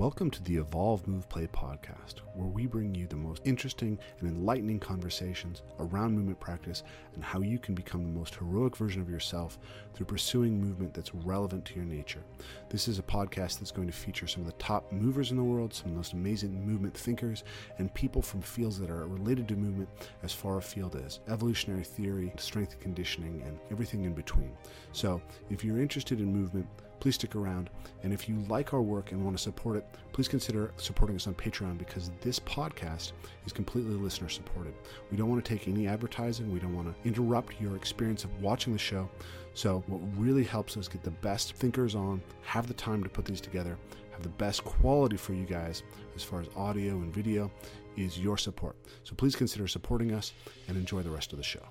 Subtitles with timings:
[0.00, 4.30] Welcome to the Evolve Move Play podcast, where we bring you the most interesting and
[4.30, 6.84] enlightening conversations around movement practice
[7.14, 9.58] and how you can become the most heroic version of yourself
[9.92, 12.22] through pursuing movement that's relevant to your nature.
[12.70, 15.44] This is a podcast that's going to feature some of the top movers in the
[15.44, 17.44] world, some of the most amazing movement thinkers,
[17.76, 19.90] and people from fields that are related to movement
[20.22, 24.56] as far afield as evolutionary theory, strength and conditioning, and everything in between.
[24.92, 25.20] So,
[25.50, 26.66] if you're interested in movement,
[27.00, 27.70] please stick around.
[28.02, 31.26] And if you like our work and want to support it, please consider supporting us
[31.26, 33.12] on Patreon because this podcast
[33.46, 34.74] is completely listener supported.
[35.10, 38.42] We don't want to take any advertising, we don't want to interrupt your experience of
[38.42, 39.08] watching the show.
[39.54, 43.24] So, what really helps us get the best thinkers on, have the time to put
[43.24, 43.76] these together,
[44.12, 45.82] have the best quality for you guys
[46.14, 47.50] as far as audio and video
[47.96, 48.76] is your support.
[49.02, 50.32] So, please consider supporting us
[50.68, 51.62] and enjoy the rest of the show.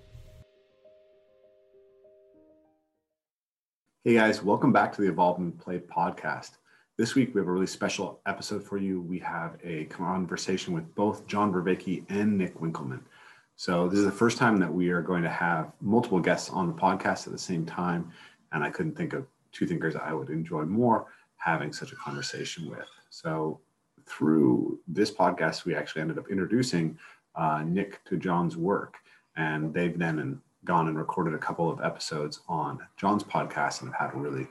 [4.06, 6.52] Hey guys, welcome back to the Evolve and Play podcast.
[6.98, 9.02] This week we have a really special episode for you.
[9.02, 13.02] We have a conversation with both John Vervaeke and Nick Winkelman.
[13.58, 16.68] So this is the first time that we are going to have multiple guests on
[16.68, 18.10] the podcast at the same time,
[18.54, 22.70] and I couldn't think of two thinkers I would enjoy more having such a conversation
[22.70, 22.88] with.
[23.10, 23.60] So
[24.06, 26.98] through this podcast, we actually ended up introducing
[27.36, 28.96] uh, Nick to John's work,
[29.36, 34.12] and they've then gone and recorded a couple of episodes on John's podcast and have
[34.12, 34.48] had a really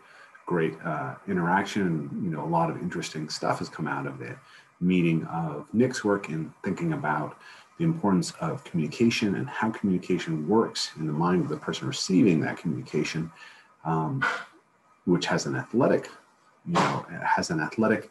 [0.46, 2.10] great uh, interaction.
[2.22, 4.36] You know, a lot of interesting stuff has come out of the
[4.80, 7.36] meeting of Nick's work in thinking about
[7.78, 12.40] the importance of communication and how communication works in the mind of the person receiving
[12.40, 13.30] that communication,
[13.84, 14.24] um,
[15.04, 16.08] which has an athletic,
[16.66, 18.10] you know, has an athletic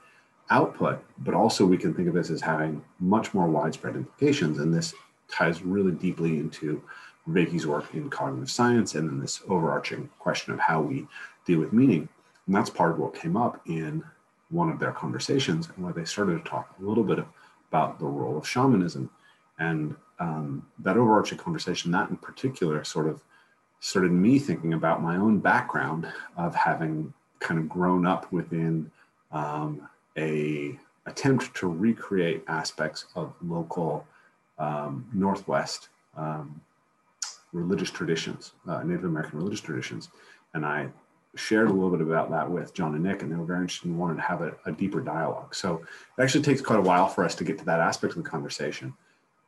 [0.50, 4.60] output, but also we can think of this as having much more widespread implications.
[4.60, 4.94] And this
[5.30, 6.82] ties really deeply into
[7.28, 11.08] Vervaeke's work in cognitive science and then this overarching question of how we
[11.46, 12.08] deal with meaning.
[12.46, 14.04] And that's part of what came up in
[14.50, 17.20] one of their conversations and where they started to talk a little bit
[17.70, 19.10] about the role of shamanism.
[19.60, 23.22] And um, that overarching conversation, that in particular, sort of
[23.80, 28.90] started me thinking about my own background of having kind of grown up within
[29.32, 29.88] um,
[30.18, 34.06] a attempt to recreate aspects of local
[34.58, 36.60] um, Northwest um,
[37.58, 40.10] religious traditions, uh, Native American religious traditions.
[40.54, 40.90] And I
[41.36, 43.90] shared a little bit about that with John and Nick, and they were very interested
[43.90, 45.54] and wanted to have a, a, deeper dialogue.
[45.54, 45.82] So
[46.18, 48.30] it actually takes quite a while for us to get to that aspect of the
[48.30, 48.94] conversation.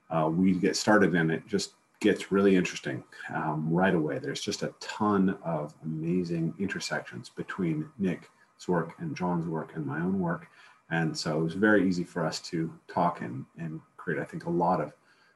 [0.10, 3.04] Uh, we get started and it just gets really interesting
[3.34, 4.20] um, right away.
[4.20, 10.00] There's just a ton of amazing intersections between Nick's work and John's work and my
[10.00, 10.48] own work.
[10.92, 14.46] And so it was very easy for us to talk and, and create, I think,
[14.46, 14.94] a lot of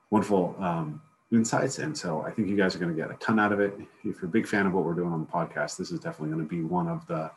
[0.10, 1.02] wonderful um,
[1.34, 1.80] insights.
[1.80, 3.74] And so I think you guys are going to get a ton out of it.
[4.04, 6.30] If you're a big fan of what we're doing on the podcast, this is definitely
[6.30, 7.32] going to be one of the,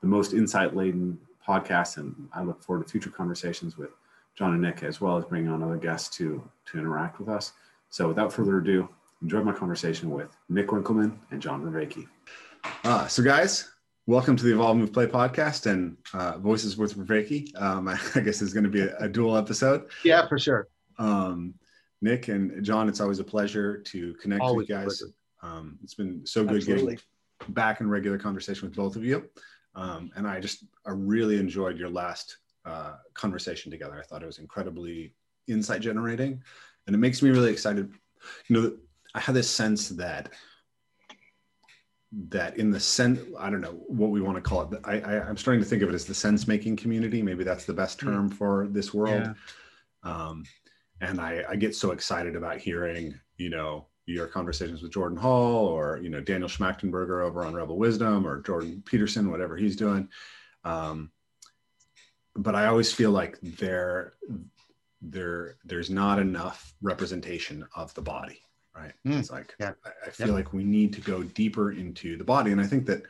[0.00, 1.98] the most insight laden podcasts.
[1.98, 3.90] And I look forward to future conversations with
[4.34, 7.52] John and Nick, as well as bringing on other guests to, to interact with us.
[7.90, 8.88] So without further ado,
[9.20, 12.06] enjoy my conversation with Nick Winkelman and John Vervaeke.
[12.84, 13.70] Uh, so guys,
[14.06, 17.60] welcome to the Evolve Move Play podcast and uh, Voices with Vervaeke.
[17.60, 19.90] Um, I, I guess is going to be a, a dual episode.
[20.04, 20.68] Yeah, for sure.
[20.98, 21.54] Um,
[22.02, 25.02] Nick and John, it's always a pleasure to connect always with you guys.
[25.42, 26.98] Um, it's been so good Absolutely.
[27.40, 29.28] getting back in regular conversation with both of you.
[29.74, 33.98] Um, and I just I really enjoyed your last uh, conversation together.
[33.98, 35.14] I thought it was incredibly
[35.48, 36.42] insight generating,
[36.86, 37.90] and it makes me really excited.
[38.48, 38.76] You know,
[39.14, 40.30] I had this sense that
[42.28, 44.80] that in the sense I don't know what we want to call it.
[44.84, 47.22] I, I am starting to think of it as the sense making community.
[47.22, 48.08] Maybe that's the best hmm.
[48.08, 49.22] term for this world.
[49.22, 49.34] Yeah.
[50.04, 50.44] Um,
[51.02, 55.66] and I, I get so excited about hearing you know your conversations with Jordan Hall
[55.66, 60.08] or you know Daniel Schmachtenberger over on Rebel Wisdom or Jordan Peterson, whatever he's doing.
[60.64, 61.10] Um,
[62.34, 64.14] but I always feel like there
[65.02, 68.40] there there's not enough representation of the body,
[68.74, 68.92] right?
[69.06, 69.72] Mm, it's like yeah.
[69.84, 70.36] I, I feel yep.
[70.36, 73.02] like we need to go deeper into the body, and I think that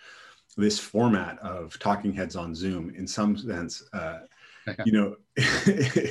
[0.57, 4.21] this format of talking heads on Zoom, in some sense, uh,
[4.87, 5.17] you know.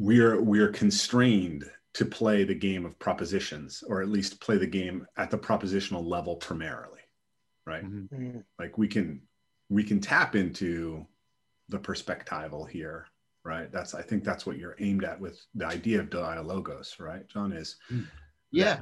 [0.00, 5.06] we're we're constrained to play the game of propositions or at least play the game
[5.16, 7.00] at the propositional level primarily
[7.66, 8.14] right mm-hmm.
[8.14, 8.38] mm-hmm.
[8.58, 9.20] like we can
[9.68, 11.06] we can tap into
[11.68, 13.06] the perspectival here
[13.44, 17.28] right that's i think that's what you're aimed at with the idea of dialogos right
[17.28, 18.06] john is mm.
[18.50, 18.80] yeah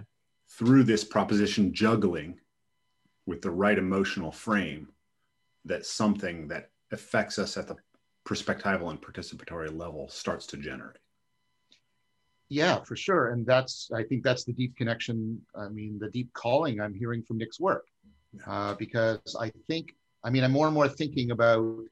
[0.50, 2.38] through this proposition juggling
[3.26, 4.88] with the right emotional frame
[5.64, 7.76] that something that affects us at the
[8.28, 10.98] perspectival and participatory level starts to generate.
[12.48, 13.32] Yeah, for sure.
[13.32, 15.40] And that's, I think that's the deep connection.
[15.54, 17.86] I mean, the deep calling I'm hearing from Nick's work.
[18.46, 21.84] Uh, because I think I mean, I'm more and more thinking about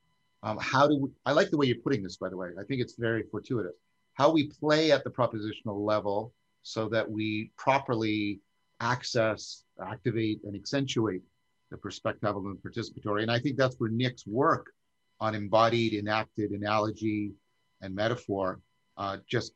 [0.42, 2.48] um, how do we, I like the way you're putting this, by the way.
[2.58, 3.74] I think it's very fortuitous.
[4.14, 6.32] How we play at the propositional level
[6.62, 8.40] so that we properly
[8.80, 11.22] access, activate, and accentuate
[11.70, 13.22] the perspectival and participatory.
[13.22, 14.72] And I think that's where Nick's work
[15.20, 17.32] on embodied, enacted analogy
[17.80, 18.60] and metaphor
[18.96, 19.52] uh, just,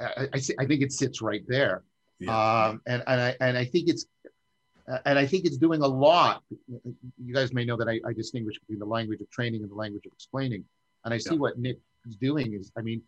[0.00, 1.82] I, I, I, think it sits right there.
[2.18, 2.66] Yeah.
[2.66, 4.06] Um, and, and, I, and I think it's,
[5.04, 6.42] and I think it's doing a lot.
[6.68, 9.74] You guys may know that I, I, distinguish between the language of training and the
[9.74, 10.64] language of explaining.
[11.04, 11.40] And I see yeah.
[11.40, 11.78] what Nick
[12.08, 13.02] is doing is, I mean,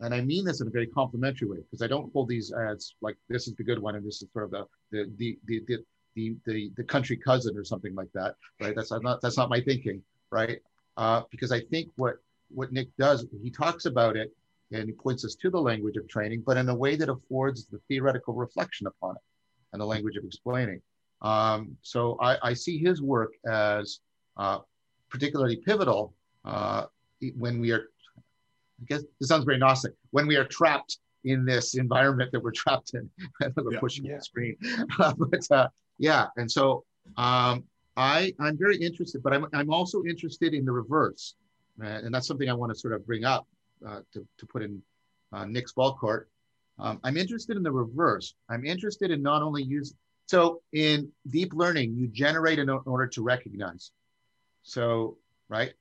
[0.00, 2.94] and I mean this in a very complimentary way because I don't hold these as
[3.00, 5.60] like this is the good one and this is sort of the the the the
[5.66, 5.78] the,
[6.14, 8.74] the, the, the country cousin or something like that, right?
[8.74, 10.60] That's not that's not my thinking, right?
[10.96, 12.16] Uh, because I think what
[12.50, 14.32] what Nick does, he talks about it
[14.72, 17.66] and he points us to the language of training, but in a way that affords
[17.66, 19.22] the theoretical reflection upon it
[19.72, 20.80] and the language of explaining.
[21.22, 24.00] Um, so I, I, see his work as
[24.36, 24.60] uh,
[25.08, 26.84] particularly pivotal uh,
[27.36, 27.88] when we are
[28.80, 29.92] I guess this sounds very Gnostic.
[30.10, 33.10] When we are trapped in this environment that we're trapped in,
[33.56, 33.80] we're yeah.
[33.80, 34.16] pushing yeah.
[34.16, 34.56] the screen.
[34.98, 35.68] but uh,
[35.98, 36.84] yeah, and so
[37.16, 37.64] um,
[37.96, 41.34] I I'm very interested, but I'm I'm also interested in the reverse,
[41.82, 43.46] uh, and that's something I want to sort of bring up
[43.86, 44.82] uh, to to put in
[45.32, 46.28] uh, Nick's ball court.
[46.78, 48.34] Um, I'm interested in the reverse.
[48.48, 49.94] I'm interested in not only use
[50.28, 53.92] so in deep learning, you generate in order to recognize.
[54.62, 55.16] So
[55.48, 55.72] right,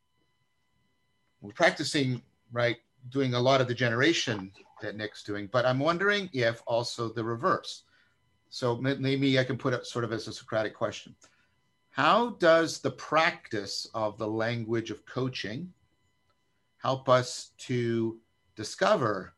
[1.41, 2.21] we're practicing
[2.51, 2.77] right
[3.09, 4.51] doing a lot of the generation
[4.81, 7.83] that Nick's doing, but I'm wondering if also the reverse.
[8.49, 11.13] So maybe I can put it sort of as a Socratic question.
[11.89, 15.73] How does the practice of the language of coaching
[16.77, 18.19] help us to
[18.55, 19.33] discover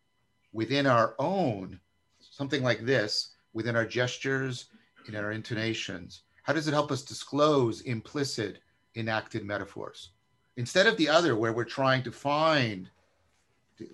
[0.53, 1.79] within our own
[2.19, 4.65] something like this, within our gestures,
[5.07, 6.23] in our intonations?
[6.43, 8.59] How does it help us disclose implicit,
[8.95, 10.11] enacted metaphors?
[10.57, 12.89] Instead of the other, where we're trying to find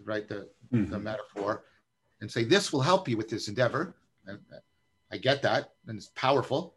[0.03, 0.89] right the, mm-hmm.
[0.89, 1.63] the metaphor
[2.21, 3.95] and say this will help you with this endeavor
[4.25, 4.39] and
[5.11, 6.75] i get that and it's powerful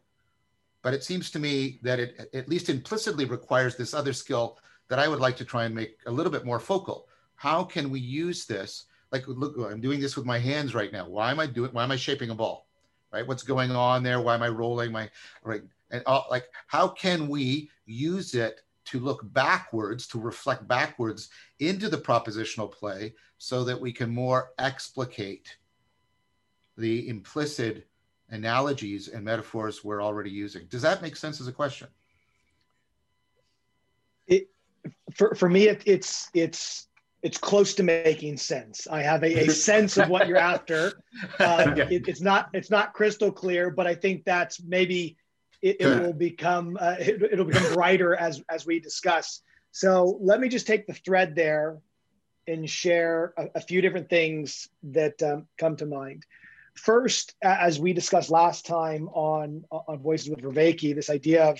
[0.81, 4.99] but it seems to me that it at least implicitly requires this other skill that
[4.99, 7.07] i would like to try and make a little bit more focal.
[7.35, 8.85] How can we use this?
[9.11, 11.07] Like look i'm doing this with my hands right now.
[11.07, 12.67] Why am i doing why am i shaping a ball?
[13.11, 13.27] Right?
[13.27, 14.21] What's going on there?
[14.21, 15.09] Why am i rolling my
[15.43, 15.63] right?
[15.91, 21.89] And all, like how can we use it to look backwards, to reflect backwards into
[21.89, 25.57] the propositional play so that we can more explicate
[26.75, 27.87] the implicit
[28.31, 30.65] analogies and metaphors we're already using.
[30.69, 31.87] Does that make sense as a question?
[35.15, 36.87] For, for me, it, it's, it's,
[37.21, 38.87] it's close to making sense.
[38.89, 40.93] I have a, a sense of what you're after.
[41.39, 45.17] Uh, it, it's not, it's not crystal clear, but I think that's maybe
[45.61, 49.41] it, it will become uh, it, will become brighter as as we discuss.
[49.71, 51.79] So let me just take the thread there
[52.47, 56.25] and share a, a few different things that um, come to mind.
[56.75, 61.59] First, as we discussed last time on on Voices with Vervaeke, this idea of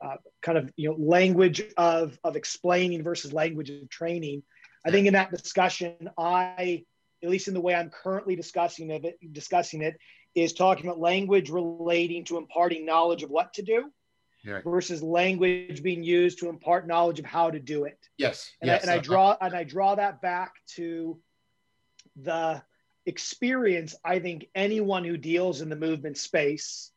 [0.00, 4.42] uh, kind of you know language of of explaining versus language of training.
[4.86, 6.84] I think in that discussion, I
[7.22, 9.96] at least in the way I'm currently discussing it, discussing it,
[10.34, 13.90] is talking about language relating to imparting knowledge of what to do
[14.44, 14.60] yeah.
[14.62, 17.98] versus language being used to impart knowledge of how to do it.
[18.18, 18.50] Yes.
[18.60, 18.86] And, yes.
[18.86, 21.18] I, and I draw and I draw that back to
[22.16, 22.62] the
[23.06, 26.90] experience I think anyone who deals in the movement space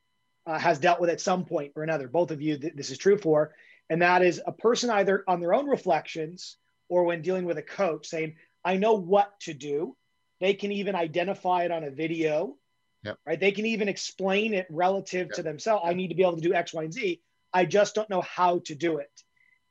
[0.48, 2.08] uh, has dealt with at some point or another.
[2.08, 3.54] Both of you, th- this is true for,
[3.90, 6.58] and that is a person either on their own reflections
[6.90, 9.96] or when dealing with a coach saying, "I know what to do."
[10.40, 12.58] They can even identify it on a video
[13.04, 13.20] Yep.
[13.26, 13.40] Right.
[13.40, 15.36] They can even explain it relative yep.
[15.36, 15.84] to themselves.
[15.86, 17.22] I need to be able to do X, Y, and Z.
[17.54, 19.12] I just don't know how to do it.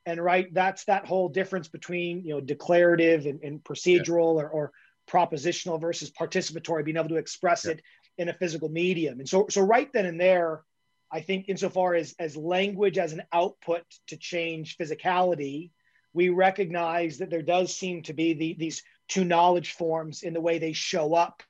[0.05, 4.45] And right, that's that whole difference between you know declarative and, and procedural yep.
[4.45, 4.71] or, or
[5.09, 7.81] propositional versus participatory, being able to express it
[8.17, 9.19] in a physical medium.
[9.19, 10.63] And so so right then and there,
[11.11, 15.71] I think insofar as as language as an output to change physicality,
[16.13, 20.41] we recognize that there does seem to be the, these two knowledge forms in the
[20.41, 21.43] way they show up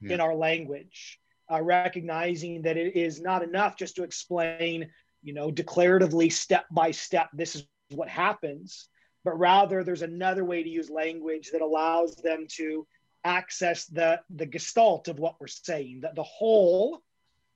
[0.00, 0.14] yeah.
[0.14, 1.18] in our language,
[1.50, 4.90] uh, recognizing that it is not enough just to explain,
[5.22, 8.88] you know, declaratively step by step, this is what happens,
[9.24, 12.86] but rather there's another way to use language that allows them to
[13.24, 17.02] access the, the gestalt of what we're saying, that the whole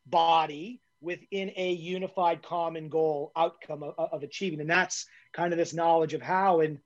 [0.06, 4.60] body within a unified common goal outcome of, of, achieving.
[4.60, 6.60] And that's kind of this knowledge of how.
[6.60, 6.78] And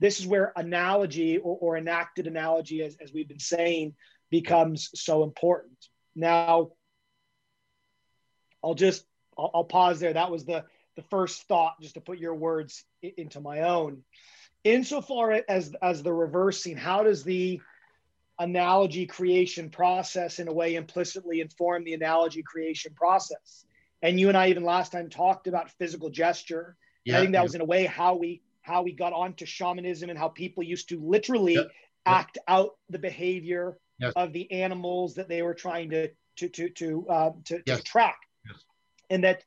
[0.00, 3.94] this is where analogy or, or enacted analogy, as, as we've been saying,
[4.30, 5.76] becomes so important.
[6.14, 6.70] Now,
[8.62, 9.04] I'll just
[9.36, 10.12] I'll, I'll, pause there.
[10.12, 10.64] That was the
[10.96, 14.02] the first thought, just to put your words into my own.
[14.64, 17.60] Insofar as as the reversing, how does the
[18.38, 23.64] analogy creation process in a way implicitly inform the analogy creation process?
[24.02, 26.76] And you and I even last time talked about physical gesture.
[27.04, 27.42] Yeah, I think that yeah.
[27.42, 30.88] was in a way how we how we got onto shamanism and how people used
[30.88, 31.70] to literally yep.
[32.06, 32.44] act yep.
[32.48, 34.12] out the behavior yes.
[34.16, 37.78] of the animals that they were trying to to to to uh, to, yes.
[37.78, 38.62] to track, yes.
[39.10, 39.44] and that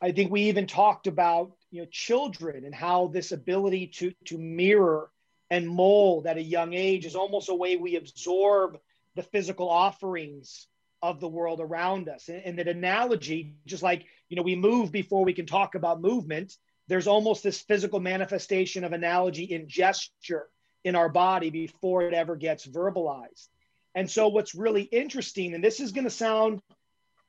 [0.00, 4.38] I think we even talked about you know children and how this ability to to
[4.38, 5.10] mirror
[5.50, 8.78] and mold at a young age is almost a way we absorb
[9.14, 10.66] the physical offerings
[11.02, 14.90] of the world around us and, and that analogy just like you know we move
[14.90, 16.54] before we can talk about movement
[16.88, 20.48] there's almost this physical manifestation of analogy in gesture
[20.84, 23.48] in our body before it ever gets verbalized
[23.96, 26.60] and so, what's really interesting, and this is going to sound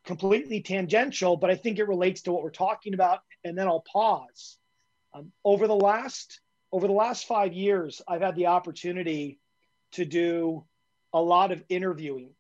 [0.03, 3.86] completely tangential, but I think it relates to what we're talking about, and then I'll
[3.89, 4.57] pause.
[5.13, 6.41] Um, over the last
[6.77, 9.39] over the last five years, I've had the opportunity
[9.93, 10.63] to do
[11.12, 12.36] a lot of interviewing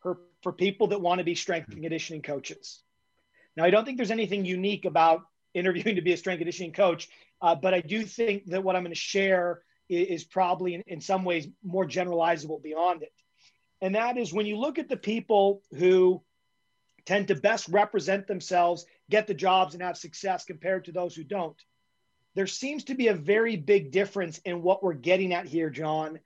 [0.00, 2.82] for, for people that want to be strength and conditioning coaches.
[3.56, 5.20] Now, I don't think there's anything unique about
[5.54, 7.08] interviewing to be a strength conditioning coach,
[7.40, 10.82] uh, but I do think that what I'm going to share is, is probably in,
[10.88, 13.12] in some ways more generalizable beyond it.
[13.80, 16.24] And that is when you look at the people who
[17.04, 21.22] tend to best represent themselves, get the jobs, and have success compared to those who
[21.22, 21.62] don't.
[22.36, 26.20] There seems to be a very big difference in what we're getting at here, John,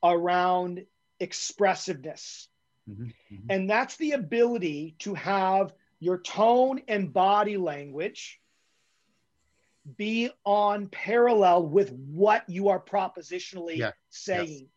[0.00, 0.86] around
[1.18, 2.46] expressiveness.
[2.88, 3.50] Mm-hmm, mm-hmm.
[3.50, 8.40] And that's the ability to have your tone and body language
[9.96, 13.90] be on parallel with what you are propositionally yeah.
[14.08, 14.68] saying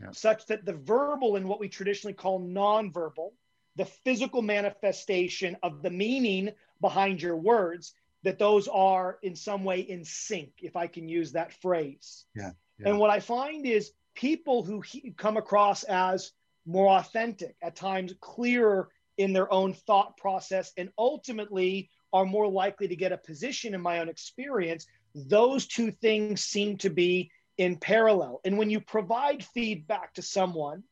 [0.00, 0.12] yeah.
[0.12, 3.32] such that the verbal and what we traditionally call nonverbal,
[3.76, 9.80] the physical manifestation of the meaning behind your words, that those are in some way
[9.80, 12.24] in sync, if I can use that phrase.
[12.34, 12.50] Yeah.
[12.78, 12.88] yeah.
[12.88, 16.32] And what I find is people who he, come across as
[16.64, 18.88] more authentic, at times clearer
[19.18, 23.80] in their own thought process, and ultimately are more likely to get a position in
[23.80, 24.86] my own experience.
[25.14, 28.40] Those two things seem to be in parallel.
[28.44, 30.84] And when you provide feedback to someone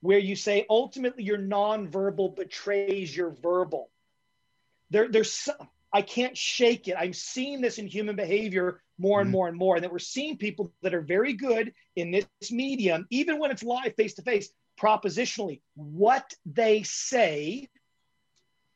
[0.00, 3.90] where you say ultimately your nonverbal betrays your verbal,
[4.90, 5.48] there, there's
[5.92, 6.94] I can't shake it.
[6.98, 9.32] I'm seeing this in human behavior more and mm-hmm.
[9.32, 9.74] more and more.
[9.76, 13.62] And that we're seeing people that are very good in this medium, even when it's
[13.62, 15.60] live face to face, propositionally.
[15.74, 17.68] What they say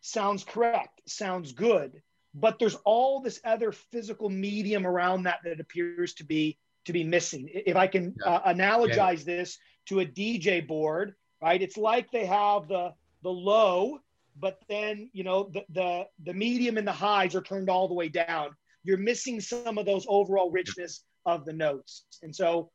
[0.00, 2.02] sounds correct, sounds good.
[2.34, 7.04] But there's all this other physical medium around that that appears to be to be
[7.04, 7.48] missing.
[7.52, 8.32] If I can yeah.
[8.32, 9.36] uh, analogize yeah.
[9.36, 11.62] this to a DJ board, right?
[11.62, 12.92] It's like they have the
[13.22, 14.00] the low,
[14.38, 17.94] but then you know the the the medium and the highs are turned all the
[17.94, 18.50] way down.
[18.82, 22.70] You're missing some of those overall richness of the notes, and so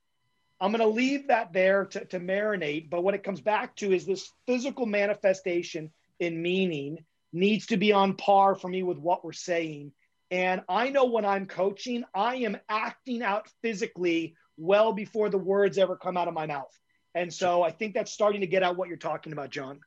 [0.60, 2.89] I'm going to leave that there to, to marinate.
[2.89, 7.94] But what it comes back to is this physical manifestation in meaning needs to be
[7.94, 9.94] on par for me with what we're saying
[10.32, 15.78] and I know when I'm coaching, I am acting out physically well before the words
[15.78, 16.72] ever come out of my mouth.
[17.16, 19.80] And so I think that's starting to get out what you're talking about, John.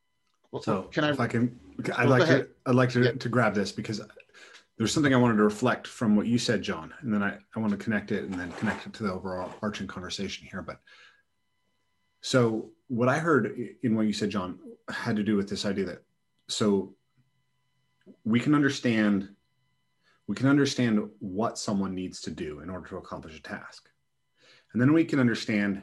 [0.60, 1.58] So can I, if I can,
[1.96, 3.12] I'd like to, I'd like to, yeah.
[3.12, 4.02] to grab this because
[4.76, 7.60] there's something I wanted to reflect from what you said, John, and then I, I
[7.60, 10.60] want to connect it and then connect it to the overall arching conversation here.
[10.60, 10.80] But
[12.20, 14.58] so what I heard in what you said, John,
[14.90, 16.02] had to do with this idea that
[16.48, 16.94] so
[18.24, 19.28] we can understand
[20.28, 23.88] we can understand what someone needs to do in order to accomplish a task.
[24.72, 25.82] And then we can understand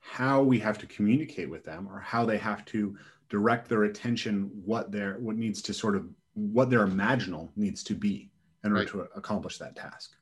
[0.00, 2.96] how we have to communicate with them or how they have to
[3.32, 7.94] direct their attention, what their what needs to sort of what their imaginal needs to
[7.94, 8.30] be
[8.62, 8.90] in order right.
[8.90, 10.12] to accomplish that task.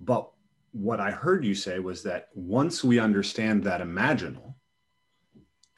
[0.00, 0.30] But
[0.70, 4.54] what I heard you say was that once we understand that imaginal,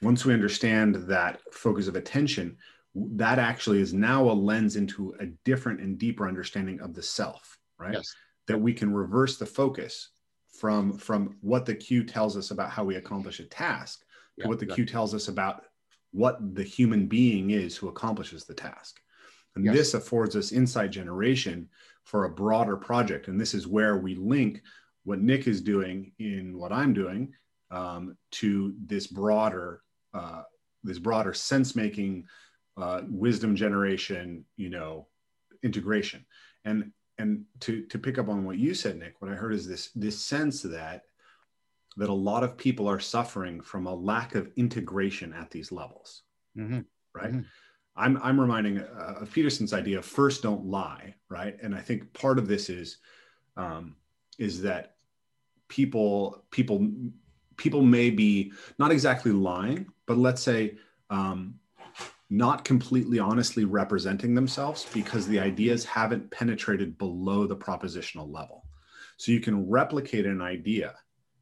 [0.03, 2.59] once we understand that focus of attention,
[2.95, 7.59] that actually is now a lens into a different and deeper understanding of the self
[7.79, 8.15] right yes.
[8.47, 10.11] that we can reverse the focus
[10.61, 14.05] from from what the cue tells us about how we accomplish a task
[14.37, 14.85] yeah, what the exactly.
[14.85, 15.65] cue tells us about
[16.13, 19.01] what the human being is who accomplishes the task
[19.55, 19.75] and yes.
[19.75, 21.69] this affords us insight generation
[22.05, 24.61] for a broader project and this is where we link
[25.05, 27.33] what nick is doing in what i'm doing
[27.71, 29.83] um, to this broader
[30.15, 30.43] uh,
[30.85, 32.25] this broader sense making
[32.77, 35.07] uh, wisdom generation, you know,
[35.63, 36.25] integration.
[36.65, 39.67] And and to to pick up on what you said, Nick, what I heard is
[39.67, 41.03] this this sense that
[41.97, 46.23] that a lot of people are suffering from a lack of integration at these levels,
[46.57, 46.81] mm-hmm.
[47.15, 47.33] right?
[47.33, 47.41] Mm-hmm.
[47.95, 51.57] I'm I'm reminding uh, of Peterson's idea of first don't lie, right?
[51.63, 52.99] And I think part of this is
[53.57, 53.97] um,
[54.39, 54.95] is that
[55.69, 56.89] people people
[57.57, 60.77] people may be not exactly lying, but let's say
[61.11, 61.55] um,
[62.31, 68.65] not completely honestly representing themselves because the ideas haven't penetrated below the propositional level.
[69.19, 70.95] So you can replicate an idea,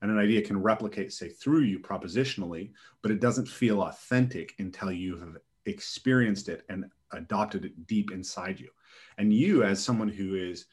[0.02, 4.90] and an idea can replicate, say, through you propositionally, but it doesn't feel authentic until
[4.90, 8.70] you've experienced it and adopted it deep inside you.
[9.18, 10.66] And you, as someone who is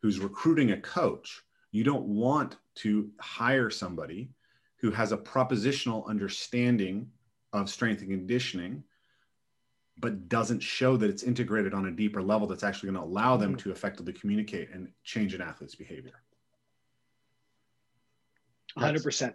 [0.00, 4.30] who's recruiting a coach, you don't want to hire somebody
[4.76, 7.08] who has a propositional understanding
[7.52, 8.82] of strength and conditioning
[9.98, 13.36] but doesn't show that it's integrated on a deeper level that's actually going to allow
[13.36, 13.58] them mm-hmm.
[13.58, 16.22] to effectively communicate and change an athlete's behavior
[18.78, 19.34] 100%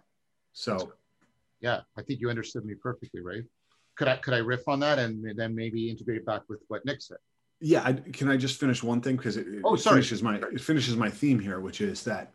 [0.52, 0.92] so
[1.60, 3.44] yeah i think you understood me perfectly right?
[3.96, 7.02] Could i could i riff on that and then maybe integrate back with what nick
[7.02, 7.18] said?
[7.60, 9.16] Yeah I, can i just finish one thing?
[9.16, 12.32] Because it, oh, it finishes my it finishes my theme here which is that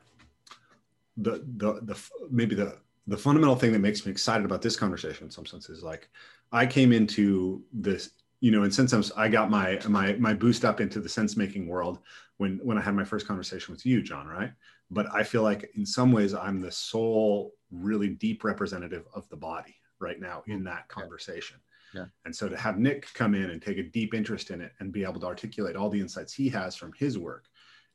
[1.18, 5.26] the the the maybe the the fundamental thing that makes me excited about this conversation
[5.26, 6.10] in some sense is like
[6.52, 8.12] I came into this,
[8.44, 11.66] you know, in sense I got my my my boost up into the sense making
[11.66, 12.00] world
[12.36, 14.52] when when I had my first conversation with you, John, right?
[14.92, 19.38] But I feel like in some ways I'm the sole really deep representative of the
[19.38, 20.66] body right now in mm-hmm.
[20.66, 21.56] that conversation.
[21.96, 22.08] Yeah.
[22.26, 24.92] And so to have Nick come in and take a deep interest in it and
[24.92, 27.46] be able to articulate all the insights he has from his work,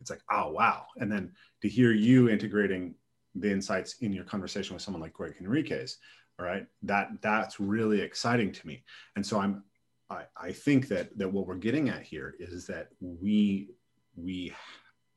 [0.01, 0.87] it's like, oh wow.
[0.97, 2.95] And then to hear you integrating
[3.35, 5.97] the insights in your conversation with someone like Greg Henriques,
[6.39, 8.83] all right, that that's really exciting to me.
[9.15, 9.65] And so I'm,
[10.11, 13.71] I, I think that that what we're getting at here is that we
[14.17, 14.53] we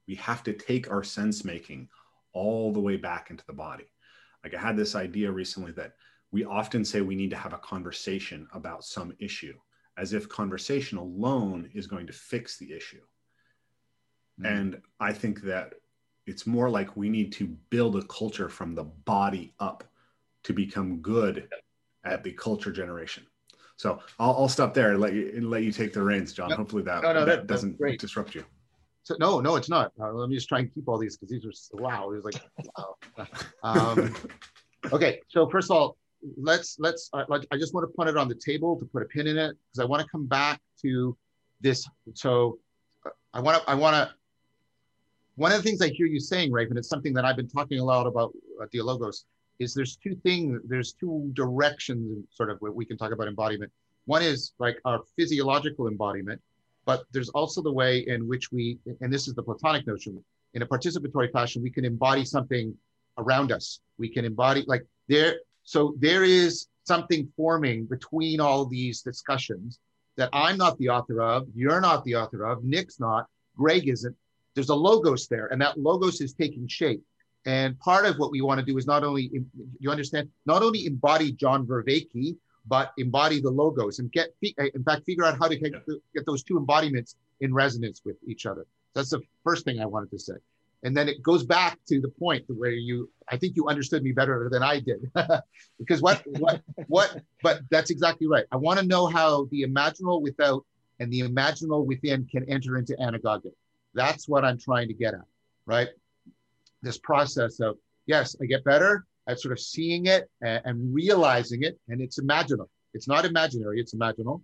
[0.07, 1.87] we have to take our sense making
[2.33, 3.91] all the way back into the body.
[4.43, 5.93] Like I had this idea recently that
[6.31, 9.57] we often say we need to have a conversation about some issue
[9.97, 13.01] as if conversation alone is going to fix the issue.
[14.39, 14.45] Mm-hmm.
[14.45, 15.73] And I think that
[16.25, 19.83] it's more like we need to build a culture from the body up
[20.43, 21.49] to become good
[22.03, 23.25] at the culture generation.
[23.81, 26.49] So I'll, I'll stop there and let you and let you take the reins, John.
[26.49, 28.45] No, Hopefully that, no, no, that, that doesn't disrupt you.
[29.01, 29.91] So no, no, it's not.
[29.99, 32.11] Uh, let me just try and keep all these because these are wow.
[32.11, 32.39] It was like
[32.77, 33.27] wow.
[33.63, 34.15] Um,
[34.93, 35.97] okay, so first of all,
[36.37, 37.09] let's let's.
[37.11, 39.35] Uh, I just want to put it on the table to put a pin in
[39.39, 41.17] it because I want to come back to
[41.59, 41.89] this.
[42.13, 42.59] So
[43.03, 44.13] uh, I want to I want to
[45.37, 47.47] one of the things I hear you saying, Rafe, and it's something that I've been
[47.47, 49.23] talking a lot about at Dialogos,
[49.61, 53.71] is there's two things, there's two directions, sort of what we can talk about embodiment.
[54.05, 56.41] One is like our physiological embodiment,
[56.85, 60.61] but there's also the way in which we, and this is the Platonic notion, in
[60.63, 62.75] a participatory fashion, we can embody something
[63.17, 63.79] around us.
[63.97, 65.35] We can embody like there.
[65.63, 69.79] So there is something forming between all these discussions
[70.17, 74.15] that I'm not the author of, you're not the author of, Nick's not, Greg isn't,
[74.55, 77.01] there's a logos there, and that logos is taking shape.
[77.45, 79.31] And part of what we want to do is not only,
[79.79, 84.83] you understand, not only embody John Vervaeke, but embody the logos and get, uh, in
[84.83, 85.95] fact, figure out how to get, yeah.
[86.13, 88.67] get those two embodiments in resonance with each other.
[88.93, 90.33] That's the first thing I wanted to say.
[90.83, 94.11] And then it goes back to the point where you, I think you understood me
[94.11, 95.11] better than I did.
[95.79, 98.45] because what, what, what, but that's exactly right.
[98.51, 100.65] I want to know how the imaginal without
[100.99, 103.51] and the imaginal within can enter into anagoge.
[103.93, 105.25] That's what I'm trying to get at,
[105.65, 105.89] right?
[106.81, 111.63] This process of, yes, I get better at sort of seeing it and, and realizing
[111.63, 112.67] it, and it's imaginal.
[112.93, 114.41] It's not imaginary, it's imaginal.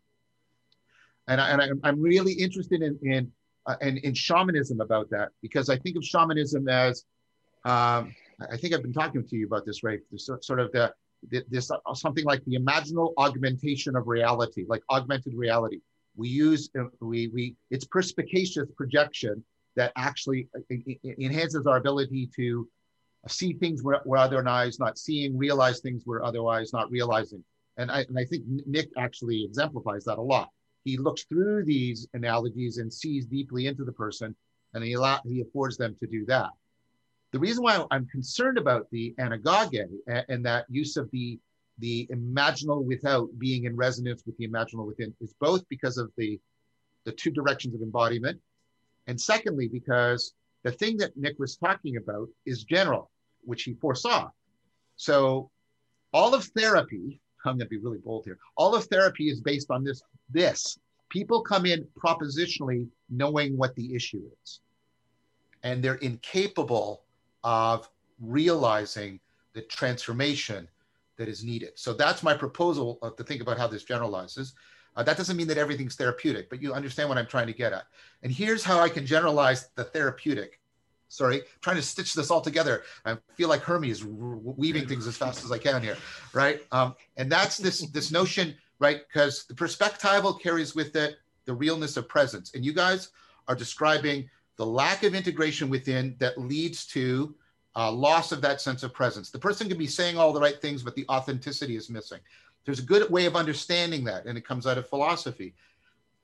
[1.28, 3.32] And, I, and I, am really interested in, in,
[3.66, 7.04] uh, in, in, shamanism about that because I think of shamanism as,
[7.66, 10.00] um, I think I've been talking to you about this, right?
[10.10, 10.94] This sort of the,
[11.50, 15.80] this uh, something like the imaginal augmentation of reality, like augmented reality
[16.18, 19.44] we use uh, we we it's perspicacious projection
[19.78, 20.76] that actually uh,
[21.20, 22.68] enhances our ability to
[23.28, 27.44] see things where, where other eyes not seeing, realize things where otherwise not realizing.
[27.78, 30.50] And I, and I think Nick actually exemplifies that a lot.
[30.84, 34.36] He looks through these analogies and sees deeply into the person,
[34.74, 36.50] and he, allow, he affords them to do that.
[37.32, 41.40] The reason why I'm concerned about the anagoge and, and that use of the
[41.80, 46.40] the imaginal without being in resonance with the imaginal within is both because of the
[47.04, 48.40] the two directions of embodiment
[49.08, 53.10] and secondly because the thing that nick was talking about is general
[53.44, 54.30] which he foresaw
[54.96, 55.50] so
[56.14, 59.72] all of therapy i'm going to be really bold here all of therapy is based
[59.72, 60.78] on this this
[61.10, 64.62] people come in propositionally knowing what the issue is
[65.64, 67.04] and they're incapable
[67.44, 67.90] of
[68.22, 69.20] realizing
[69.54, 70.68] the transformation
[71.18, 71.72] that is needed.
[71.76, 74.54] So that's my proposal to think about how this generalizes.
[74.98, 77.72] Uh, that doesn't mean that everything's therapeutic, but you understand what I'm trying to get
[77.72, 77.86] at.
[78.24, 80.60] And here's how I can generalize the therapeutic.
[81.08, 82.82] Sorry, trying to stitch this all together.
[83.06, 85.98] I feel like Hermes weaving things as fast as I can here,
[86.34, 86.62] right?
[86.74, 89.02] Um, and that's this this notion, right?
[89.08, 92.54] Because the perspectival carries with it the realness of presence.
[92.56, 93.12] And you guys
[93.48, 97.36] are describing the lack of integration within that leads to
[97.76, 99.30] uh, loss of that sense of presence.
[99.30, 102.20] The person can be saying all the right things, but the authenticity is missing.
[102.68, 105.54] There's a good way of understanding that, and it comes out of philosophy.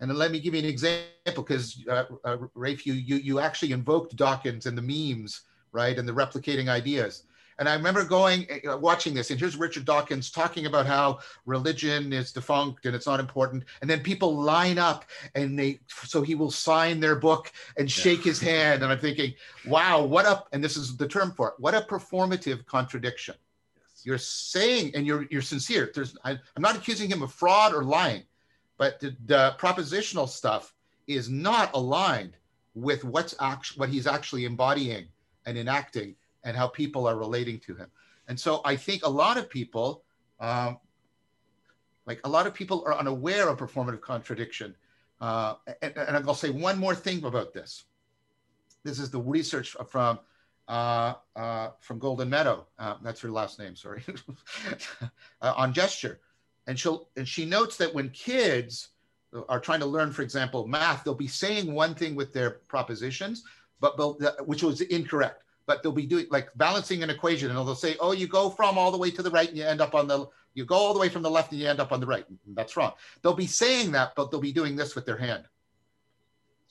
[0.01, 3.39] And then let me give you an example, because uh, uh, Rafe, you, you you
[3.39, 7.23] actually invoked Dawkins and the memes, right, and the replicating ideas.
[7.59, 12.11] And I remember going, uh, watching this, and here's Richard Dawkins talking about how religion
[12.11, 13.63] is defunct and it's not important.
[13.81, 18.25] And then people line up and they, so he will sign their book and shake
[18.25, 18.31] yeah.
[18.31, 18.83] his hand.
[18.83, 20.49] And I'm thinking, wow, what up?
[20.51, 23.35] and this is the term for it, what a performative contradiction.
[24.05, 25.91] You're saying, and you're, you're sincere.
[25.93, 28.23] There's, I, am not accusing him of fraud or lying,
[28.77, 30.73] but the, the propositional stuff
[31.07, 32.37] is not aligned
[32.75, 33.35] with what's
[33.75, 35.05] what he's actually embodying
[35.45, 37.87] and enacting and how people are relating to him.
[38.27, 40.03] And so I think a lot of people,
[40.39, 40.79] um,
[42.05, 44.75] like a lot of people are unaware of performative contradiction.
[45.21, 47.83] Uh, and, and I'll say one more thing about this.
[48.83, 50.19] This is the research from
[50.67, 52.65] uh, uh, from Goldin-Meadow.
[52.79, 54.03] Uh, that's her last name, sorry,
[55.41, 56.19] uh, on gesture.
[56.67, 58.89] And she'll and she notes that when kids
[59.49, 63.43] are trying to learn, for example, math, they'll be saying one thing with their propositions,
[63.81, 67.75] but, but which was incorrect but they'll be doing like balancing an equation and they'll
[67.75, 69.95] say, oh, you go from all the way to the right and you end up
[69.95, 71.99] on the, you go all the way from the left and you end up on
[71.99, 72.25] the right.
[72.47, 72.93] That's wrong.
[73.21, 75.45] They'll be saying that, but they'll be doing this with their hand.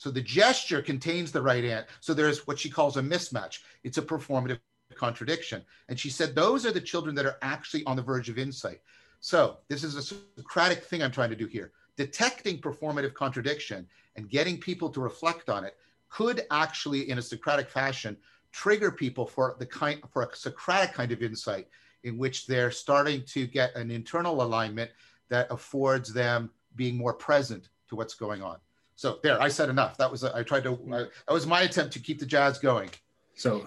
[0.02, 1.86] So the gesture contains the right hand.
[2.00, 3.60] So there's what she calls a mismatch.
[3.84, 4.58] It's a performative
[4.96, 5.62] contradiction.
[5.88, 8.80] And she said, those are the children that are actually on the verge of insight.
[9.20, 11.70] So this is a Socratic thing I'm trying to do here.
[11.96, 13.86] Detecting performative contradiction
[14.16, 15.76] and getting people to reflect on it
[16.08, 18.16] could actually, in a Socratic fashion,
[18.50, 21.68] trigger people for the kind for a Socratic kind of insight
[22.02, 24.90] in which they're starting to get an internal alignment
[25.28, 28.56] that affords them being more present to what's going on.
[29.02, 29.96] So there, I said enough.
[29.96, 30.78] That was I tried to
[31.26, 32.88] that was my attempt to keep the jazz going.
[33.34, 33.66] So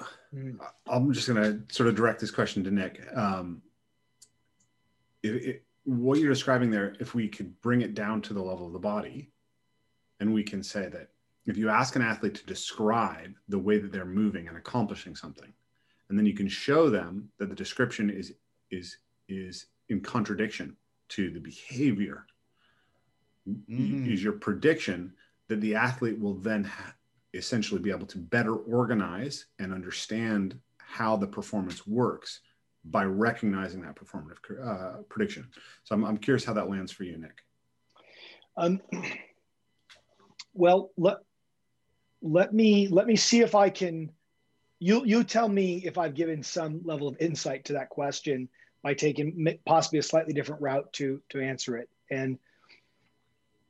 [0.88, 3.06] I'm just going to sort of direct this question to Nick.
[3.14, 3.62] Um,
[5.24, 8.66] it, it, what you're describing there, if we could bring it down to the level
[8.66, 9.30] of the body,
[10.22, 11.10] and we can say that
[11.46, 15.52] if you ask an athlete to describe the way that they're moving and accomplishing something
[16.08, 18.34] and then you can show them that the description is
[18.72, 20.78] is is in contradiction
[21.10, 22.26] to the behavior
[23.48, 24.10] mm-hmm.
[24.10, 25.14] is your prediction
[25.48, 26.70] that the athlete will then
[27.34, 32.42] essentially be able to better organize and understand how the performance works
[32.86, 35.48] by recognizing that performative uh, prediction
[35.84, 37.42] so I'm, I'm curious how that lands for you nick
[38.58, 38.82] um,
[40.54, 41.18] well let,
[42.26, 44.12] let me let me see if I can.
[44.80, 48.50] You you tell me if I've given some level of insight to that question
[48.82, 51.88] by taking possibly a slightly different route to to answer it.
[52.10, 52.40] And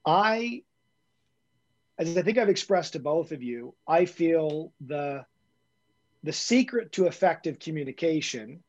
[0.05, 0.63] I,
[1.97, 5.25] as I think I've expressed to both of you, I feel the
[6.23, 8.63] the secret to effective communication.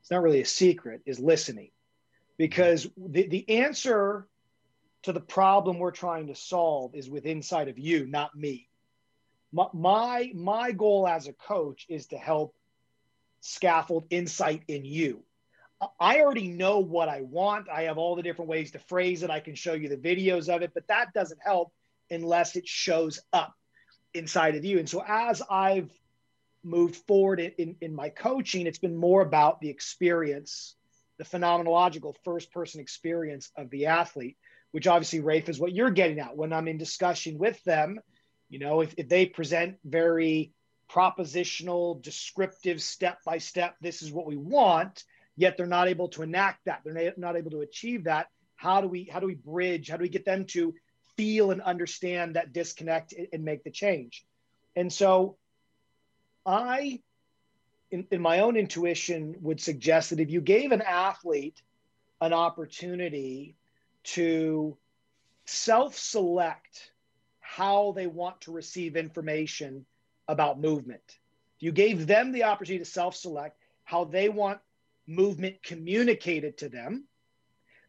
[0.00, 1.02] It's not really a secret.
[1.06, 1.70] Is listening,
[2.36, 4.26] because the the answer
[5.02, 8.68] to the problem we're trying to solve is with inside of you, not me
[9.52, 12.54] my, my my goal as a coach is to help
[13.40, 15.22] scaffold insight in you
[15.98, 19.30] i already know what i want i have all the different ways to phrase it
[19.30, 21.72] i can show you the videos of it but that doesn't help
[22.10, 23.54] unless it shows up
[24.14, 25.90] inside of you and so as i've
[26.62, 30.74] moved forward in, in my coaching it's been more about the experience
[31.18, 34.36] the phenomenological first person experience of the athlete
[34.72, 38.00] which obviously rafe is what you're getting at when i'm in discussion with them
[38.50, 40.52] you know, if, if they present very
[40.90, 45.04] propositional, descriptive, step by step, this is what we want,
[45.36, 48.26] yet they're not able to enact that, they're not able to achieve that.
[48.56, 49.88] How do we how do we bridge?
[49.88, 50.74] How do we get them to
[51.20, 54.24] feel and understand that disconnect and make the change?
[54.74, 55.36] And so,
[56.46, 57.00] I,
[57.90, 61.60] in, in my own intuition, would suggest that if you gave an athlete
[62.22, 63.54] an opportunity
[64.02, 64.78] to
[65.44, 66.92] self-select
[67.40, 69.84] how they want to receive information
[70.26, 71.18] about movement.
[71.58, 74.60] if You gave them the opportunity to self select how they want
[75.06, 77.04] movement communicated to them.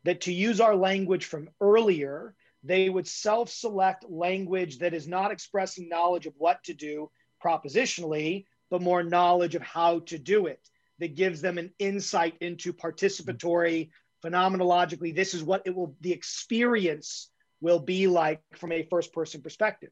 [0.03, 5.31] That to use our language from earlier, they would self select language that is not
[5.31, 7.09] expressing knowledge of what to do
[7.43, 10.59] propositionally, but more knowledge of how to do it.
[10.99, 13.89] That gives them an insight into participatory,
[14.23, 19.41] phenomenologically, this is what it will, the experience will be like from a first person
[19.41, 19.89] perspective.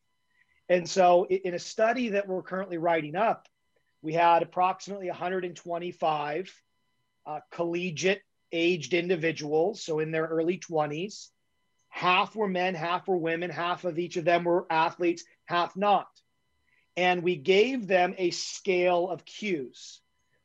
[0.67, 3.47] And so, in a study that we're currently writing up,
[4.01, 6.53] we had approximately 125
[7.25, 11.29] uh, collegiate aged individuals, so in their early 20s.
[11.89, 16.08] Half were men, half were women, half of each of them were athletes, half not.
[16.95, 20.02] And we gave them a scale of cues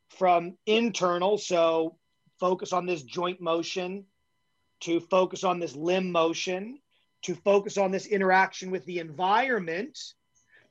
[0.08, 1.96] from internal, so
[2.40, 4.06] focus on this joint motion,
[4.80, 6.78] to focus on this limb motion,
[7.22, 9.98] to focus on this interaction with the environment,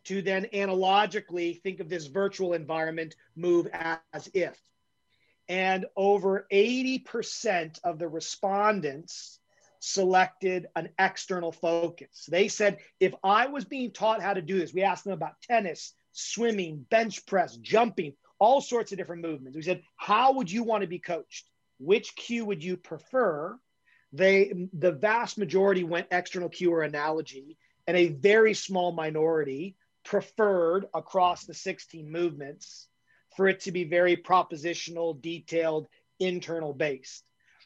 [0.06, 3.68] to then analogically think of this virtual environment move
[4.14, 4.60] as if.
[5.48, 9.40] And over 80% of the respondents
[9.84, 12.26] selected an external focus.
[12.30, 15.41] They said, if I was being taught how to do this, we asked them about
[15.41, 19.58] tennis, swimming, bench press, jumping, all sorts of different movements.
[19.58, 21.50] We said, how would you want to be coached?
[21.80, 23.60] Which cue would you prefer?
[24.13, 30.86] They, the vast majority went external cue or analogy, and a very small minority preferred
[30.93, 32.88] across the 16 movements
[33.36, 35.88] for it to be very propositional, detailed,
[36.19, 37.26] internal based.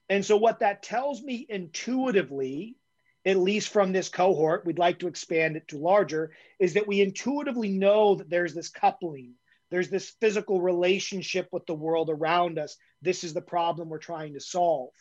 [0.09, 2.77] And so, what that tells me intuitively,
[3.25, 7.01] at least from this cohort, we'd like to expand it to larger, is that we
[7.01, 9.33] intuitively know that there's this coupling,
[9.69, 12.77] there's this physical relationship with the world around us.
[13.01, 14.91] This is the problem we're trying to solve.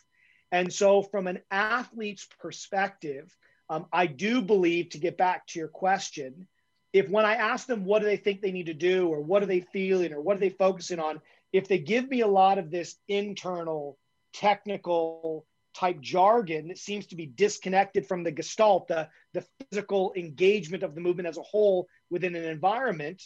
[0.51, 3.33] And so, from an athlete's perspective,
[3.69, 6.47] um, I do believe, to get back to your question,
[6.93, 9.43] if when I ask them what do they think they need to do or what
[9.43, 11.21] are they feeling or what are they focusing on,
[11.53, 13.97] if they give me a lot of this internal
[14.39, 20.83] technical type jargon that seems to be disconnected from the gestalt, the, the physical engagement
[20.83, 23.21] of the movement as a whole within an environment,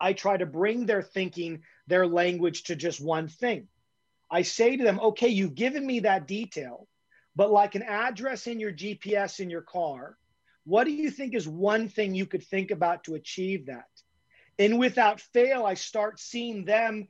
[0.00, 3.68] I try to bring their thinking, their language to just one thing.
[4.30, 6.88] I say to them, okay, you've given me that detail,
[7.34, 10.16] but like an address in your GPS in your car,
[10.64, 13.86] what do you think is one thing you could think about to achieve that?
[14.58, 17.08] And without fail, I start seeing them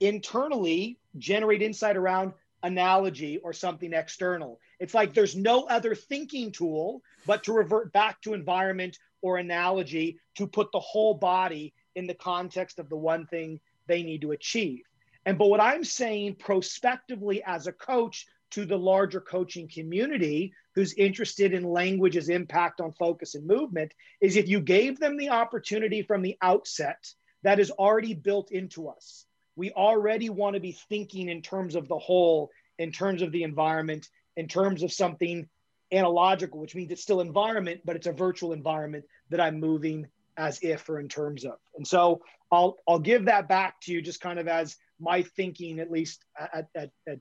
[0.00, 4.60] internally generate insight around analogy or something external.
[4.78, 10.18] It's like there's no other thinking tool but to revert back to environment or analogy
[10.36, 14.32] to put the whole body in the context of the one thing they need to
[14.32, 14.82] achieve.
[15.24, 20.94] And but what I'm saying prospectively as a coach to the larger coaching community who's
[20.94, 26.02] interested in language's impact on focus and movement is if you gave them the opportunity
[26.02, 29.26] from the outset that is already built into us.
[29.56, 33.42] We already want to be thinking in terms of the whole, in terms of the
[33.42, 35.48] environment, in terms of something
[35.92, 40.58] analogical, which means it's still environment, but it's a virtual environment that I'm moving as
[40.62, 41.58] if or in terms of.
[41.76, 45.80] And so I'll I'll give that back to you just kind of as my thinking,
[45.80, 47.18] at least at, at, at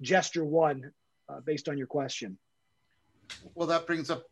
[0.00, 0.92] gesture one
[1.28, 2.38] uh, based on your question.
[3.54, 4.24] Well, that brings up,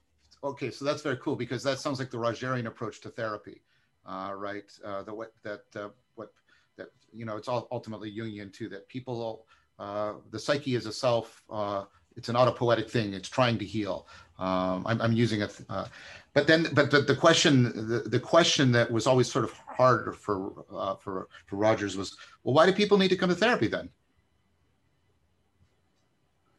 [0.44, 3.62] okay, so that's very cool because that sounds like the Rogerian approach to therapy,
[4.06, 4.70] uh, right?
[4.84, 5.88] Uh, the way that uh,
[6.80, 8.68] that you know it's all ultimately Jungian too.
[8.68, 9.46] That people,
[9.78, 11.42] uh, the psyche is a self.
[11.50, 11.84] Uh,
[12.16, 13.14] it's an autopoietic thing.
[13.14, 14.06] It's trying to heal.
[14.38, 15.60] Um, I'm, I'm, using it,
[16.32, 20.16] but then, but the, the question, the, the question that was always sort of hard
[20.16, 20.64] for
[21.02, 23.90] for for Rogers was, well, why do people need to come to therapy then?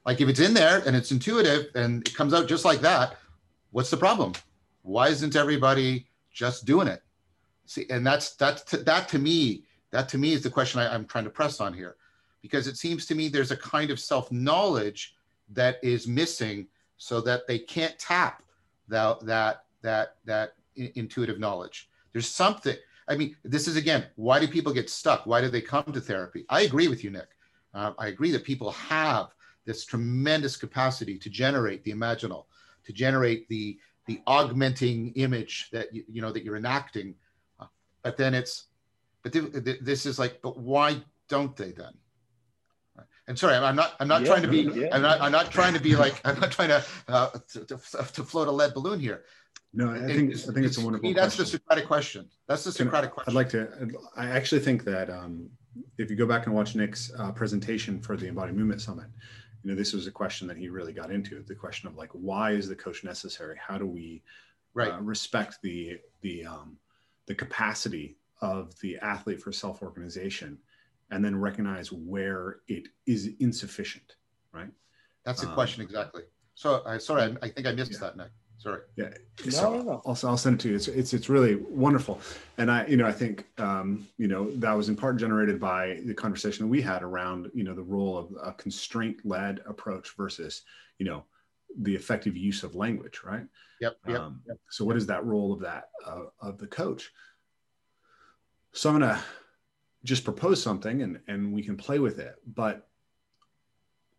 [0.06, 3.18] Like if it's in there and it's intuitive and it comes out just like that,
[3.72, 4.34] what's the problem?
[4.84, 7.02] Why isn't everybody just doing it?
[7.66, 11.06] See, and that's that's that to me, that to me is the question I, I'm
[11.06, 11.96] trying to press on here,
[12.42, 15.16] because it seems to me there's a kind of self knowledge
[15.50, 18.44] that is missing, so that they can't tap
[18.88, 21.90] that that that that intuitive knowledge.
[22.14, 22.76] There's something.
[23.08, 25.26] I mean, this is again, why do people get stuck?
[25.26, 26.46] Why do they come to therapy?
[26.50, 27.30] I agree with you, Nick.
[27.74, 29.34] Uh, I agree that people have
[29.66, 32.46] this tremendous capacity to generate the imaginal,
[32.86, 33.78] to generate the
[34.08, 37.16] the augmenting image that you, you know that you're enacting.
[37.60, 37.66] Uh,
[38.04, 38.66] but then it's,
[39.24, 40.98] but th- th- this is like, but why
[41.30, 41.94] don't they then?
[43.28, 43.94] And sorry, I'm not.
[44.00, 44.62] I'm not yeah, trying to be.
[44.62, 44.90] Yeah.
[44.92, 45.22] I'm not.
[45.22, 46.20] I'm not trying to be like.
[46.26, 49.24] I'm not trying to, uh, to, to, to float a lead balloon here.
[49.74, 51.14] No, I think I think it's a wonderful.
[51.14, 51.44] That's question.
[51.44, 52.30] the Socratic question.
[52.48, 53.32] That's the Socratic question.
[53.32, 53.90] I'd like to.
[54.18, 55.50] I actually think that um,
[55.98, 59.08] if you go back and watch Nick's uh, presentation for the Embodied Movement Summit,
[59.64, 62.10] you know this was a question that he really got into the question of like
[62.12, 64.22] why is the coach necessary how do we
[64.74, 64.92] right.
[64.92, 66.78] uh, respect the the um,
[67.28, 70.58] the capacity of the athlete for self-organization
[71.12, 74.16] and then recognize where it is insufficient
[74.54, 74.72] right
[75.26, 76.24] that's the um, question exactly
[76.56, 78.00] so i sorry I, I, think i missed yeah.
[78.00, 78.82] that nick Sorry.
[78.96, 79.10] Yeah.
[79.50, 80.02] So no, no.
[80.06, 80.76] I'll, I'll send it to you.
[80.76, 82.22] It's, it's, it's really wonderful.
[82.60, 86.00] And I, you know, I think, um, you know, that was in part generated by
[86.06, 90.16] the conversation that we had around, you know, the role of a constraint led approach
[90.16, 90.62] versus,
[91.00, 91.24] you know,
[91.80, 93.48] the effective use of language, right?
[93.80, 93.98] Yep.
[94.08, 94.20] Yep.
[94.20, 94.58] Um, yep.
[94.70, 97.12] So, what is that role of that uh, of the coach?
[98.74, 99.22] So, I'm going to
[100.04, 102.36] just propose something, and and we can play with it.
[102.46, 102.88] But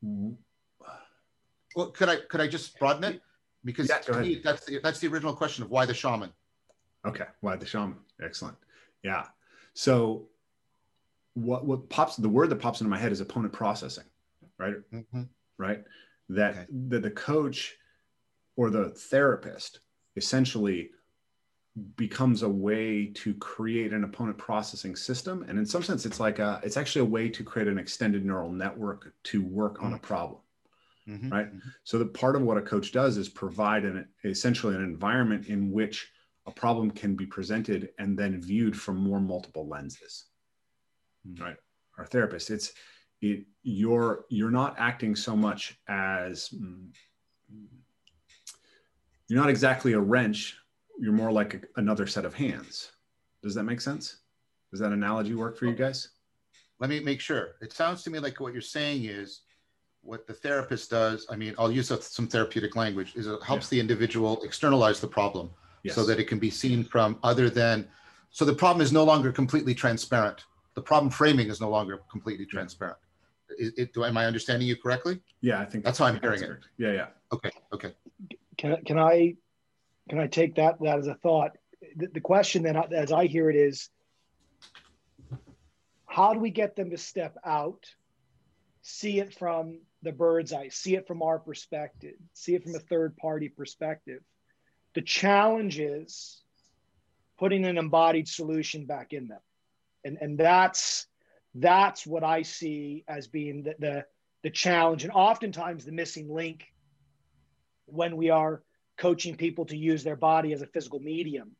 [0.02, 3.22] well, could I could I just broaden it?
[3.64, 6.32] Because yeah, me, that's the, that's the original question of why the shaman.
[7.06, 7.96] Okay, why the shaman?
[8.22, 8.56] Excellent.
[9.02, 9.26] Yeah.
[9.74, 10.28] So,
[11.34, 14.04] what what pops the word that pops into my head is opponent processing,
[14.58, 14.74] right?
[14.92, 15.22] Mm-hmm.
[15.58, 15.84] Right.
[16.28, 16.66] That okay.
[16.88, 17.76] that the coach
[18.56, 19.80] or the therapist
[20.16, 20.90] essentially
[21.96, 26.38] becomes a way to create an opponent processing system and in some sense it's like
[26.38, 29.86] a it's actually a way to create an extended neural network to work mm-hmm.
[29.86, 30.06] on a mm-hmm.
[30.06, 30.40] problem
[31.08, 31.30] mm-hmm.
[31.30, 31.68] right mm-hmm.
[31.84, 35.72] so the part of what a coach does is provide an essentially an environment in
[35.72, 36.10] which
[36.44, 40.26] a problem can be presented and then viewed from more multiple lenses
[41.26, 41.42] mm-hmm.
[41.42, 41.56] right
[41.96, 42.74] our therapist it's
[43.22, 46.90] it you're you're not acting so much as mm,
[49.28, 50.58] you're not exactly a wrench
[50.98, 52.92] you're more like a, another set of hands.
[53.42, 54.18] Does that make sense?
[54.70, 56.10] Does that analogy work for you guys?
[56.80, 57.56] Let me make sure.
[57.60, 59.42] It sounds to me like what you're saying is
[60.04, 63.76] what the therapist does i mean i'll use some therapeutic language is it helps yeah.
[63.76, 65.48] the individual externalize the problem
[65.84, 65.94] yes.
[65.94, 67.86] so that it can be seen from other than
[68.30, 70.46] so the problem is no longer completely transparent.
[70.74, 72.96] The problem framing is no longer completely transparent.
[73.58, 75.20] Is it, do am i understanding you correctly?
[75.42, 76.58] Yeah i think that's how i'm hearing it.
[76.78, 77.06] yeah yeah.
[77.32, 77.92] Okay okay.
[78.56, 79.34] Can, can i
[80.08, 81.52] can i take that that as a thought?
[81.96, 83.88] The, the question then as i hear it is
[86.06, 87.86] how do we get them to step out
[88.82, 92.80] see it from the bird's eye see it from our perspective see it from a
[92.80, 94.22] third party perspective?
[94.94, 96.42] The challenge is
[97.38, 99.40] putting an embodied solution back in them.
[100.04, 101.06] And and that's
[101.56, 104.06] that's what i see as being the, the
[104.42, 106.64] the challenge and oftentimes the missing link
[107.86, 108.62] when we are
[109.02, 111.56] coaching people to use their body as a physical medium.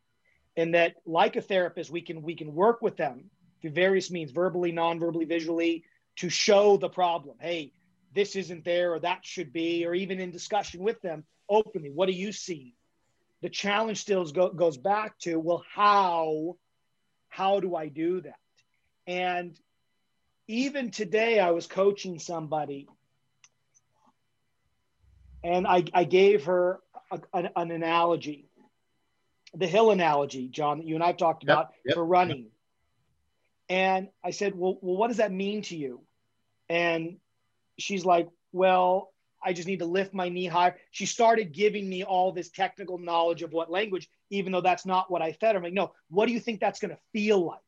[0.57, 4.31] And that like a therapist we can we can work with them through various means
[4.31, 5.85] verbally non-verbally visually
[6.17, 7.37] to show the problem.
[7.41, 7.73] Hey
[8.15, 12.07] this isn't there or that should be or even in discussion with them openly what
[12.07, 12.77] do you see?
[13.41, 16.57] The challenge still go, goes back to well how
[17.29, 18.39] how do i do that?
[19.09, 19.59] And
[20.47, 22.87] even today i was coaching somebody
[25.43, 26.79] and i, I gave her
[27.13, 28.49] a, an, an, analogy
[29.55, 32.49] the hill analogy john that you and i've talked about yep, yep, for running yep.
[33.69, 36.01] and i said well, well what does that mean to you
[36.69, 37.19] and
[37.79, 39.13] she's like well
[39.45, 40.77] I just need to lift my knee higher.
[40.91, 45.11] She started giving me all this technical knowledge of what language, even though that's not
[45.11, 45.59] what I fed her.
[45.59, 47.59] I'm like, no, what do you think that's going to feel like?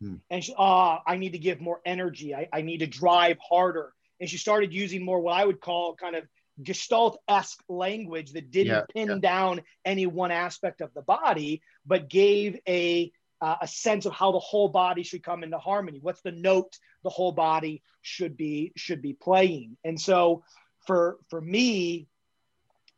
[0.00, 0.16] Hmm.
[0.30, 2.34] And she, ah, I need to give more energy.
[2.34, 3.92] I, I need to drive harder.
[4.20, 6.24] And she started using more what I would call kind of
[6.62, 9.18] gestalt esque language that didn't yeah, pin yeah.
[9.18, 14.32] down any one aspect of the body, but gave a uh, a sense of how
[14.32, 15.98] the whole body should come into harmony.
[16.00, 19.76] What's the note the whole body should be should be playing?
[19.84, 20.42] And so
[20.86, 22.08] for for me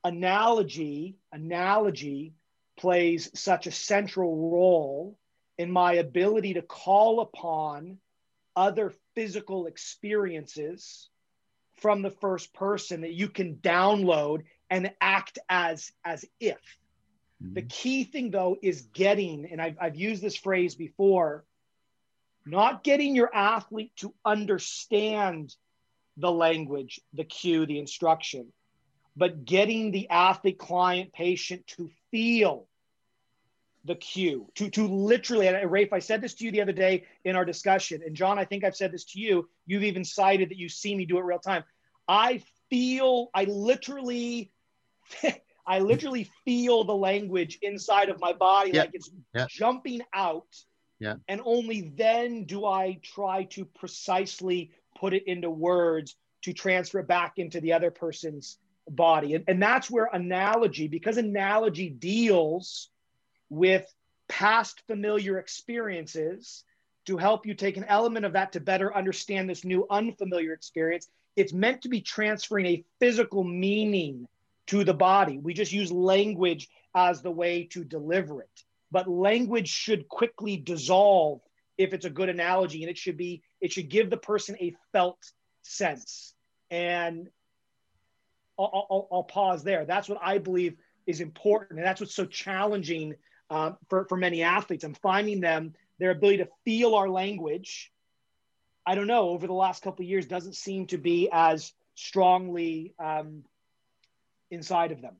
[0.05, 2.35] analogy analogy
[2.79, 5.19] plays such a central role
[5.59, 7.99] in my ability to call upon
[8.55, 11.09] other physical experiences
[11.81, 16.59] from the first person that you can download and act as as if
[17.43, 17.55] mm-hmm.
[17.55, 21.45] the key thing though is getting and I've, I've used this phrase before
[22.47, 25.55] not getting your athlete to understand
[26.17, 28.53] the language, the cue, the instruction,
[29.17, 32.68] but getting the athlete, client, patient to feel
[33.89, 37.07] the cue, to, to literally, and Rafe, I said this to you the other day
[37.25, 39.49] in our discussion, and John, I think I've said this to you.
[39.67, 41.65] You've even cited that you see me do it real time.
[42.07, 44.53] I feel, I literally,
[45.67, 48.83] I literally feel the language inside of my body yeah.
[48.83, 49.47] like it's yeah.
[49.49, 50.47] jumping out.
[51.01, 51.15] Yeah.
[51.27, 57.09] And only then do I try to precisely put it into words to transfer it
[57.09, 58.59] back into the other person's
[58.89, 59.35] body.
[59.35, 62.91] And, and that's where analogy, because analogy deals
[63.51, 63.87] with
[64.29, 66.65] past familiar experiences
[67.07, 71.09] to help you take an element of that to better understand this new unfamiliar experience.
[71.37, 74.27] It's meant to be transferring a physical meaning
[74.67, 75.39] to the body.
[75.39, 78.65] We just use language as the way to deliver it.
[78.91, 81.41] But language should quickly dissolve
[81.79, 84.75] if it's a good analogy and it should be it should give the person a
[84.93, 85.33] felt
[85.63, 86.35] sense
[86.71, 87.29] and
[88.59, 90.77] I'll, I'll, I'll pause there that's what i believe
[91.07, 93.15] is important and that's what's so challenging
[93.51, 97.91] um, for, for many athletes i'm finding them their ability to feel our language
[98.87, 103.43] i don't know over the last couple years doesn't seem to be as strongly um,
[104.51, 105.17] inside of them.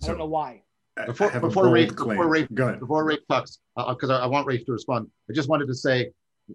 [0.00, 0.62] So, I don't know why.
[1.06, 4.72] Before, before Rafe, before Rafe, before Rafe talks, because uh, I, I, want Rafe to
[4.72, 5.10] respond.
[5.28, 6.10] I just wanted to say,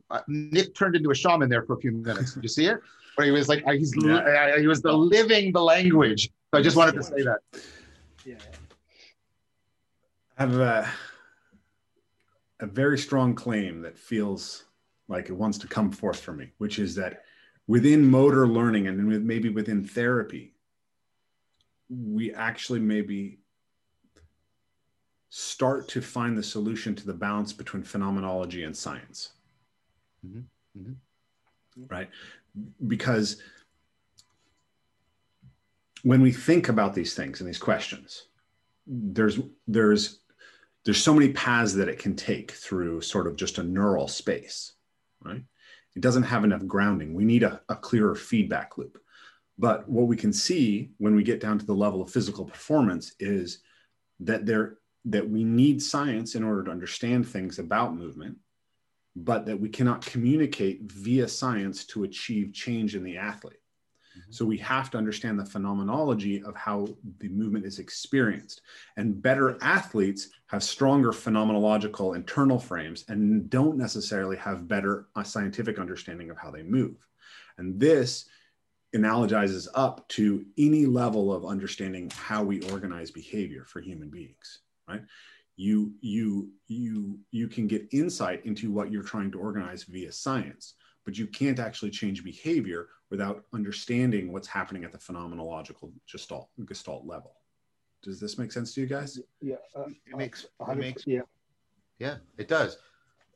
[0.10, 2.34] uh, Nick turned into a shaman there for a few minutes.
[2.34, 2.80] Did you see it?
[3.16, 4.16] Where he was like, uh, he's yeah.
[4.16, 6.32] uh, he was the living the language.
[6.52, 7.40] So I just wanted to say that.
[8.26, 8.36] Yeah.
[10.38, 10.90] I have a,
[12.60, 14.66] a very strong claim that feels
[15.08, 17.24] like it wants to come forth from me, which is that
[17.68, 20.54] within motor learning and maybe within therapy,
[21.90, 23.40] we actually maybe
[25.30, 29.34] start to find the solution to the balance between phenomenology and science.
[30.26, 30.40] Mm-hmm.
[30.80, 31.84] Mm-hmm.
[31.88, 32.10] Right?
[32.88, 33.42] Because
[36.04, 38.28] when we think about these things and these questions,
[38.88, 40.21] there's there's
[40.86, 44.74] there's so many paths that it can take through sort of just a neural space,
[45.24, 45.44] right?
[45.96, 47.14] It doesn't have enough grounding.
[47.14, 48.98] We need a, a clearer feedback loop.
[49.58, 53.14] But what we can see when we get down to the level of physical performance
[53.20, 53.60] is
[54.22, 58.38] that there that we need science in order to understand things about movement,
[59.16, 63.61] but that we cannot communicate via science to achieve change in the athlete.
[64.18, 64.32] Mm-hmm.
[64.32, 66.88] So we have to understand the phenomenology of how
[67.20, 68.62] the movement is experienced.
[68.98, 75.80] And better athletes have stronger phenomenological internal frames and don't necessarily have better uh, scientific
[75.80, 76.96] understanding of how they move.
[77.58, 78.26] And this
[78.96, 85.02] analogizes up to any level of understanding how we organize behavior for human beings right
[85.56, 90.74] you you you you can get insight into what you're trying to organize via science
[91.06, 97.06] but you can't actually change behavior without understanding what's happening at the phenomenological gestalt gestalt
[97.06, 97.36] level.
[98.04, 99.20] Does this make sense to you guys?
[99.42, 101.22] Yeah uh, it makes it makes yeah.
[102.00, 102.78] Yeah it does.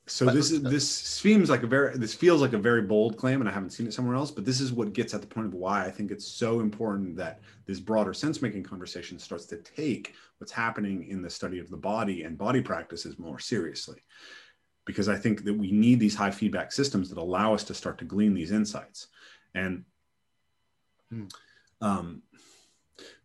[0.08, 3.42] So this is this seems like a very this feels like a very bold claim,
[3.42, 4.30] and I haven't seen it somewhere else.
[4.30, 7.16] But this is what gets at the point of why I think it's so important
[7.18, 11.72] that this broader sense making conversation starts to take what's happening in the study of
[11.72, 14.04] the body and body practices more seriously,
[14.86, 17.98] because I think that we need these high feedback systems that allow us to start
[18.00, 19.08] to glean these insights.
[19.54, 19.84] And
[21.10, 21.26] hmm.
[21.82, 22.22] um,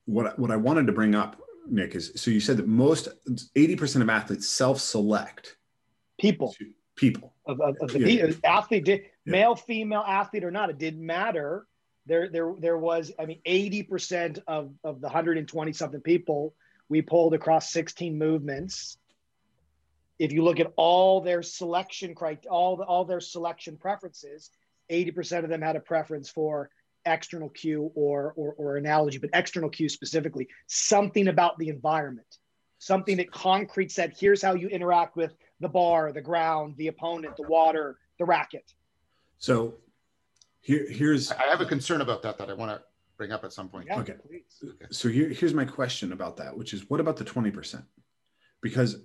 [0.06, 3.08] what what I wanted to bring up, Nick, is so you said that most
[3.54, 5.56] eighty percent of athletes self select
[6.18, 6.54] people
[7.00, 8.30] people of, of, of the yeah.
[8.44, 9.32] athlete did, yeah.
[9.32, 11.66] male female athlete or not it didn't matter
[12.04, 16.54] there there there was i mean 80% of of the 120 something people
[16.90, 18.98] we pulled across 16 movements
[20.20, 24.50] if you look at all their selection criteria all the, all their selection preferences
[24.90, 26.70] 80% of them had a preference for
[27.06, 32.38] external cue or, or or analogy but external cue specifically something about the environment
[32.78, 37.36] something that concrete said here's how you interact with the bar, the ground, the opponent,
[37.36, 38.72] the water, the racket.
[39.38, 39.74] So
[40.60, 41.30] here, here's.
[41.30, 42.82] I have a concern about that that I want to
[43.16, 43.86] bring up at some point.
[43.86, 44.14] Yeah, okay.
[44.26, 44.64] Please.
[44.90, 47.84] So here, here's my question about that, which is what about the 20%?
[48.62, 49.02] Because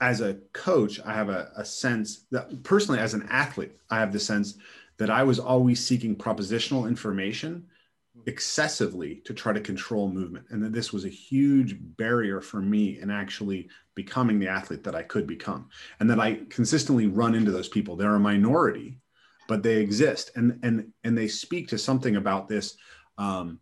[0.00, 4.12] as a coach, I have a, a sense that personally, as an athlete, I have
[4.12, 4.54] the sense
[4.98, 7.66] that I was always seeking propositional information
[8.26, 12.98] excessively to try to control movement and that this was a huge barrier for me
[13.00, 15.70] in actually becoming the athlete that I could become
[16.00, 17.96] and that I consistently run into those people.
[17.96, 19.00] They're a minority
[19.50, 22.76] but they exist and and and they speak to something about this
[23.18, 23.58] um,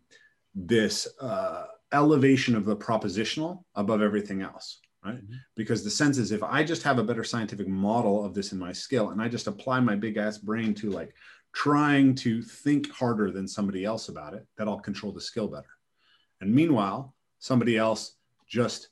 [0.53, 5.35] this uh, elevation of the propositional above everything else right mm-hmm.
[5.55, 8.59] because the sense is if i just have a better scientific model of this in
[8.59, 11.13] my skill and i just apply my big ass brain to like
[11.53, 15.69] trying to think harder than somebody else about it that I'll control the skill better.
[16.41, 18.15] And meanwhile, somebody else
[18.47, 18.89] just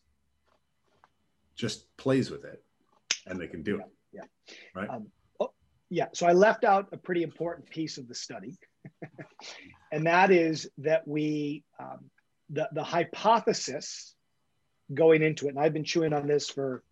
[1.55, 2.64] just plays with it
[3.26, 3.86] and they can do it.
[4.12, 4.24] Yeah.
[4.76, 4.89] Right.
[4.89, 5.08] Um,
[5.39, 5.51] oh,
[5.89, 6.08] yeah.
[6.14, 8.58] So I left out a pretty important piece of the study,
[9.91, 12.10] and that is that we um,
[12.49, 14.16] the the hypothesis
[14.94, 16.84] going into it, and I've been chewing on this for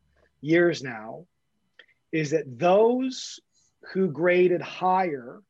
[0.42, 1.26] years now,
[2.12, 3.40] is that those
[3.94, 5.42] who graded higher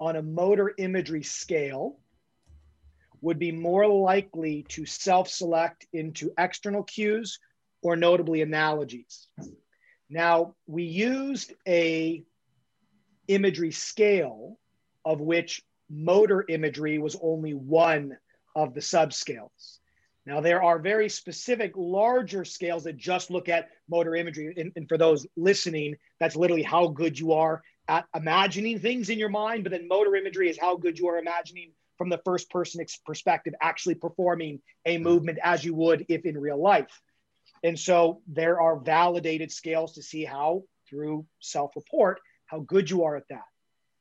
[0.00, 1.98] on a motor imagery scale
[3.20, 7.38] would be more likely to self-select into external cues
[7.82, 9.28] or notably analogies.
[10.10, 12.24] Now, we used a
[13.28, 14.58] imagery scale
[15.04, 18.16] of which motor imagery was only one
[18.56, 19.78] of the subscales.
[20.24, 24.54] Now, there are very specific larger scales that just look at motor imagery.
[24.56, 29.18] And, and, for those listening, that's literally how good you are at imagining things in
[29.18, 32.50] your mind, but then motor imagery is how good you are imagining from the first
[32.50, 35.04] person perspective, actually performing a mm-hmm.
[35.04, 37.00] movement as you would if in real life.
[37.64, 43.04] And so there are validated scales to see how, through self report, how good you
[43.04, 43.44] are at that.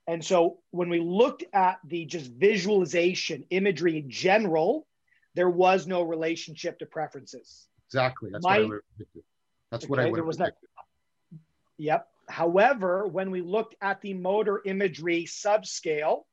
[0.07, 4.87] And so when we looked at the just visualization imagery in general
[5.35, 7.67] there was no relationship to preferences.
[7.87, 8.29] Exactly.
[8.31, 8.81] That's My, what I would
[9.71, 10.37] That's what I would have.
[10.37, 10.53] That,
[11.77, 12.07] yep.
[12.29, 16.23] However, when we looked at the motor imagery subscale,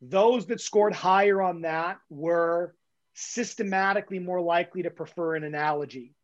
[0.00, 2.74] those that scored higher on that were
[3.14, 6.14] systematically more likely to prefer an analogy,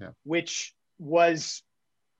[0.00, 0.08] yeah.
[0.24, 1.62] which was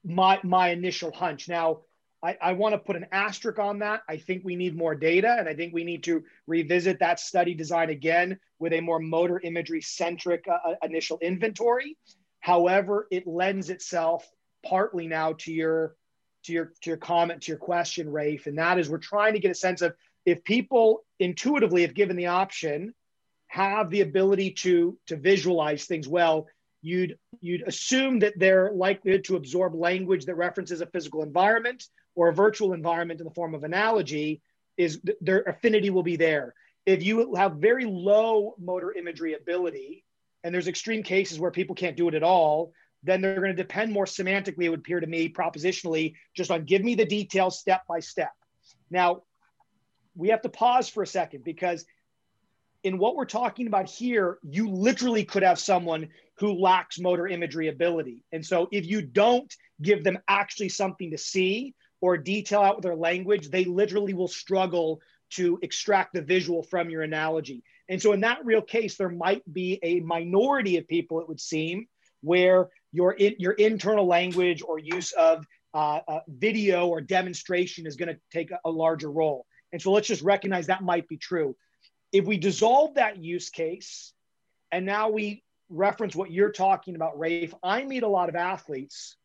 [0.03, 1.47] my my initial hunch.
[1.49, 1.81] Now,
[2.23, 4.03] I, I want to put an asterisk on that.
[4.07, 7.55] I think we need more data, and I think we need to revisit that study
[7.55, 11.97] design again with a more motor imagery centric uh, uh, initial inventory.
[12.39, 14.29] However, it lends itself
[14.63, 15.95] partly now to your
[16.43, 19.39] to your to your comment to your question, Rafe, and that is we're trying to
[19.39, 19.95] get a sense of
[20.25, 22.93] if people intuitively, if given the option,
[23.47, 26.47] have the ability to to visualize things well,
[26.81, 32.29] you'd you'd assume that they're likely to absorb language that references a physical environment or
[32.29, 34.41] a virtual environment in the form of analogy
[34.77, 36.53] is their affinity will be there.
[36.85, 40.03] If you have very low motor imagery ability
[40.43, 42.73] and there's extreme cases where people can't do it at all
[43.03, 46.65] then they're going to depend more semantically it would appear to me propositionally just on
[46.65, 48.33] give me the details step by step.
[48.89, 49.23] Now
[50.15, 51.85] we have to pause for a second because
[52.83, 56.09] in what we're talking about here, you literally could have someone
[56.41, 58.23] who lacks motor imagery ability.
[58.31, 62.83] And so if you don't give them actually something to see or detail out with
[62.83, 65.01] their language, they literally will struggle
[65.35, 67.63] to extract the visual from your analogy.
[67.87, 71.39] And so in that real case, there might be a minority of people, it would
[71.39, 71.87] seem,
[72.21, 77.97] where your, in, your internal language or use of uh, uh, video or demonstration is
[77.97, 79.45] going to take a, a larger role.
[79.71, 81.55] And so let's just recognize that might be true.
[82.11, 84.11] If we dissolve that use case
[84.71, 89.15] and now we reference what you're talking about, Rafe, I meet a lot of athletes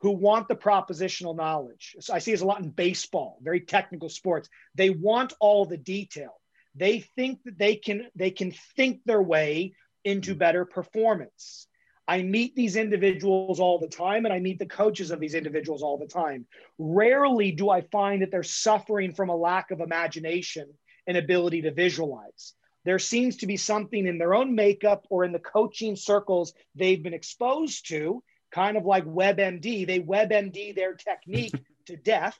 [0.00, 1.96] who want the propositional knowledge.
[2.00, 4.48] So I see this a lot in baseball, very technical sports.
[4.74, 6.34] They want all the detail.
[6.74, 9.74] They think that they can they can think their way
[10.04, 10.38] into mm-hmm.
[10.38, 11.68] better performance.
[12.08, 15.82] I meet these individuals all the time and I meet the coaches of these individuals
[15.82, 16.46] all the time.
[16.78, 20.66] Rarely do I find that they're suffering from a lack of imagination
[21.06, 22.54] and ability to visualize.
[22.84, 27.02] There seems to be something in their own makeup or in the coaching circles they've
[27.02, 29.86] been exposed to, kind of like WebMD.
[29.86, 31.54] They WebMD their technique
[31.86, 32.38] to death.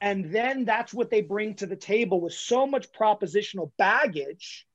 [0.00, 4.66] And then that's what they bring to the table with so much propositional baggage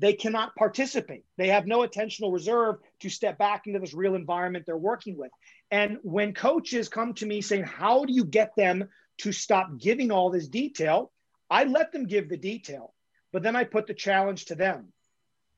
[0.00, 1.24] they cannot participate.
[1.36, 5.30] They have no attentional reserve to step back into this real environment they're working with.
[5.70, 8.88] And when coaches come to me saying, How do you get them
[9.18, 11.12] to stop giving all this detail?
[11.50, 12.94] I let them give the detail,
[13.32, 14.92] but then I put the challenge to them.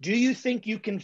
[0.01, 1.03] Do you think you can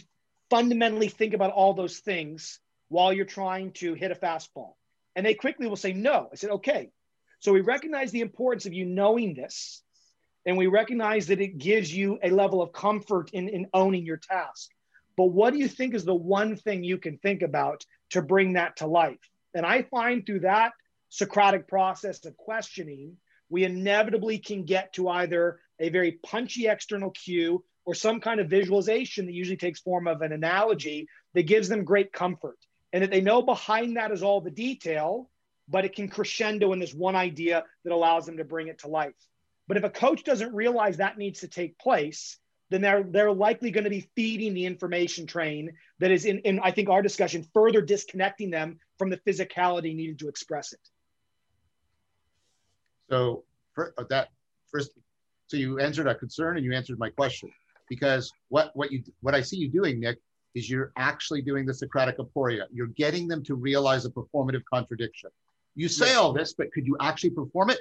[0.49, 2.59] fundamentally think about all those things
[2.89, 4.73] while you're trying to hit a fastball?
[5.15, 6.29] And they quickly will say, No.
[6.31, 6.91] I said, Okay.
[7.39, 9.81] So we recognize the importance of you knowing this
[10.45, 14.17] and we recognize that it gives you a level of comfort in, in owning your
[14.17, 14.69] task.
[15.15, 18.53] But what do you think is the one thing you can think about to bring
[18.53, 19.19] that to life?
[19.53, 20.73] And I find through that
[21.09, 23.17] Socratic process of questioning,
[23.49, 28.49] we inevitably can get to either a very punchy external cue or some kind of
[28.49, 32.57] visualization that usually takes form of an analogy that gives them great comfort
[32.91, 35.29] and that they know behind that is all the detail
[35.67, 38.87] but it can crescendo in this one idea that allows them to bring it to
[38.87, 39.13] life
[39.69, 42.39] but if a coach doesn't realize that needs to take place,
[42.71, 46.59] then they're they're likely going to be feeding the information train that is in, in
[46.59, 50.79] I think our discussion further disconnecting them from the physicality needed to express it.
[53.11, 53.43] So
[53.75, 54.29] for uh, that
[54.71, 54.89] first,
[55.49, 57.51] so you answered a concern and you answered my question
[57.89, 60.19] because what what you what I see you doing, Nick,
[60.53, 62.65] is you're actually doing the Socratic aporia.
[62.71, 65.31] You're getting them to realize a performative contradiction.
[65.75, 67.79] You say all this, but could you actually perform it?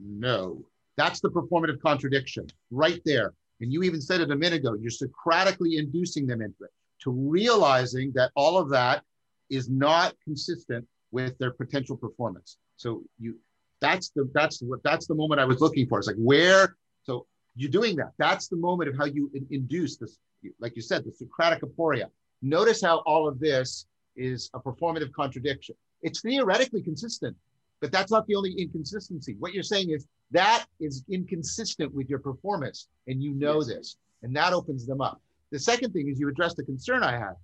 [0.00, 0.64] No.
[0.96, 3.34] That's the performative contradiction right there.
[3.60, 6.70] And you even said it a minute ago, you're Socratically inducing them into it
[7.02, 9.02] to realizing that all of that
[9.50, 12.56] is not consistent with their potential performance.
[12.76, 13.36] So you
[13.80, 15.98] that's the that's what that's the moment I was looking for.
[15.98, 18.12] It's like where so you're doing that.
[18.18, 20.18] That's the moment of how you in, induce this,
[20.58, 22.06] like you said, the Socratic aporia.
[22.42, 23.86] Notice how all of this
[24.16, 25.74] is a performative contradiction.
[26.02, 27.36] It's theoretically consistent,
[27.80, 29.36] but that's not the only inconsistency.
[29.38, 33.66] What you're saying is that is inconsistent with your performance, and you know yes.
[33.66, 35.20] this, and that opens them up.
[35.52, 37.34] The second thing is you address the concern I had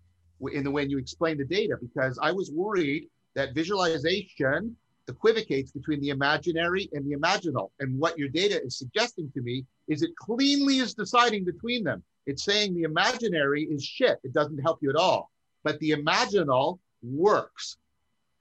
[0.53, 4.77] in the way you explained the data, because I was worried that visualization
[5.09, 7.71] equivocates between the imaginary and the imaginal.
[7.81, 12.03] And what your data is suggesting to me is it cleanly is deciding between them.
[12.27, 14.19] It's saying the imaginary is shit.
[14.23, 15.31] It doesn't help you at all.
[15.65, 17.77] But the imaginal works.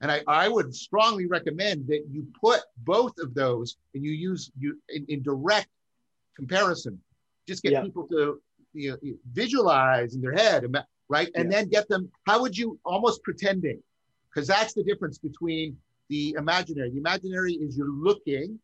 [0.00, 4.50] And I, I would strongly recommend that you put both of those and you use
[4.58, 5.68] you in, in direct
[6.36, 6.98] comparison.
[7.46, 7.82] Just get yeah.
[7.82, 8.40] people to
[8.72, 8.96] you know,
[9.32, 10.64] visualize in their head,
[11.08, 11.28] right?
[11.34, 11.58] And yeah.
[11.58, 13.82] then get them, how would you almost pretending?
[14.32, 15.76] Because that's the difference between
[16.10, 16.90] the imaginary.
[16.90, 18.58] The imaginary is you're looking,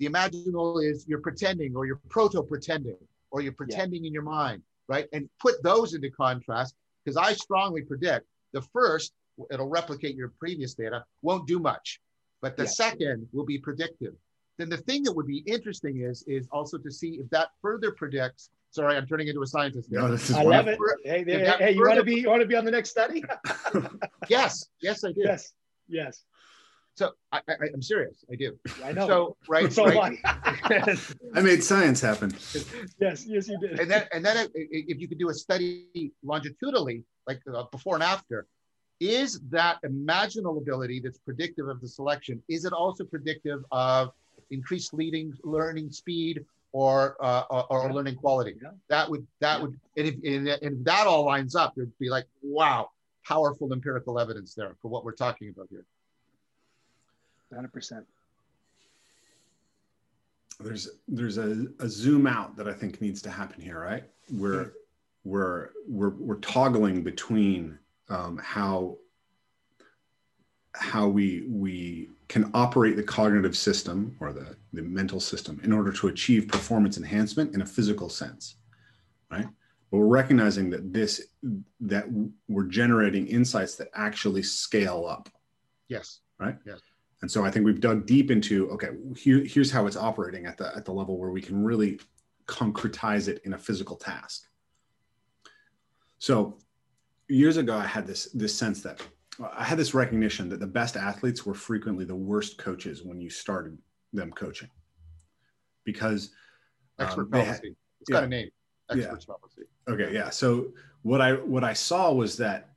[0.00, 2.98] the imaginal is you're pretending or you're proto pretending
[3.30, 4.08] or you're pretending yeah.
[4.08, 5.06] in your mind, right?
[5.12, 9.12] And put those into contrast because I strongly predict the first,
[9.50, 12.00] it'll replicate your previous data, won't do much.
[12.42, 12.70] But the yeah.
[12.70, 14.14] second will be predictive.
[14.58, 17.92] Then the thing that would be interesting is is also to see if that further
[17.92, 18.50] predicts.
[18.70, 19.90] Sorry, I'm turning into a scientist.
[19.90, 20.78] No, this is I love it.
[21.04, 23.24] Hey, hey, hey you want to be you want to be on the next study?
[24.28, 25.22] yes, yes, I do.
[25.24, 25.52] Yes,
[25.88, 26.24] yes.
[26.98, 28.24] So I, I, am serious.
[28.28, 28.58] I do.
[28.84, 29.06] I know.
[29.06, 29.72] So right.
[29.72, 30.18] so right.
[30.24, 32.32] I made science happen.
[33.00, 33.78] yes, yes, you did.
[33.78, 38.02] And then, and then, if you could do a study longitudinally, like uh, before and
[38.02, 38.48] after,
[38.98, 42.42] is that imaginal ability that's predictive of the selection?
[42.48, 44.10] Is it also predictive of
[44.50, 47.94] increased leading learning speed or uh, or, or yeah.
[47.94, 48.56] learning quality?
[48.60, 48.70] Yeah.
[48.88, 49.62] That would that yeah.
[49.62, 52.90] would and if, and if that all lines up, it'd be like wow,
[53.24, 55.84] powerful empirical evidence there for what we're talking about here.
[57.52, 58.04] 100%.
[60.60, 64.02] There's there's a, a zoom out that I think needs to happen here, right?
[64.32, 64.68] We're yeah.
[65.22, 67.78] we're we're we're toggling between
[68.08, 68.96] um, how
[70.78, 75.90] how we we can operate the cognitive system or the, the mental system in order
[75.92, 78.56] to achieve performance enhancement in a physical sense
[79.30, 79.46] right
[79.90, 81.22] but we're recognizing that this
[81.80, 82.04] that
[82.48, 85.28] we're generating insights that actually scale up
[85.88, 86.80] yes right yes
[87.20, 90.56] and so I think we've dug deep into okay, here, here's how it's operating at
[90.56, 92.00] the at the level where we can really
[92.46, 94.48] concretize it in a physical task.
[96.18, 96.58] So
[97.28, 99.00] years ago, I had this this sense that
[99.56, 103.30] I had this recognition that the best athletes were frequently the worst coaches when you
[103.30, 103.78] started
[104.12, 104.70] them coaching,
[105.84, 106.30] because
[106.98, 107.50] expert um, policy.
[107.50, 107.62] Had,
[108.00, 108.48] it's got a name.
[108.90, 109.34] Expert yeah.
[109.34, 109.62] policy.
[109.88, 110.30] Okay, yeah.
[110.30, 110.68] So
[111.02, 112.70] what I what I saw was that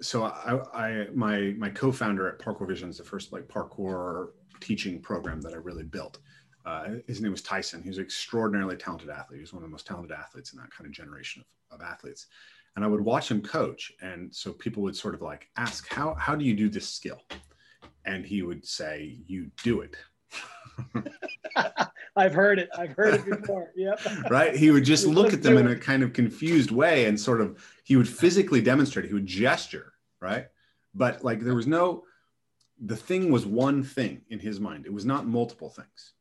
[0.00, 4.30] so I, I my my co-founder at Parkour Vision is the first like parkour
[4.60, 6.18] teaching program that I really built.
[6.64, 7.82] Uh, his name was Tyson.
[7.82, 9.38] He was an extraordinarily talented athlete.
[9.38, 11.86] He was one of the most talented athletes in that kind of generation of, of
[11.86, 12.26] athletes.
[12.76, 13.92] And I would watch him coach.
[14.00, 17.20] And so people would sort of like ask, how, how do you do this skill?
[18.06, 19.96] And he would say, you do it.
[22.16, 22.68] I've heard it.
[22.76, 23.72] I've heard it before.
[23.76, 24.00] Yep.
[24.30, 24.54] right.
[24.54, 27.64] He would just look at them in a kind of confused way and sort of,
[27.82, 29.94] he would physically demonstrate, he would gesture
[30.24, 30.46] right?
[30.94, 32.04] But like there was no,
[32.80, 34.86] the thing was one thing in his mind.
[34.86, 36.14] It was not multiple things,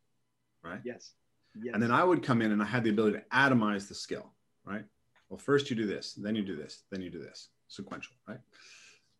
[0.63, 0.81] right?
[0.83, 1.13] Yes.
[1.55, 1.73] yes.
[1.73, 4.33] And then I would come in and I had the ability to atomize the skill,
[4.65, 4.83] right?
[5.29, 8.39] Well, first you do this, then you do this, then you do this, sequential, right?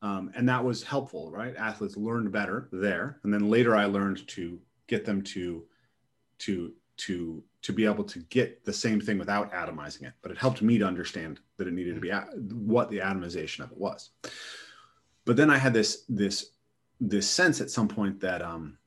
[0.01, 1.55] Um, and that was helpful, right?
[1.55, 5.65] Athletes learned better there, and then later I learned to get them to
[6.39, 10.13] to to to be able to get the same thing without atomizing it.
[10.21, 12.11] But it helped me to understand that it needed to be
[12.55, 14.11] what the atomization of it was
[15.25, 16.51] but then I had this this
[16.99, 18.77] this sense at some point that um,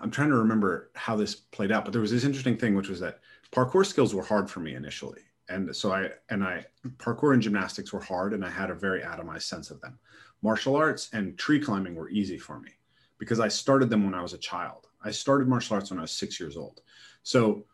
[0.00, 2.88] I'm trying to remember how this played out, but there was this interesting thing, which
[2.88, 3.20] was that
[3.52, 6.66] parkour skills were hard for me initially, and so I and I
[6.98, 9.98] parkour and gymnastics were hard, and I had a very atomized sense of them.
[10.42, 12.70] Martial arts and tree climbing were easy for me
[13.18, 14.86] because I started them when I was a child.
[15.02, 16.82] I started martial arts when I was six years old,
[17.22, 17.64] so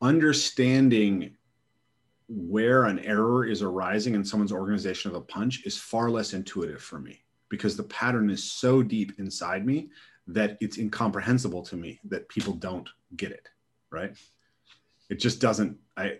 [0.00, 1.36] understanding
[2.28, 6.82] where an error is arising in someone's organization of a punch is far less intuitive
[6.82, 9.90] for me because the pattern is so deep inside me
[10.26, 13.48] that it's incomprehensible to me that people don't get it
[13.90, 14.16] right
[15.08, 16.18] it just doesn't i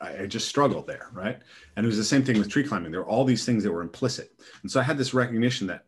[0.00, 1.40] i just struggle there right?
[1.76, 2.92] And it was the same thing with tree climbing.
[2.92, 4.32] There were all these things that were implicit.
[4.62, 5.84] And so i had this recognition that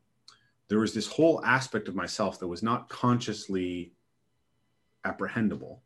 [0.68, 3.92] there was this whole aspect of myself that was not consciously
[5.04, 5.78] apprehendable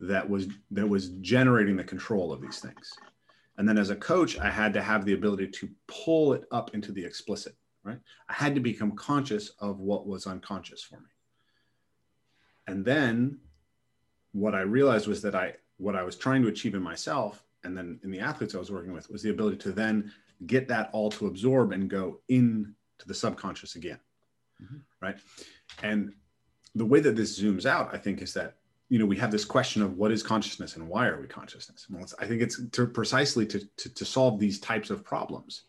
[0.00, 2.92] that was that was generating the control of these things.
[3.56, 6.74] And then as a coach i had to have the ability to pull it up
[6.74, 7.98] into the explicit right?
[8.28, 11.10] I had to become conscious of what was unconscious for me.
[12.66, 13.38] And then
[14.32, 17.76] what i realized was that i what i was trying to achieve in myself and
[17.76, 20.12] then in the athletes i was working with was the ability to then
[20.46, 22.74] get that all to absorb and go into
[23.06, 23.98] the subconscious again
[24.62, 24.76] mm-hmm.
[25.00, 25.16] right
[25.82, 26.12] and
[26.74, 28.56] the way that this zooms out i think is that
[28.88, 31.86] you know we have this question of what is consciousness and why are we consciousness
[31.90, 35.64] well i think it's to precisely to, to, to solve these types of problems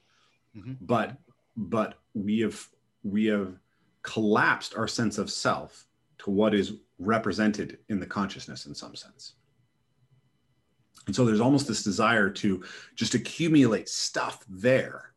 [0.55, 0.73] mm-hmm.
[0.81, 1.17] but
[1.55, 2.67] but we have
[3.03, 3.57] we have
[4.01, 5.85] collapsed our sense of self
[6.17, 9.33] to what is represented in the consciousness in some sense
[11.09, 12.63] and so there's almost this desire to
[12.95, 15.09] just accumulate stuff there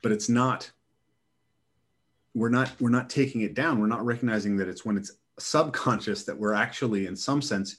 [0.00, 0.70] but it's not
[2.34, 3.80] we're not we're not taking it down.
[3.80, 7.78] We're not recognizing that it's when it's subconscious that we're actually in some sense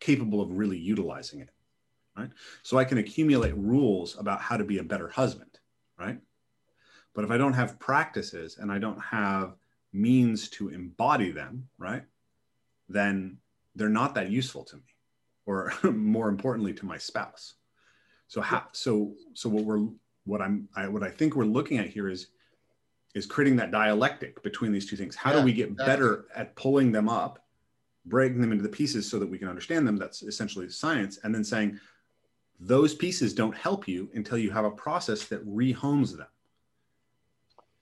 [0.00, 1.50] capable of really utilizing it
[2.16, 2.30] right?
[2.62, 5.58] So i can accumulate rules about how to be a better husband
[5.98, 6.18] right?
[7.14, 9.56] But if i don't have practices and i don't have
[9.92, 12.04] means to embody them right
[12.88, 13.38] then
[13.74, 14.82] they're not that useful to me
[15.48, 17.54] or more importantly to my spouse.
[18.28, 19.88] So how so so what we're
[20.24, 22.28] what i'm I, what i think we're looking at here is
[23.14, 25.16] is creating that dialectic between these two things.
[25.16, 27.44] How yeah, do we get better at pulling them up
[28.04, 29.96] breaking them into the pieces so that we can understand them?
[29.96, 31.18] That's essentially science.
[31.24, 31.80] And then saying
[32.60, 36.26] those pieces don't help you until you have a process that rehomes them.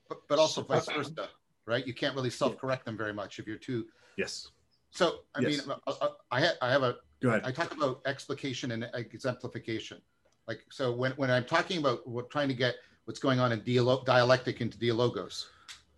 [0.09, 1.29] But, but also vice versa
[1.67, 1.85] right?
[1.85, 3.87] You can't really self-correct them very much if you're too
[4.17, 4.49] yes.
[4.93, 5.67] So i yes.
[5.67, 6.97] mean uh, uh, I, I, I have a
[7.27, 7.43] Go ahead.
[7.45, 10.01] I talk about explication and exemplification.
[10.47, 13.65] Like, so when, when I'm talking about what, trying to get what's going on in
[13.65, 15.47] dialogue, dialectic into dialogos,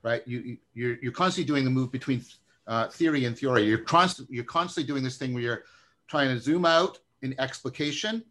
[0.03, 0.27] right?
[0.27, 2.25] You, you're, you're constantly doing the move between
[2.67, 3.65] uh, theory and theory.
[3.65, 5.65] You're, constant, you're constantly doing this thing where you're
[6.07, 8.25] trying to zoom out in explication,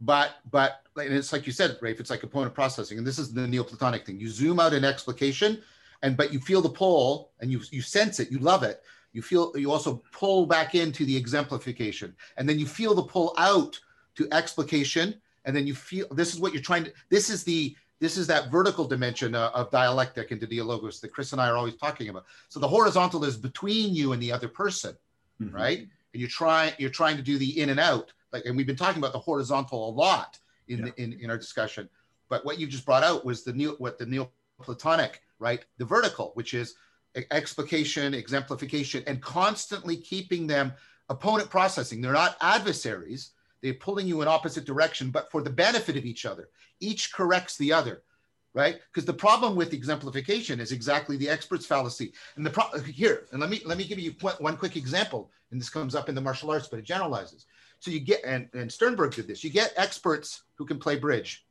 [0.00, 2.96] but, but and it's like you said, Rafe, it's like opponent processing.
[2.96, 4.18] And this is the Neoplatonic thing.
[4.18, 5.62] You zoom out in explication
[6.00, 8.82] and, but you feel the pull and you, you sense it, you love it
[9.16, 13.34] you feel you also pull back into the exemplification and then you feel the pull
[13.38, 13.80] out
[14.14, 15.14] to explication
[15.46, 18.26] and then you feel this is what you're trying to this is the this is
[18.26, 22.10] that vertical dimension uh, of dialectic into dialogos that chris and i are always talking
[22.10, 24.94] about so the horizontal is between you and the other person
[25.40, 25.56] mm-hmm.
[25.56, 28.66] right and you're trying you're trying to do the in and out like and we've
[28.66, 30.38] been talking about the horizontal a lot
[30.68, 30.84] in yeah.
[30.84, 31.88] the, in, in our discussion
[32.28, 36.32] but what you just brought out was the new what the neoplatonic right the vertical
[36.34, 36.74] which is
[37.30, 40.72] explication, exemplification, and constantly keeping them
[41.08, 42.00] opponent processing.
[42.00, 43.30] They're not adversaries.
[43.62, 46.48] They're pulling you in opposite direction, but for the benefit of each other.
[46.80, 48.02] Each corrects the other,
[48.54, 48.78] right?
[48.92, 52.12] Because the problem with exemplification is exactly the expert's fallacy.
[52.36, 55.30] And the pro- here, and let me let me give you one quick example.
[55.50, 57.46] And this comes up in the martial arts, but it generalizes.
[57.78, 59.44] So you get, and, and Sternberg did this.
[59.44, 61.46] You get experts who can play bridge.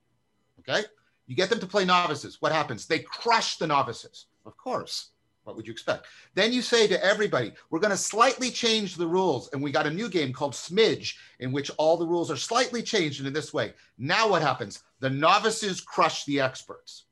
[0.60, 0.86] Okay,
[1.28, 2.42] you get them to play novices.
[2.42, 2.86] What happens?
[2.86, 5.12] They crush the novices, of course
[5.46, 6.08] what would you expect?
[6.34, 9.50] Then you say to everybody, we're going to slightly change the rules.
[9.54, 12.82] And we got a new game called Smidge, in which all the rules are slightly
[12.82, 13.74] changed in this way.
[13.98, 14.84] Now what happens?
[15.00, 17.06] The novices crush the experts.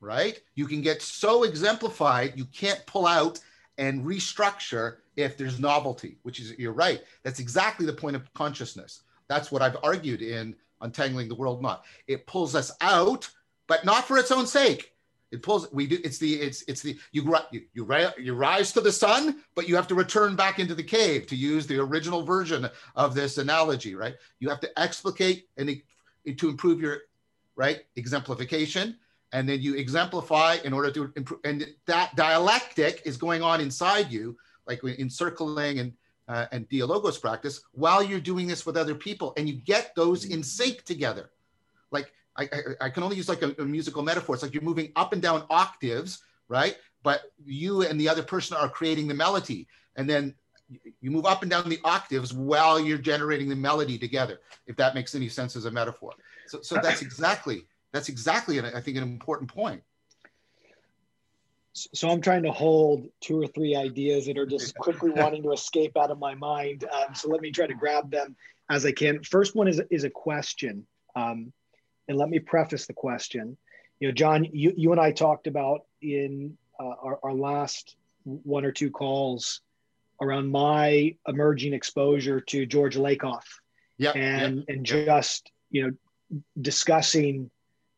[0.00, 0.40] Right?
[0.54, 3.40] You can get so exemplified, you can't pull out
[3.78, 7.02] and restructure if there's novelty, which is, you're right.
[7.22, 9.02] That's exactly the point of consciousness.
[9.28, 11.84] That's what I've argued in Untangling the World Knot.
[12.08, 13.30] It pulls us out,
[13.68, 14.91] but not for its own sake
[15.32, 15.72] it pulls.
[15.72, 15.98] We do.
[16.04, 16.34] It's the.
[16.34, 16.96] It's it's the.
[17.10, 20.74] You you you, you rise to the sun, but you have to return back into
[20.74, 24.14] the cave to use the original version of this analogy, right?
[24.40, 25.82] You have to explicate and
[26.36, 26.98] to improve your
[27.56, 28.98] right exemplification,
[29.32, 31.40] and then you exemplify in order to improve.
[31.44, 35.92] And that dialectic is going on inside you, like encircling and
[36.28, 40.26] uh, and dialogos practice, while you're doing this with other people, and you get those
[40.26, 41.30] in sync together.
[41.90, 44.34] Like I, I, I can only use like a, a, musical metaphor.
[44.34, 46.76] It's like you're moving up and down octaves, right?
[47.02, 49.68] But you and the other person are creating the melody.
[49.96, 50.34] And then
[51.00, 54.94] you move up and down the octaves while you're generating the melody together, if that
[54.94, 56.12] makes any sense as a metaphor.
[56.46, 59.82] So, so that's exactly, that's exactly, I think, an important point.
[61.74, 65.52] So I'm trying to hold two or three ideas that are just quickly wanting to
[65.52, 66.84] escape out of my mind.
[66.84, 68.36] Um, so let me try to grab them
[68.70, 69.22] as I can.
[69.22, 70.86] First one is, is a question.
[71.16, 71.52] Um,
[72.08, 73.56] and let me preface the question.
[74.00, 78.64] You know, John, you, you and I talked about in uh, our, our last one
[78.64, 79.60] or two calls
[80.20, 83.44] around my emerging exposure to George Lakoff.
[83.98, 84.12] Yeah.
[84.12, 87.50] And yep, and just, you know, discussing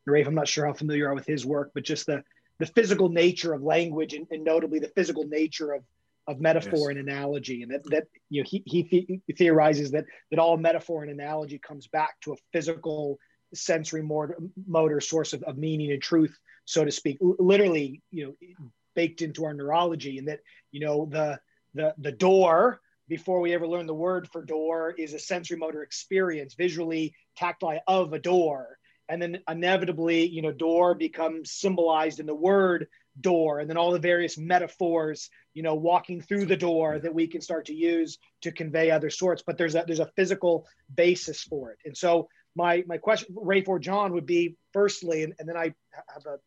[0.05, 2.23] Rafe, I'm not sure how familiar you are with his work, but just the
[2.57, 5.83] the physical nature of language and, and notably the physical nature of
[6.27, 6.97] of metaphor yes.
[6.97, 11.11] and analogy and that, that you know he, he theorizes that that all metaphor and
[11.11, 13.19] analogy comes back to a physical
[13.55, 14.37] sensory motor,
[14.67, 18.47] motor source of, of meaning and truth, so to speak, literally, you know,
[18.95, 20.17] baked into our neurology.
[20.17, 20.39] And that,
[20.71, 21.39] you know, the,
[21.73, 25.83] the, the door, before we ever learn the word for door, is a sensory motor
[25.83, 28.77] experience, visually tactile of a door.
[29.07, 32.87] And then inevitably, you know, door becomes symbolized in the word
[33.21, 37.27] door and then all the various metaphors you know walking through the door that we
[37.27, 41.41] can start to use to convey other sorts but there's a there's a physical basis
[41.41, 45.47] for it and so my my question, Rafe or John, would be firstly, and, and
[45.49, 45.73] then I
[46.13, 46.39] have a,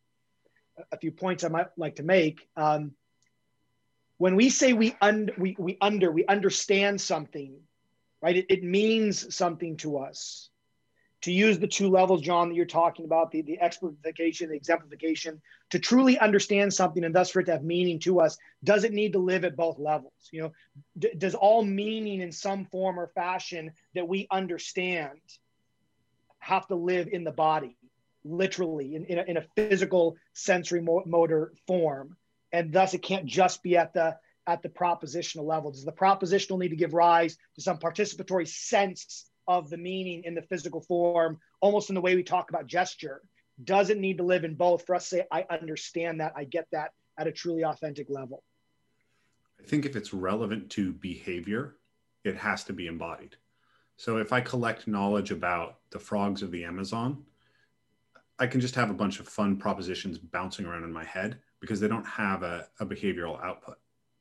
[0.92, 2.48] a few points I might like to make.
[2.56, 2.92] Um,
[4.18, 7.60] when we say we, un, we, we under, we understand something,
[8.20, 8.36] right?
[8.36, 10.50] It, it means something to us.
[11.22, 15.40] to use the two levels, John, that you're talking about, the, the explication, the exemplification,
[15.70, 18.92] to truly understand something and thus for it to have meaning to us, does it
[18.92, 20.12] need to live at both levels?
[20.30, 20.52] You know,
[21.18, 25.18] does all meaning in some form or fashion that we understand
[26.38, 27.76] have to live in the body,
[28.24, 32.16] literally, in, in, a, in a physical sensory motor form?
[32.52, 34.16] And thus it can't just be at the
[34.46, 35.70] at the propositional level.
[35.70, 40.34] Does the propositional need to give rise to some participatory sense of the meaning in
[40.34, 43.20] the physical form, almost in the way we talk about gesture,
[43.62, 46.66] doesn't need to live in both for us to say, I understand that, I get
[46.72, 48.42] that at a truly authentic level.
[49.60, 51.76] I think if it's relevant to behavior,
[52.24, 53.36] it has to be embodied.
[53.98, 57.24] So if I collect knowledge about the frogs of the Amazon,
[58.38, 61.80] I can just have a bunch of fun propositions bouncing around in my head because
[61.80, 63.76] they don't have a, a behavioral output.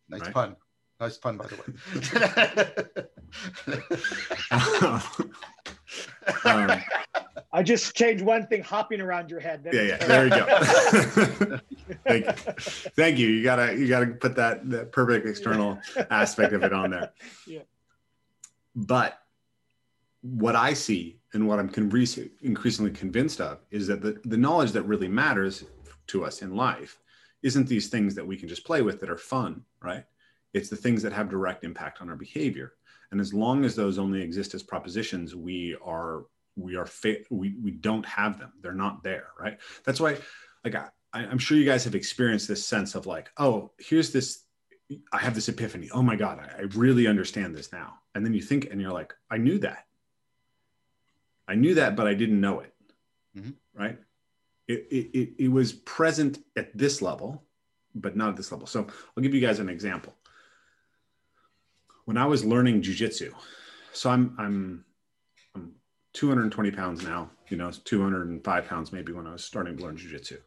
[0.10, 0.34] Nice right?
[0.34, 0.56] pun.
[1.00, 1.74] Nice pun, by the way.
[6.52, 6.82] um,
[7.54, 9.62] I just changed one thing, hopping around your head.
[9.72, 9.98] yeah, yeah.
[9.98, 11.60] There you go.
[12.08, 12.34] Thank you.
[12.96, 13.28] Thank you.
[13.28, 17.12] You gotta you gotta put that that perfect external aspect of it on there.
[17.46, 17.62] Yeah.
[18.76, 19.20] But
[20.34, 21.70] what I see and what I'm
[22.42, 25.64] increasingly convinced of is that the, the knowledge that really matters
[26.08, 27.00] to us in life
[27.44, 30.06] isn't these things that we can just play with that are fun, right?
[30.54, 32.74] It's the things that have direct impact on our behavior.
[33.12, 36.26] And as long as those only exist as propositions, we are
[36.56, 38.52] we are fa- we we don't have them.
[38.62, 39.60] They're not there, right?
[39.86, 40.18] That's why,
[40.66, 44.44] like I, I'm sure you guys have experienced this sense of like, oh, here's this.
[45.14, 45.90] I have this epiphany.
[45.94, 47.96] Oh my God, I, I really understand this now.
[48.16, 49.87] And then you think, and you're like, I knew that.
[51.48, 52.74] I knew that, but I didn't know it.
[53.38, 53.52] Mm-hmm.
[53.74, 53.98] Right?
[54.68, 57.43] It, it, it, it was present at this level,
[57.95, 58.68] but not at this level.
[58.68, 60.14] So I'll give you guys an example
[62.08, 63.34] when I was learning jujitsu,
[63.91, 64.86] so I'm I'm
[65.54, 65.74] I'm
[66.14, 67.30] 220 pounds now.
[67.50, 70.38] You know, 205 pounds maybe when I was starting to learn jujitsu,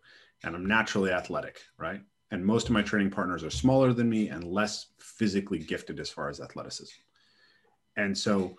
[0.43, 2.01] and I'm naturally athletic, right?
[2.31, 6.09] And most of my training partners are smaller than me and less physically gifted as
[6.09, 6.99] far as athleticism.
[7.97, 8.57] And so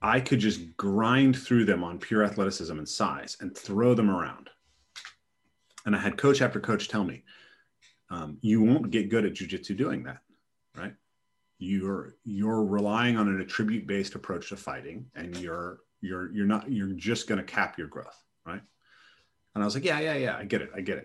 [0.00, 4.50] I could just grind through them on pure athleticism and size and throw them around.
[5.86, 7.24] And I had coach after coach tell me,
[8.10, 10.18] um, you won't get good at jujitsu doing that,
[10.76, 10.94] right?
[11.58, 16.70] you're you're relying on an attribute based approach to fighting and you're you're you're not
[16.70, 18.62] you're just going to cap your growth right
[19.54, 20.98] and i was like yeah yeah yeah i get it i get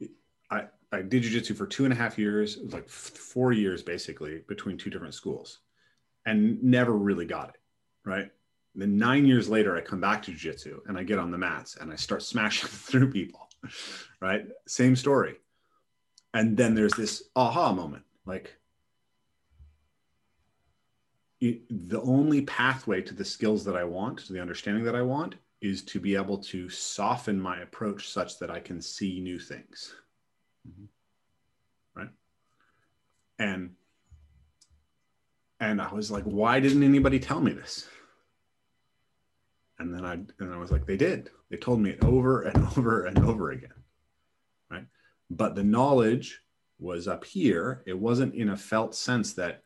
[0.00, 0.10] it
[0.50, 4.76] i i did jiu-jitsu for two and a half years like four years basically between
[4.76, 5.60] two different schools
[6.26, 7.60] and never really got it
[8.04, 8.30] right
[8.74, 11.38] and then nine years later i come back to jiu-jitsu and i get on the
[11.38, 13.48] mats and i start smashing through people
[14.20, 15.36] right same story
[16.34, 18.56] and then there's this aha moment like
[21.40, 25.02] it, the only pathway to the skills that I want, to the understanding that I
[25.02, 29.38] want, is to be able to soften my approach such that I can see new
[29.38, 29.94] things.
[30.68, 32.00] Mm-hmm.
[32.00, 32.10] Right.
[33.38, 33.70] And
[35.60, 37.86] and I was like, why didn't anybody tell me this?
[39.78, 41.30] And then I and I was like, they did.
[41.50, 43.70] They told me it over and over and over again.
[44.70, 44.86] Right.
[45.30, 46.40] But the knowledge
[46.78, 47.82] was up here.
[47.86, 49.62] It wasn't in a felt sense that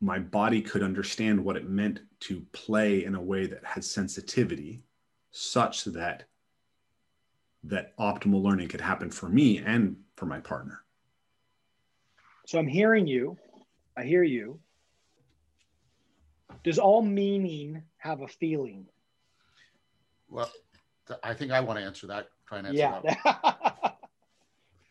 [0.00, 4.82] my body could understand what it meant to play in a way that had sensitivity
[5.30, 6.24] such that
[7.64, 10.82] that optimal learning could happen for me and for my partner
[12.46, 13.36] so i'm hearing you
[13.96, 14.58] i hear you
[16.62, 18.86] does all meaning have a feeling
[20.28, 20.50] well
[21.22, 23.00] i think i want to answer that try and answer yeah.
[23.24, 23.96] that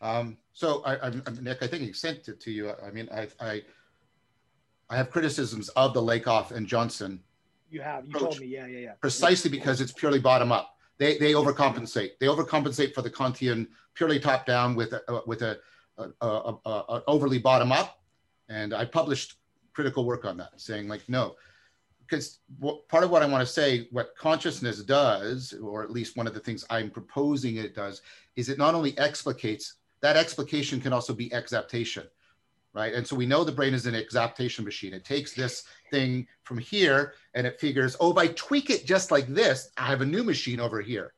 [0.00, 3.28] um, so I, I, nick i think he sent it to you i mean i
[3.40, 3.62] i
[4.90, 7.20] I have criticisms of the Lakoff and Johnson.
[7.70, 8.06] You have.
[8.06, 8.46] You told me.
[8.46, 8.92] Yeah, yeah, yeah.
[9.00, 9.58] Precisely yeah.
[9.58, 10.76] because it's purely bottom up.
[10.98, 12.10] They they overcompensate.
[12.20, 15.58] They overcompensate for the Kantian purely top down with a, uh, with a,
[15.98, 18.00] a, a, a, overly bottom up.
[18.48, 19.34] And I published
[19.72, 21.34] critical work on that, saying like no,
[22.00, 22.40] because
[22.88, 26.34] part of what I want to say, what consciousness does, or at least one of
[26.34, 28.02] the things I'm proposing it does,
[28.36, 29.74] is it not only explicates.
[30.00, 32.04] That explication can also be exaptation
[32.74, 32.92] right?
[32.92, 34.92] And so we know the brain is an exaptation machine.
[34.92, 39.10] It takes this thing from here and it figures, oh, if I tweak it just
[39.10, 41.14] like this, I have a new machine over here,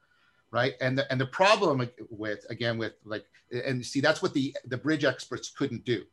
[0.51, 0.75] right?
[0.83, 4.77] And the, and the problem with, again, with like, and see, that's what the, the
[4.77, 6.05] bridge experts couldn't do,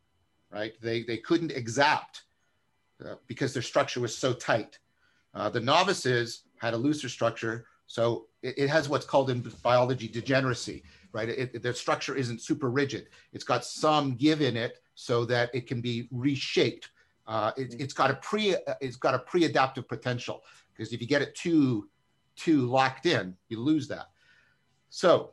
[0.53, 0.73] right?
[0.81, 2.23] They, they couldn't exapt
[3.03, 4.77] uh, because their structure was so tight.
[5.33, 10.07] Uh, the novices had a looser structure, so it, it has what's called in biology
[10.07, 11.27] degeneracy, right?
[11.27, 13.07] It, it, the structure isn't super rigid.
[13.33, 16.91] It's got some give in it so that it can be reshaped.
[17.25, 20.43] Uh, it, has got a pre it's got a pre-adaptive potential.
[20.73, 21.89] because if you get it too
[22.35, 24.09] too locked in, you lose that.
[24.89, 25.31] So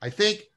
[0.00, 0.50] I think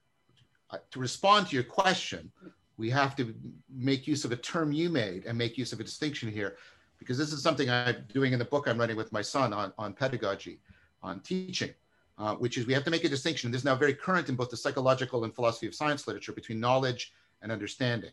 [0.70, 2.32] uh, to respond to your question,
[2.78, 3.34] we have to
[3.70, 6.58] make use of a term you made and make use of a distinction here,
[7.00, 9.74] because this is something I'm doing in the book I'm writing with my son on,
[9.78, 10.60] on pedagogy,
[11.04, 11.72] on teaching,
[12.18, 13.52] uh, which is we have to make a distinction.
[13.52, 16.60] This is now very current in both the psychological and philosophy of science literature between
[16.60, 18.12] knowledge and understanding.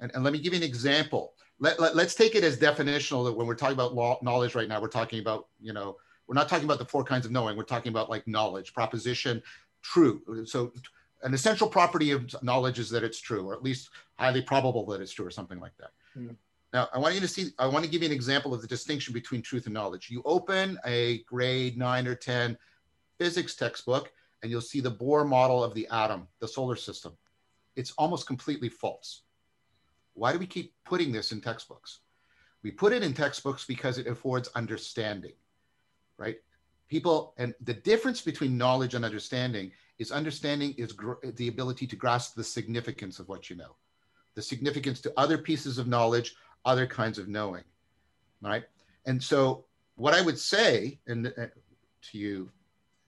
[0.00, 1.34] And, and let me give you an example.
[1.58, 4.68] Let, let, us take it as definitional that when we're talking about law, knowledge right
[4.68, 7.56] now, we're talking about, you know, we're not talking about the four kinds of knowing.
[7.56, 9.42] We're talking about like knowledge, proposition,
[9.82, 10.22] true.
[10.46, 10.72] So
[11.22, 15.00] an essential property of knowledge is that it's true, or at least highly probable that
[15.00, 15.90] it's true, or something like that.
[16.18, 16.36] Mm.
[16.72, 18.66] Now, I want you to see, I want to give you an example of the
[18.66, 20.10] distinction between truth and knowledge.
[20.10, 22.56] You open a grade nine or 10
[23.18, 24.10] physics textbook,
[24.42, 27.12] and you'll see the Bohr model of the atom, the solar system.
[27.76, 29.22] It's almost completely false.
[30.14, 32.00] Why do we keep putting this in textbooks?
[32.62, 35.32] We put it in textbooks because it affords understanding,
[36.16, 36.36] right?
[36.88, 40.94] People, and the difference between knowledge and understanding is understanding is
[41.36, 43.76] the ability to grasp the significance of what you know,
[44.34, 46.34] the significance to other pieces of knowledge,
[46.64, 47.64] other kinds of knowing,
[48.40, 48.64] right?
[49.06, 49.64] And so,
[49.96, 51.46] what I would say, and uh,
[52.10, 52.50] to you,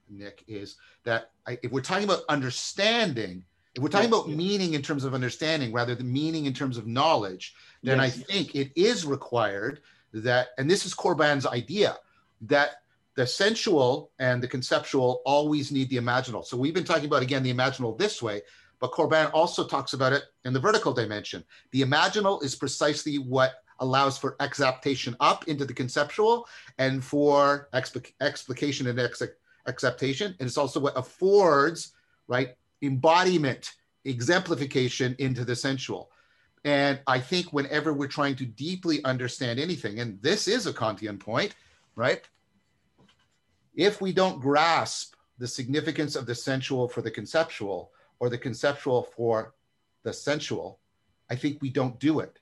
[0.08, 4.36] Nick, is that I, if we're talking about understanding, if we're talking yes, about yes.
[4.36, 8.10] meaning in terms of understanding rather than meaning in terms of knowledge, then yes, I
[8.10, 9.80] think it is required
[10.12, 11.96] that, and this is Corbin's idea,
[12.42, 12.82] that
[13.16, 16.44] the sensual and the conceptual always need the imaginal.
[16.44, 18.42] So we've been talking about, again, the imaginal this way,
[18.80, 21.44] but Corbin also talks about it in the vertical dimension.
[21.70, 26.46] The imaginal is precisely what allows for exaptation up into the conceptual
[26.78, 29.22] and for explication and ex-
[29.66, 30.34] acceptation.
[30.38, 31.92] And it's also what affords,
[32.28, 33.72] right, embodiment,
[34.04, 36.10] exemplification into the sensual.
[36.64, 41.20] And I think whenever we're trying to deeply understand anything, and this is a Kantian
[41.20, 41.54] point,
[41.94, 42.22] right?
[43.74, 49.02] If we don't grasp the significance of the sensual for the conceptual or the conceptual
[49.02, 49.54] for
[50.04, 50.78] the sensual,
[51.28, 52.38] I think we don't do it.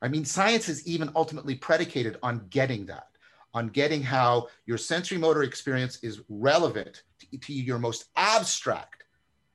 [0.00, 3.08] I mean, science is even ultimately predicated on getting that,
[3.54, 9.04] on getting how your sensory motor experience is relevant to, to your most abstract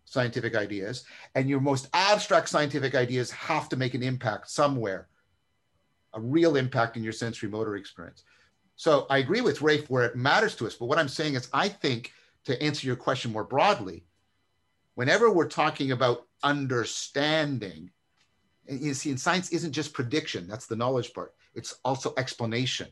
[0.05, 1.03] scientific ideas,
[1.35, 5.07] and your most abstract scientific ideas have to make an impact somewhere,
[6.13, 8.23] a real impact in your sensory motor experience.
[8.77, 11.49] So I agree with Rafe where it matters to us, but what I'm saying is,
[11.51, 12.13] I think
[12.45, 14.05] to answer your question more broadly,
[14.93, 17.89] whenever we're talking about understanding,
[18.67, 22.87] and you see, in science isn't just prediction, that's the knowledge part, it's also explanation,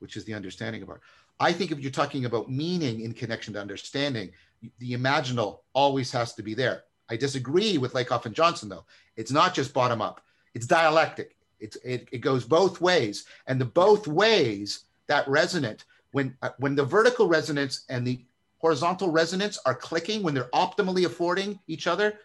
[0.00, 1.00] which is the understanding part.
[1.38, 4.32] I think if you're talking about meaning in connection to understanding,
[4.78, 6.82] the imaginal always has to be there.
[7.08, 8.84] I disagree with Lakoff and Johnson, though.
[9.16, 10.20] It's not just bottom up,
[10.54, 11.36] it's dialectic.
[11.60, 13.26] It's, it, it goes both ways.
[13.46, 18.24] And the both ways that resonant, when, uh, when the vertical resonance and the
[18.58, 22.18] horizontal resonance are clicking, when they're optimally affording each other,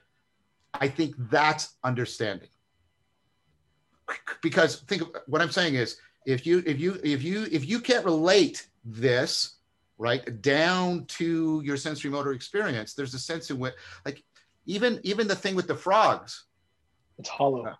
[0.74, 2.50] I think that's understanding.
[4.42, 7.80] Because think of what I'm saying is if you if you if you if you
[7.80, 9.56] can't relate this
[9.98, 13.74] right down to your sensory motor experience there's a sense in which
[14.06, 14.24] like
[14.66, 16.46] even even the thing with the frogs
[17.18, 17.76] it's hollow uh,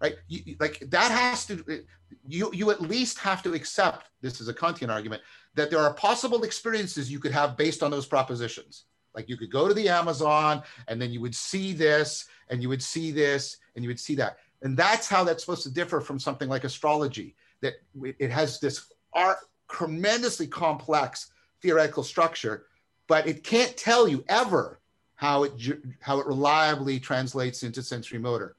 [0.00, 0.16] right?
[0.28, 1.84] You, like that has to
[2.26, 5.22] you you at least have to accept this is a kantian argument
[5.54, 8.84] that there are possible experiences you could have based on those propositions.
[9.14, 12.68] Like you could go to the amazon and then you would see this and you
[12.68, 14.38] would see this and you would see that.
[14.62, 17.74] And that's how that's supposed to differ from something like astrology that
[18.18, 19.38] it has this art
[19.70, 22.66] tremendously complex theoretical structure,
[23.06, 24.80] but it can't tell you ever
[25.14, 25.52] how it
[26.00, 28.56] how it reliably translates into sensory motor.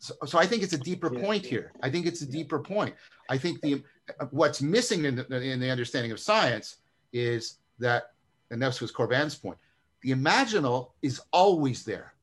[0.00, 1.50] So, so I think it's a deeper yeah, point yeah.
[1.50, 1.72] here.
[1.82, 2.94] I think it's a deeper point.
[3.28, 3.82] I think the
[4.30, 6.78] what's missing in the, in the understanding of science
[7.12, 8.12] is that,
[8.50, 9.58] and that was Corbin's point.
[10.02, 12.14] The imaginal is always there.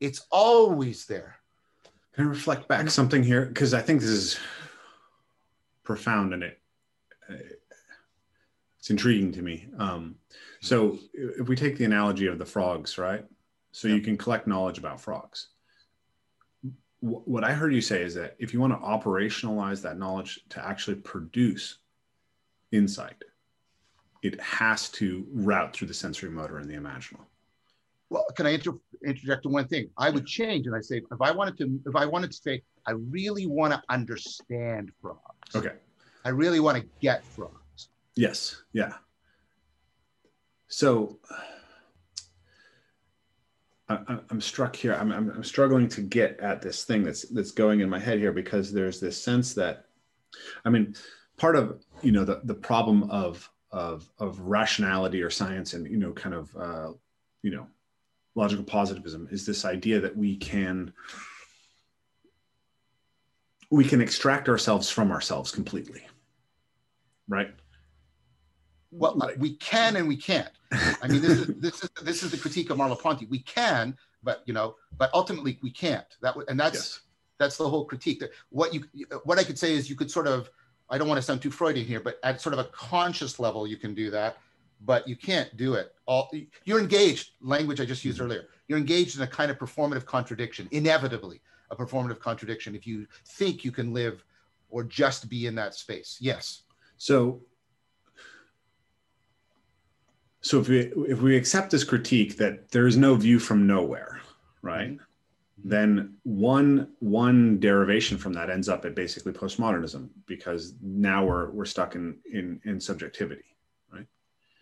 [0.00, 1.36] It's always there.
[2.14, 3.46] Can I reflect back something here?
[3.46, 4.38] Because I think this is
[5.82, 6.60] profound and it
[8.84, 9.66] it's intriguing to me.
[9.78, 10.16] Um,
[10.60, 13.24] so if we take the analogy of the frogs, right?
[13.72, 15.48] So you can collect knowledge about frogs.
[17.04, 20.66] What I heard you say is that if you want to operationalize that knowledge to
[20.66, 21.78] actually produce
[22.72, 23.22] insight,
[24.22, 27.20] it has to route through the sensory motor and the imaginal.
[28.08, 29.90] Well, can I inter- interject one thing?
[29.98, 32.62] I would change and I say if I wanted to, if I wanted to say,
[32.86, 35.54] I really want to understand frogs.
[35.54, 35.74] Okay.
[36.24, 37.90] I really want to get frogs.
[38.16, 38.62] Yes.
[38.72, 38.94] Yeah.
[40.68, 41.18] So
[43.88, 44.94] I, am struck here.
[44.94, 48.18] I'm, I'm, I'm, struggling to get at this thing that's that's going in my head
[48.18, 49.84] here because there's this sense that,
[50.64, 50.94] I mean,
[51.36, 55.98] part of you know the the problem of of of rationality or science and you
[55.98, 56.92] know kind of uh,
[57.42, 57.66] you know
[58.34, 60.92] logical positivism is this idea that we can
[63.70, 66.06] we can extract ourselves from ourselves completely
[67.28, 67.54] right
[68.94, 70.50] well like, we can and we can't.
[70.72, 74.42] I mean this is this is this is the critique of merleau-ponty we can but
[74.46, 76.06] you know but ultimately we can't.
[76.22, 77.00] That and that's yes.
[77.38, 78.20] that's the whole critique.
[78.20, 78.84] That what you
[79.24, 80.50] what i could say is you could sort of
[80.90, 83.66] i don't want to sound too freudian here but at sort of a conscious level
[83.66, 84.38] you can do that
[84.80, 85.94] but you can't do it.
[86.06, 86.30] All
[86.64, 88.26] you're engaged language i just used mm-hmm.
[88.26, 88.48] earlier.
[88.68, 91.40] You're engaged in a kind of performative contradiction inevitably
[91.70, 94.24] a performative contradiction if you think you can live
[94.70, 96.18] or just be in that space.
[96.20, 96.62] Yes.
[96.98, 97.40] So
[100.44, 100.78] so if we
[101.08, 104.20] if we accept this critique that there is no view from nowhere
[104.62, 105.68] right mm-hmm.
[105.68, 111.64] then one one derivation from that ends up at basically postmodernism because now we're we're
[111.64, 113.56] stuck in in in subjectivity
[113.92, 114.06] right?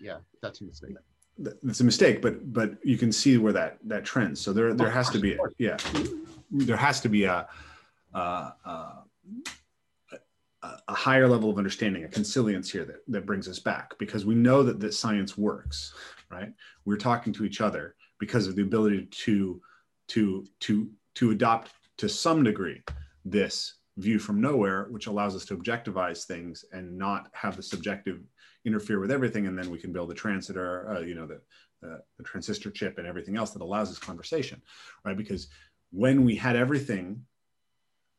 [0.00, 0.96] Yeah that's a mistake.
[1.38, 4.40] That's a mistake but but you can see where that that trends.
[4.40, 5.76] So there there has to be yeah
[6.50, 7.48] there has to be a
[8.14, 8.92] uh, uh,
[10.62, 14.34] a higher level of understanding, a consilience here that, that brings us back because we
[14.34, 15.92] know that that science works,
[16.30, 16.52] right?
[16.84, 19.60] We're talking to each other because of the ability to
[20.08, 22.82] to to to adopt to some degree
[23.24, 28.20] this view from nowhere, which allows us to objectivize things and not have the subjective
[28.64, 31.40] interfere with everything, and then we can build a transitor, uh, you know, the,
[31.80, 34.62] the the transistor chip and everything else that allows this conversation,
[35.04, 35.16] right?
[35.16, 35.48] Because
[35.90, 37.24] when we had everything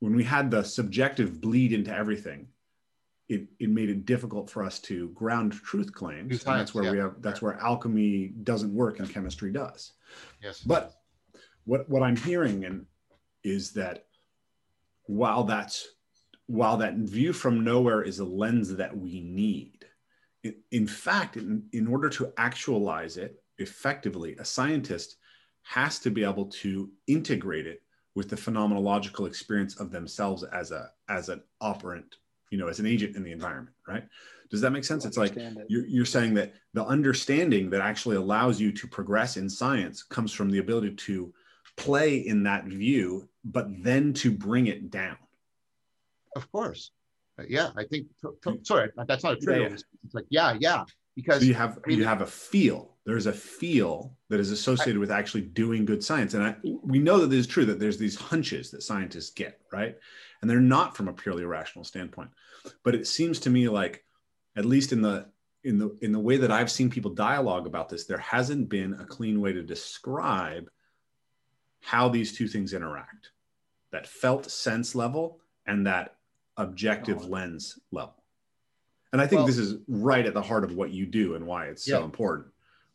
[0.04, 2.46] when we had the subjective bleed into everything,
[3.30, 6.42] it, it made it difficult for us to ground truth claims.
[6.42, 6.92] Science, that's where yeah.
[6.92, 9.94] we have that's where alchemy doesn't work and chemistry does.
[10.42, 10.60] Yes.
[10.60, 10.96] But
[11.64, 12.86] what what I'm hearing and
[13.46, 14.08] is that
[15.06, 15.88] while that's
[16.48, 19.86] while that view from nowhere is a lens that we need,
[20.44, 25.16] in, in fact, in, in order to actualize it effectively, a scientist
[25.62, 27.83] has to be able to integrate it
[28.16, 32.18] with the phenomenological experience of themselves as a as an operant
[32.50, 34.04] you know as an agent in the environment right?
[34.52, 35.04] Does that make sense?
[35.04, 35.58] It's like it.
[35.68, 40.32] you're, you're saying that the understanding that actually allows you to progress in science comes
[40.32, 41.34] from the ability to
[41.76, 45.18] play in that view but then to bring it down.
[46.36, 46.92] Of course.
[47.40, 48.06] Uh, yeah i think
[48.62, 49.82] sorry that's not a trivial yeah, yeah.
[50.04, 50.84] it's like yeah yeah
[51.16, 54.52] because so you have I mean, you have a feel there's a feel that is
[54.52, 56.80] associated with actually doing good science and I, mm.
[56.84, 59.96] we know that it is true that there's these hunches that scientists get right
[60.42, 62.30] and they're not from a purely rational standpoint
[62.84, 64.04] but it seems to me like
[64.56, 65.28] at least in the
[65.64, 68.94] in the in the way that i've seen people dialogue about this there hasn't been
[68.94, 70.70] a clean way to describe
[71.82, 73.32] how these two things interact
[73.92, 76.16] that felt sense level and that
[76.58, 77.28] objective oh.
[77.28, 78.24] lens level
[79.12, 81.46] and I think well, this is right at the heart of what you do and
[81.46, 81.98] why it's yeah.
[81.98, 82.48] so important.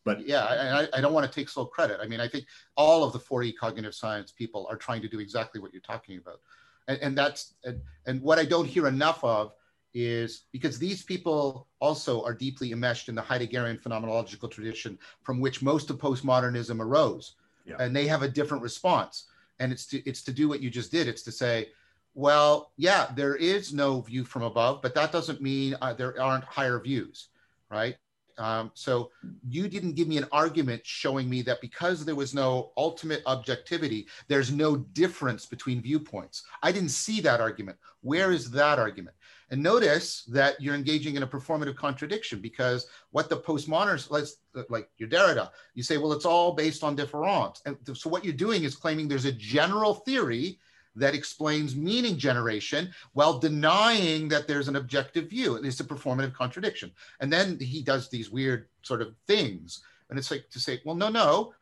[0.05, 2.01] But yeah, I, I don't want to take sole credit.
[2.03, 2.47] I mean, I think
[2.77, 6.19] all of the 4E cognitive science people are trying to do exactly what you're talking
[6.19, 6.41] about.
[6.87, 9.53] And, and that's, and, and what I don't hear enough of
[9.95, 15.63] is because these people also are deeply enmeshed in the Heideggerian phenomenological tradition from which
[15.63, 17.35] most of postmodernism arose.
[17.65, 17.77] Yeah.
[17.81, 19.25] And they have a different response.
[19.59, 21.09] And it's to, it's to do what you just did.
[21.09, 21.69] It's to say,
[22.15, 26.45] well, yeah, there is no view from above, but that doesn't mean uh, there aren't
[26.45, 27.29] higher views,
[27.71, 27.97] right?
[28.39, 29.11] Um, so
[29.49, 34.07] you didn't give me an argument showing me that because there was no ultimate objectivity,
[34.29, 36.45] there's no difference between viewpoints.
[36.63, 37.79] I didn't see that argument.
[38.01, 39.17] Where is that argument?
[39.51, 44.37] And notice that you're engaging in a performative contradiction because what the postmodernists, let's
[44.69, 47.63] like your Derrida, you say, well, it's all based on difference.
[47.65, 50.59] And so what you're doing is claiming there's a general theory
[50.99, 55.57] that explains meaning generation while denying that there's an objective view.
[55.57, 56.93] It's a performative contradiction.
[57.21, 59.83] And then he does these weird sort of things.
[60.11, 61.55] And it's like to say, well, no, no.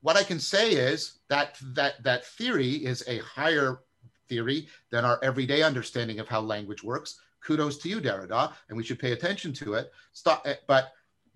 [0.00, 3.80] What I can say is that that that theory is a higher
[4.28, 7.20] theory than our everyday understanding of how language works.
[7.40, 9.92] Kudos to you, Derrida, and we should pay attention to it.
[10.12, 10.92] Stop, eh, but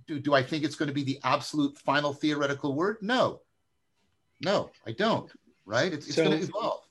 [0.06, 2.98] do, do I think it's going to be the absolute final theoretical word?
[3.00, 3.40] No,
[4.40, 5.30] no, I don't.
[5.64, 5.92] Right?
[5.92, 6.85] It's, it's so, going to evolve.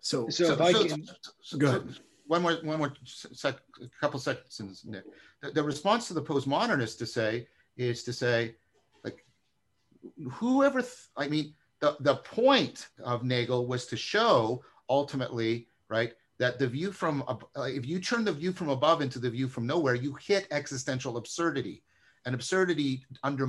[0.00, 1.06] So, so, so if I can
[1.42, 1.98] so, go ahead.
[2.26, 5.04] one more, one more sec, a couple seconds, Nick.
[5.42, 7.46] The, the response to the postmodernist to say
[7.76, 8.56] is to say,
[9.04, 9.24] like,
[10.30, 10.82] whoever,
[11.16, 16.92] I mean, the, the point of Nagel was to show ultimately, right, that the view
[16.92, 20.14] from, uh, if you turn the view from above into the view from nowhere, you
[20.14, 21.82] hit existential absurdity.
[22.26, 23.46] And absurdity under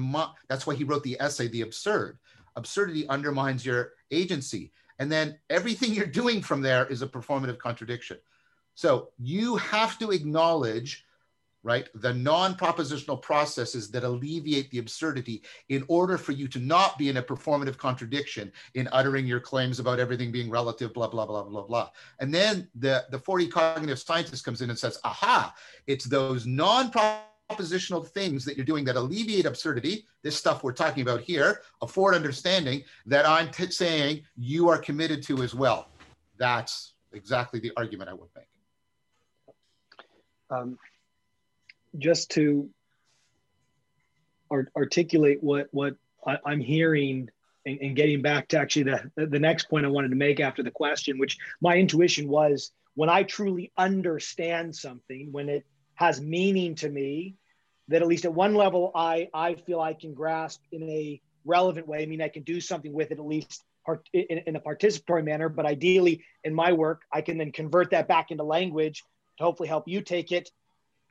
[0.47, 2.19] that's why he wrote the essay, The Absurd.
[2.55, 4.71] Absurdity undermines your agency.
[5.01, 8.19] And then everything you're doing from there is a performative contradiction.
[8.75, 11.05] So you have to acknowledge
[11.63, 11.89] right?
[11.93, 17.09] The non propositional processes that alleviate the absurdity in order for you to not be
[17.09, 21.43] in a performative contradiction in uttering your claims about everything being relative, blah, blah, blah,
[21.43, 21.89] blah, blah.
[22.19, 25.53] And then the, the 4E cognitive scientist comes in and says, aha,
[25.85, 27.21] it's those non propositional
[27.55, 32.15] things that you're doing that alleviate absurdity, this stuff we're talking about here, a forward
[32.15, 35.89] understanding that I'm t- saying you are committed to as well.
[36.37, 38.45] That's exactly the argument I would make.
[40.49, 40.77] Um,
[41.97, 42.69] just to
[44.49, 45.95] art- articulate what what
[46.25, 47.29] I, am hearing
[47.65, 50.63] and, and, getting back to actually the the next point I wanted to make after
[50.63, 55.65] the question, which my intuition was when I truly understand something, when it
[55.95, 57.35] has meaning to me,
[57.87, 61.87] that at least at one level I I feel I can grasp in a relevant
[61.87, 62.03] way.
[62.03, 65.25] I mean, I can do something with it at least part, in, in a participatory
[65.25, 69.03] manner, but ideally in my work, I can then convert that back into language
[69.37, 70.49] to hopefully help you take it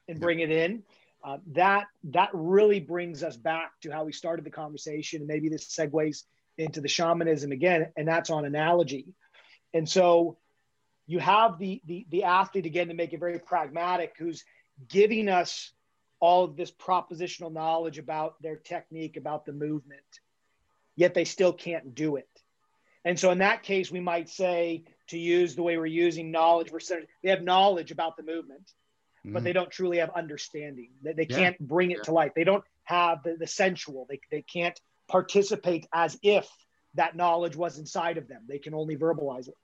[0.08, 0.82] and bring it in.
[1.22, 5.48] Uh, that that really brings us back to how we started the conversation, and maybe
[5.48, 6.24] this segues
[6.56, 9.06] into the shamanism again, and that's on analogy.
[9.74, 10.38] And so
[11.06, 14.44] you have the the, the athlete again to make it very pragmatic, who's
[14.88, 15.72] giving us
[16.20, 20.00] all of this propositional knowledge about their technique, about the movement,
[20.96, 22.28] yet they still can't do it.
[23.04, 26.70] And so in that case, we might say to use the way we're using knowledge,
[26.70, 26.80] we're
[27.22, 28.70] they have knowledge about the movement,
[29.24, 29.32] mm-hmm.
[29.32, 30.90] but they don't truly have understanding.
[31.02, 31.36] They, they yeah.
[31.36, 32.04] can't bring it yeah.
[32.04, 32.32] to life.
[32.36, 34.06] They don't have the, the sensual.
[34.08, 34.78] They, they can't
[35.08, 36.46] participate as if
[36.94, 38.42] that knowledge was inside of them.
[38.46, 39.56] They can only verbalize it.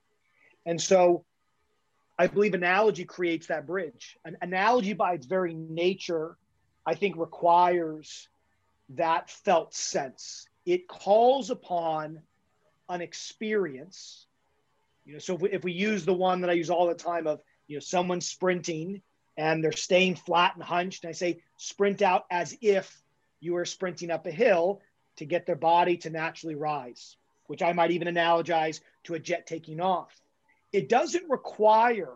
[0.65, 1.23] And so
[2.17, 4.17] I believe analogy creates that bridge.
[4.25, 6.37] An analogy by its very nature,
[6.87, 8.29] I think requires
[8.91, 10.47] that felt sense.
[10.65, 12.21] It calls upon
[12.87, 14.25] an experience.
[15.05, 16.95] You know, so if we, if we use the one that I use all the
[16.95, 19.01] time of, you know, someone sprinting
[19.35, 21.03] and they're staying flat and hunched.
[21.03, 23.03] And I say sprint out as if
[23.41, 24.81] you were sprinting up a hill
[25.17, 29.45] to get their body to naturally rise, which I might even analogize to a jet
[29.45, 30.15] taking off.
[30.71, 32.13] It doesn't require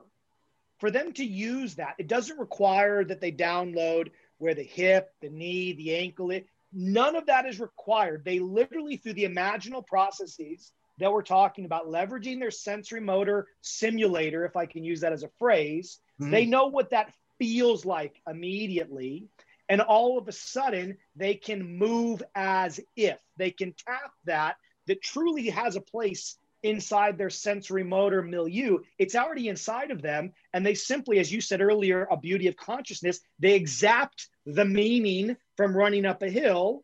[0.80, 4.10] for them to use that, it doesn't require that they download
[4.42, 8.24] where the hip, the knee, the ankle, it, none of that is required.
[8.26, 14.46] They literally, through the imaginal processes that we're talking about, leveraging their sensory motor simulator,
[14.46, 16.32] if I can use that as a phrase, Mm-hmm.
[16.32, 19.28] They know what that feels like immediately.
[19.70, 24.58] And all of a sudden, they can move as if they can tap that
[24.88, 28.80] that truly has a place inside their sensory motor milieu.
[29.00, 30.34] It's already inside of them.
[30.54, 35.38] And they simply, as you said earlier, a beauty of consciousness, they exact the meaning
[35.58, 36.84] from running up a hill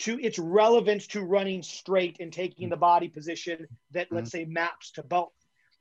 [0.00, 4.92] to its relevance to running straight and taking the body position that, let's say, maps
[4.92, 5.32] to both.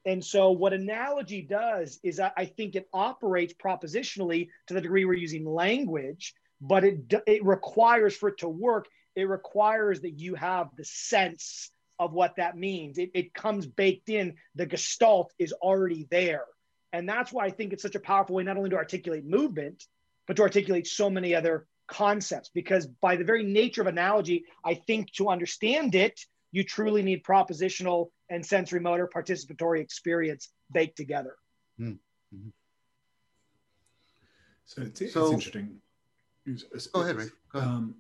[0.06, 5.14] And so, what analogy does is I think it operates propositionally to the degree we're
[5.14, 10.70] using language, but it, it requires for it to work, it requires that you have
[10.76, 12.98] the sense of what that means.
[12.98, 16.46] It, it comes baked in, the gestalt is already there.
[16.92, 19.86] And that's why I think it's such a powerful way not only to articulate movement,
[20.28, 22.50] but to articulate so many other concepts.
[22.54, 26.20] Because by the very nature of analogy, I think to understand it,
[26.52, 31.36] you truly need propositional and sensory motor participatory experience baked together.
[31.80, 32.50] Mm-hmm.
[34.66, 35.82] So it's, so, it's interesting.
[36.94, 37.26] Go ahead, Ray.
[37.52, 37.70] Go ahead.
[37.70, 37.96] Um,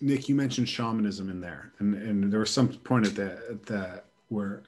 [0.00, 3.66] Nick, you mentioned shamanism in there, and, and there was some point at that at
[3.66, 4.64] that where,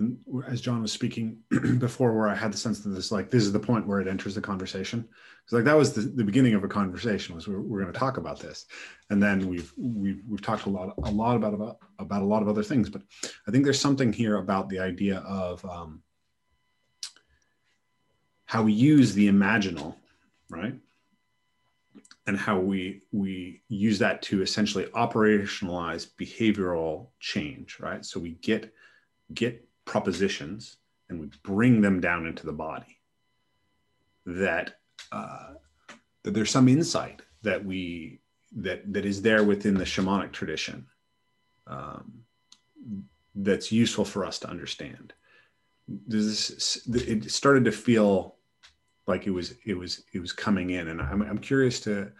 [0.00, 0.18] and
[0.48, 1.38] as John was speaking
[1.78, 4.08] before, where I had the sense that this like this is the point where it
[4.08, 5.08] enters the conversation.
[5.44, 7.98] It's like that was the, the beginning of a conversation was we're, we're going to
[7.98, 8.66] talk about this,
[9.10, 12.42] and then we've we've we've talked a lot a lot about about about a lot
[12.42, 13.02] of other things, but
[13.46, 16.02] I think there's something here about the idea of um,
[18.46, 19.94] how we use the imaginal,
[20.48, 20.74] right?
[22.26, 28.72] and how we we use that to essentially operationalize behavioral change right so we get
[29.34, 30.76] get propositions
[31.08, 33.00] and we bring them down into the body
[34.24, 34.76] that
[35.10, 35.54] uh,
[36.22, 38.20] that there's some insight that we
[38.52, 40.86] that that is there within the shamanic tradition
[41.66, 42.22] um,
[43.34, 45.12] that's useful for us to understand.
[45.88, 48.36] This it started to feel
[49.08, 52.12] like it was it was it was coming in and i'm, I'm curious to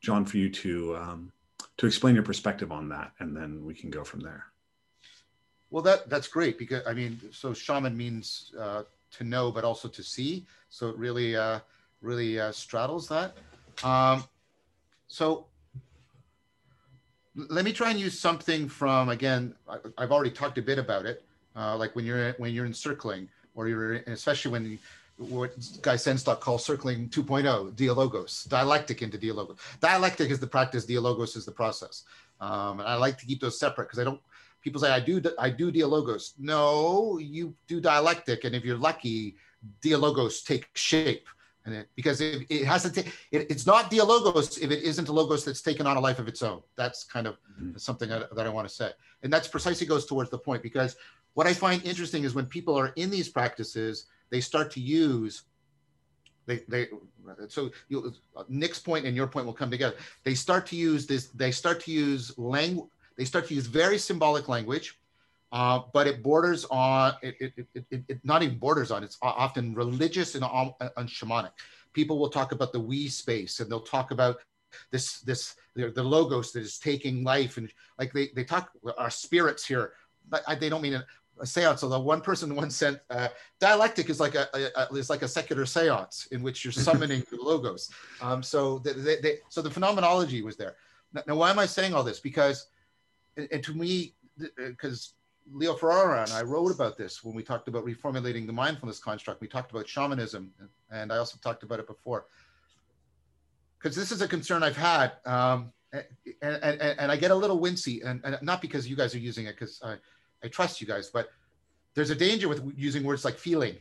[0.00, 1.32] john for you to um,
[1.76, 4.51] to explain your perspective on that and then we can go from there
[5.72, 9.88] well that that's great because i mean so shaman means uh, to know but also
[9.88, 11.58] to see so it really uh,
[12.00, 13.34] really uh, straddles that
[13.82, 14.22] um,
[15.08, 15.46] so
[17.34, 21.06] let me try and use something from again I, have already talked a bit about
[21.06, 21.24] it
[21.56, 24.78] uh, like when you're when you're encircling or you're especially when
[25.16, 29.58] what Guy Sengstock calls circling 2.0, dialogos, dialectic into dialogos.
[29.78, 32.04] Dialectic is the practice, dialogos is the process.
[32.40, 34.20] Um, and I like to keep those separate because I don't,
[34.62, 36.34] people say, I do, I do dialogos.
[36.38, 38.44] No, you do dialectic.
[38.44, 39.36] And if you're lucky,
[39.82, 41.28] dialogos take shape.
[41.64, 45.08] And it, because it, it has to take, it, it's not dialogos if it isn't
[45.08, 46.60] a logos that's taken on a life of its own.
[46.76, 47.76] That's kind of mm-hmm.
[47.76, 48.90] something that, that I want to say.
[49.22, 50.96] And that's precisely goes towards the point because
[51.34, 55.44] what I find interesting is when people are in these practices, they start to use
[56.46, 56.88] they they
[57.48, 58.12] so you,
[58.48, 59.94] Nick's point and your point will come together.
[60.24, 61.28] They start to use this.
[61.28, 62.88] They start to use language.
[63.16, 64.98] They start to use very symbolic language,
[65.50, 69.02] uh, but it borders on it, it, it, it, Not even borders on.
[69.04, 71.52] It's often religious and, and shamanic.
[71.92, 74.38] People will talk about the we space, and they'll talk about
[74.90, 79.10] this this the, the logos that is taking life, and like they they talk our
[79.10, 79.92] spirits here.
[80.28, 81.04] But they don't mean it
[81.40, 81.82] a seance.
[81.82, 83.28] Although one person once said, uh,
[83.60, 87.36] dialectic is like a, a, is like a secular seance in which you're summoning the
[87.36, 87.90] logos.
[88.20, 90.76] Um, so they, they, they, so the phenomenology was there.
[91.12, 92.20] Now, now, why am I saying all this?
[92.20, 92.68] Because,
[93.36, 94.14] and to me,
[94.56, 98.52] because uh, Leo Ferraro and I wrote about this when we talked about reformulating the
[98.52, 99.40] mindfulness construct.
[99.40, 100.52] We talked about shamanism,
[100.90, 102.26] and I also talked about it before.
[103.78, 106.04] Because this is a concern I've had, um, and,
[106.42, 109.46] and, and, I get a little wincy, and, and not because you guys are using
[109.46, 109.96] it, because I,
[110.44, 111.30] I trust you guys, but
[111.94, 113.76] there's a danger with using words like feeling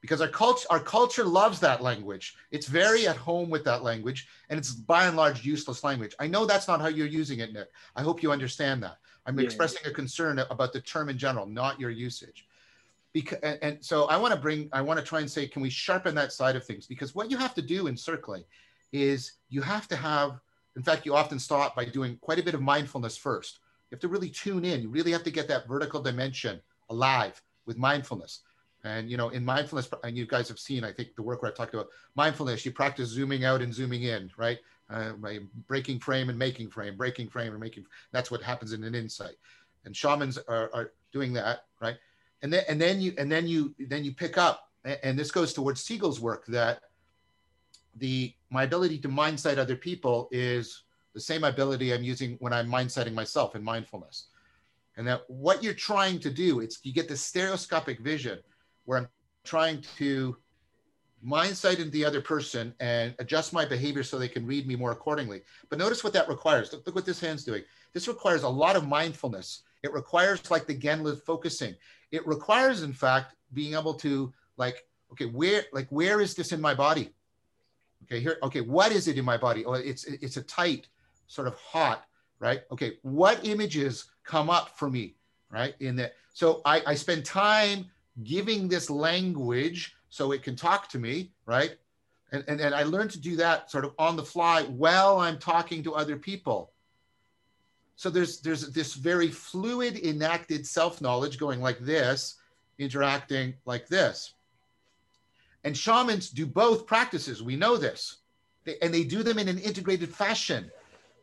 [0.00, 2.36] because our culture our culture loves that language.
[2.50, 6.14] It's very at home with that language and it's by and large useless language.
[6.18, 7.68] I know that's not how you're using it nick.
[7.96, 8.98] I hope you understand that.
[9.26, 9.44] I'm yeah.
[9.44, 12.46] expressing a concern about the term in general not your usage.
[13.12, 15.62] Because and, and so i want to bring i want to try and say can
[15.62, 16.86] we sharpen that side of things?
[16.86, 18.44] Because what you have to do in circling
[18.92, 20.40] is you have to have
[20.76, 23.58] in fact you often start by doing quite a bit of mindfulness first.
[23.90, 24.82] You have to really tune in.
[24.82, 28.40] You really have to get that vertical dimension alive with mindfulness.
[28.84, 31.50] And you know, in mindfulness, and you guys have seen, I think the work where
[31.50, 34.58] I talked about mindfulness, you practice zooming out and zooming in, right?
[34.88, 35.12] Uh,
[35.68, 37.84] breaking frame and making frame, breaking frame and making.
[38.10, 39.36] That's what happens in an insight.
[39.84, 41.96] And shamans are, are doing that, right?
[42.42, 45.52] And then and then you and then you then you pick up, and this goes
[45.52, 46.80] towards Siegel's work that
[47.96, 52.52] the my ability to mind sight other people is the same ability I'm using when
[52.52, 54.28] I'm mind setting myself in mindfulness.
[54.96, 58.38] And that what you're trying to do, it's you get this stereoscopic vision
[58.90, 59.08] where I'm
[59.44, 60.36] trying to
[61.22, 64.74] mind sight into the other person and adjust my behavior so they can read me
[64.74, 65.42] more accordingly.
[65.68, 66.72] But notice what that requires.
[66.72, 67.62] Look, look what this hand's doing.
[67.92, 69.62] This requires a lot of mindfulness.
[69.84, 71.76] It requires like the Gendlin focusing.
[72.10, 76.60] It requires, in fact, being able to like, okay, where like where is this in
[76.60, 77.10] my body?
[78.06, 79.64] Okay, here, okay, what is it in my body?
[79.64, 80.88] Oh, it's it's a tight,
[81.28, 82.06] sort of hot,
[82.40, 82.62] right?
[82.72, 85.14] Okay, what images come up for me,
[85.48, 85.74] right?
[85.78, 87.86] In that, so I, I spend time
[88.22, 91.76] giving this language so it can talk to me, right?
[92.32, 95.38] And, and, and I learned to do that sort of on the fly while I'm
[95.38, 96.72] talking to other people.
[97.96, 102.36] So there's there's this very fluid enacted self-knowledge going like this,
[102.78, 104.34] interacting like this.
[105.64, 107.42] And shamans do both practices.
[107.42, 108.18] We know this.
[108.64, 110.70] They, and they do them in an integrated fashion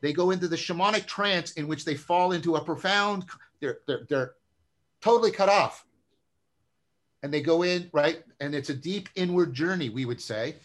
[0.01, 3.25] they go into the shamanic trance in which they fall into a profound
[3.59, 4.33] they're they're, they're
[5.01, 5.85] totally cut off
[7.27, 8.23] and they go in right?
[8.39, 10.55] And it's a deep inward journey we would say.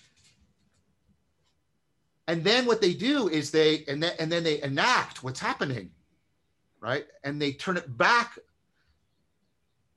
[2.29, 5.91] And then what they do is they and then and then they enact what's happening
[6.81, 7.07] right?
[7.25, 8.39] And they turn it back.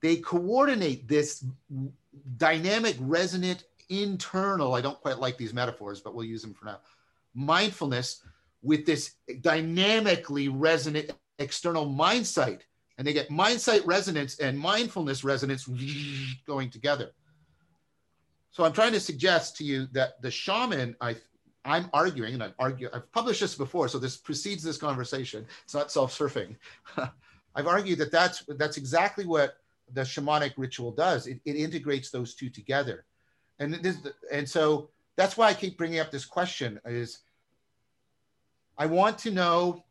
[0.02, 1.46] They coordinate this
[2.38, 6.80] dynamic resonant internal i don't quite like these metaphors but we'll use them for now
[7.36, 8.24] mindfulness
[8.64, 12.66] with this dynamically resonant external mind sight.
[12.98, 15.68] And they get mind sight resonance and mindfulness resonance
[16.48, 17.12] going together.
[18.52, 21.18] So I'm trying to suggest to you that the shaman, I,
[21.66, 22.54] I'm arguing, and I've
[22.94, 25.46] I've published this before, so this precedes this conversation.
[25.64, 26.56] It's not self-surfing.
[27.56, 29.58] I've argued that that's that's exactly what
[29.94, 31.28] the shamanic ritual does.
[31.28, 33.04] It, it integrates those two together,
[33.60, 33.98] and this,
[34.32, 37.20] and so that's why I keep bringing up this question: is
[38.78, 39.84] I want to know,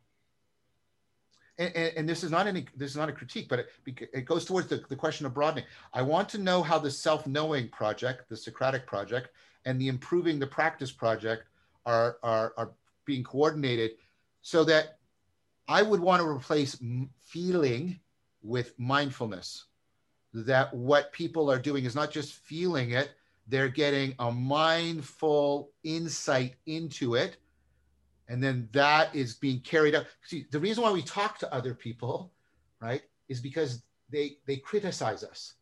[1.57, 4.45] and, and, this is not any, this is not a critique, but it, it goes
[4.45, 5.65] towards the, the question of broadening.
[5.93, 9.29] I want to know how the self-knowing project, the Socratic project,
[9.65, 11.43] and the improving the practice project
[11.85, 12.71] are, are, are
[13.05, 13.91] being coordinated
[14.41, 14.97] so that
[15.67, 16.77] I would want to replace
[17.23, 17.99] feeling
[18.43, 19.65] with mindfulness.
[20.33, 23.11] That what people are doing is not just feeling it,
[23.47, 27.37] they're getting a mindful insight into it
[28.27, 31.73] and then that is being carried out see the reason why we talk to other
[31.73, 32.31] people
[32.81, 35.53] right is because they they criticize us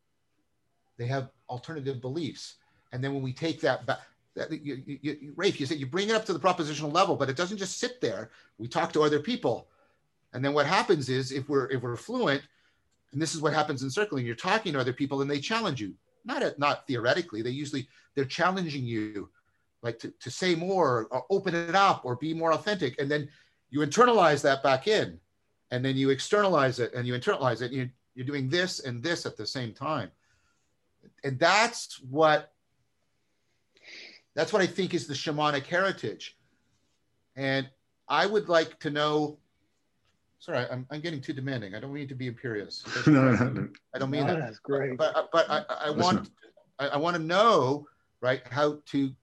[0.98, 2.56] they have alternative beliefs
[2.94, 4.00] And then when we take that back,
[4.36, 7.16] that, you, you, you, Rafe, you said you bring it up to the propositional level,
[7.16, 8.30] but it doesn't just sit there.
[8.58, 9.68] We talk to other people.
[10.34, 12.42] And then what happens is if we're if we're fluent,
[13.12, 15.82] and this is what happens in circling, you're talking to other people and they challenge
[15.82, 15.94] you.
[16.26, 19.30] Not at, not theoretically, they usually they're challenging you
[19.84, 23.00] like to, to say more or open it up or be more authentic.
[23.00, 23.30] And then
[23.70, 25.20] you internalize that back in
[25.72, 27.72] and then you externalize it and you internalize it.
[27.72, 30.10] You, you're doing this and this at the same time.
[31.24, 32.52] And that's what
[34.36, 36.38] that's what I think is the shamanic heritage.
[37.36, 37.70] And
[38.08, 39.38] I would like to know.
[40.40, 41.74] Sorry, I'm, I'm getting too demanding.
[41.74, 42.84] I don't mean to be imperious.
[43.08, 43.70] no, no, no.
[43.96, 44.40] I don't mean no, that.
[44.40, 44.98] That's great.
[44.98, 46.30] But, but I, I want
[46.80, 47.88] I, I want to know
[48.22, 49.16] right how to like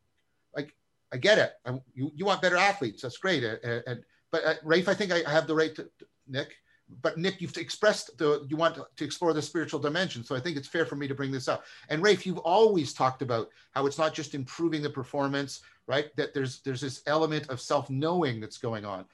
[1.12, 1.52] I get it.
[1.64, 3.02] I, you, you want better athletes.
[3.02, 3.44] That's great.
[3.44, 6.56] And, and but uh, Rafe, I think I have the right to, to Nick
[7.02, 10.56] but Nick, you've expressed the you want to, explore the spiritual dimension, so I think
[10.56, 11.64] it's fair for me to bring this up.
[11.88, 16.14] And Rafe, you've always talked about how it's not just improving the performance, right?
[16.16, 19.04] That there's there's this element of self-knowing that's going on,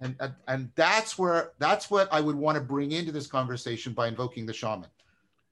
[0.00, 3.92] and and, and that's where that's what I would want to bring into this conversation
[3.92, 4.90] by invoking the shaman,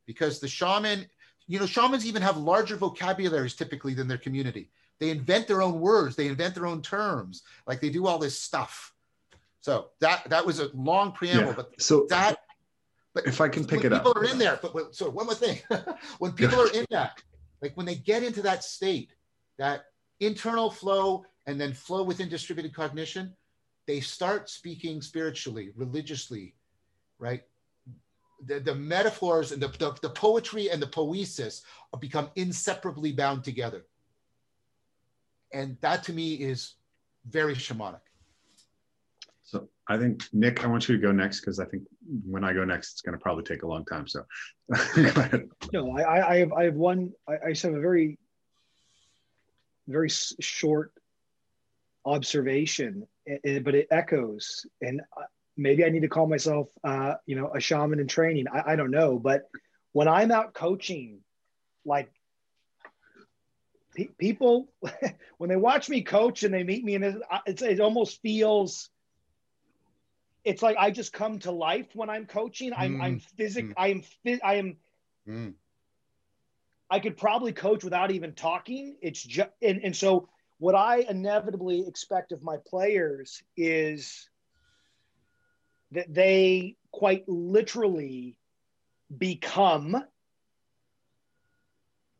[0.06, 1.06] because the shaman,
[1.46, 4.70] you know, shamans even have larger vocabularies typically than their community.
[5.00, 8.38] They invent their own words, they invent their own terms, like they do all this
[8.38, 8.94] stuff
[9.64, 11.52] so that that was a long preamble, yeah.
[11.56, 12.36] but so that.
[13.14, 14.58] But if I can pick it up, people are in there.
[14.60, 15.58] But so one more thing,
[16.18, 17.22] when people are in that,
[17.62, 19.14] like when they get into that state,
[19.56, 19.86] that
[20.20, 23.32] internal flow and then flow within distributed cognition,
[23.86, 26.54] they start speaking spiritually, religiously,
[27.18, 27.44] right?
[28.44, 31.62] The, the metaphors and the, the, the poetry and the poesis
[32.00, 33.86] become inseparably bound together.
[35.54, 36.74] And that to me is
[37.28, 38.00] very shamanic.
[39.44, 41.84] So I think Nick, I want you to go next because I think
[42.26, 44.08] when I go next, it's going to probably take a long time.
[44.08, 44.24] So
[45.72, 47.12] no, I, I have I have one.
[47.28, 48.18] I, I just have a very
[49.86, 50.92] very short
[52.04, 55.24] observation, eh, eh, but it echoes, and uh,
[55.56, 58.46] maybe I need to call myself, uh, you know, a shaman in training.
[58.52, 59.42] I, I don't know, but
[59.92, 61.20] when I'm out coaching,
[61.84, 62.10] like
[64.18, 64.68] people
[65.38, 67.04] when they watch me coach and they meet me and
[67.46, 68.90] it, it almost feels
[70.44, 72.72] it's like I just come to life when I'm coaching.
[72.76, 73.02] I'm mm.
[73.02, 73.66] I'm physic.
[73.66, 73.74] Mm.
[73.76, 74.02] I am.
[74.44, 74.76] I am.
[75.26, 75.54] Mm.
[76.90, 78.96] I could probably coach without even talking.
[79.00, 84.28] It's just and, and so what I inevitably expect of my players is
[85.92, 88.36] that they quite literally
[89.16, 90.04] become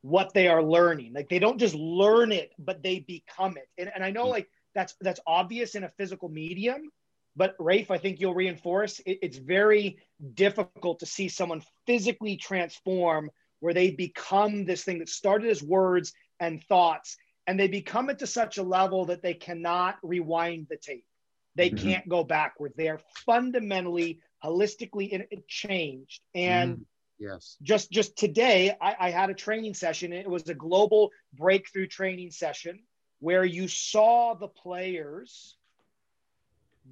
[0.05, 1.15] what they are learning.
[1.15, 3.67] Like they don't just learn it, but they become it.
[3.79, 4.33] And, and I know mm.
[4.33, 6.91] like that's that's obvious in a physical medium,
[7.37, 9.97] but Rafe, I think you'll reinforce it, it's very
[10.35, 16.13] difficult to see someone physically transform where they become this thing that started as words
[16.39, 17.17] and thoughts,
[17.47, 21.07] and they become it to such a level that they cannot rewind the tape.
[21.55, 21.89] They mm-hmm.
[21.89, 22.75] can't go backward.
[22.77, 26.21] They are fundamentally, holistically in, changed.
[26.35, 26.85] And mm,
[27.19, 30.13] yes, just just today, I, I had a training session.
[30.13, 32.81] It was a global breakthrough training session
[33.21, 35.57] where you saw the players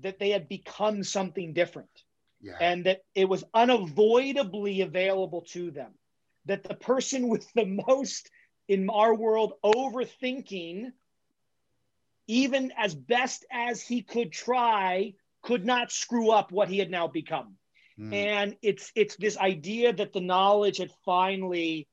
[0.00, 1.90] that they had become something different
[2.42, 2.56] yeah.
[2.60, 5.92] and that it was unavoidably available to them.
[6.46, 8.30] That the person with the most,
[8.68, 10.90] in our world, overthinking,
[12.26, 17.06] even as best as he could try, could not screw up what he had now
[17.06, 17.56] become.
[18.02, 18.12] Mm.
[18.12, 21.88] And it's it's this idea that the knowledge had finally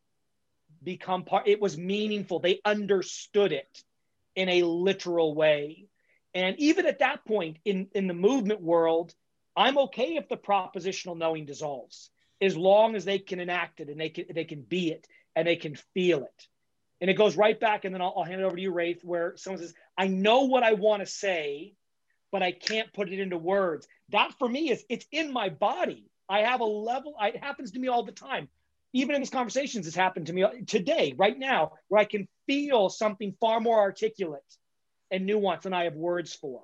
[0.81, 3.83] become part it was meaningful they understood it
[4.35, 5.89] in a literal way
[6.33, 9.13] and even at that point in, in the movement world,
[9.55, 12.11] I'm okay if the propositional knowing dissolves
[12.41, 15.47] as long as they can enact it and they can they can be it and
[15.47, 16.47] they can feel it.
[17.01, 19.03] And it goes right back, and then I'll, I'll hand it over to you, Rafe,
[19.03, 21.73] where someone says, I know what I want to say,
[22.31, 23.87] but I can't put it into words.
[24.09, 26.05] That for me is it's in my body.
[26.27, 28.47] I have a level, it happens to me all the time.
[28.93, 32.89] Even in these conversations, it's happened to me today, right now, where I can feel
[32.89, 34.41] something far more articulate
[35.11, 36.63] and nuanced than I have words for.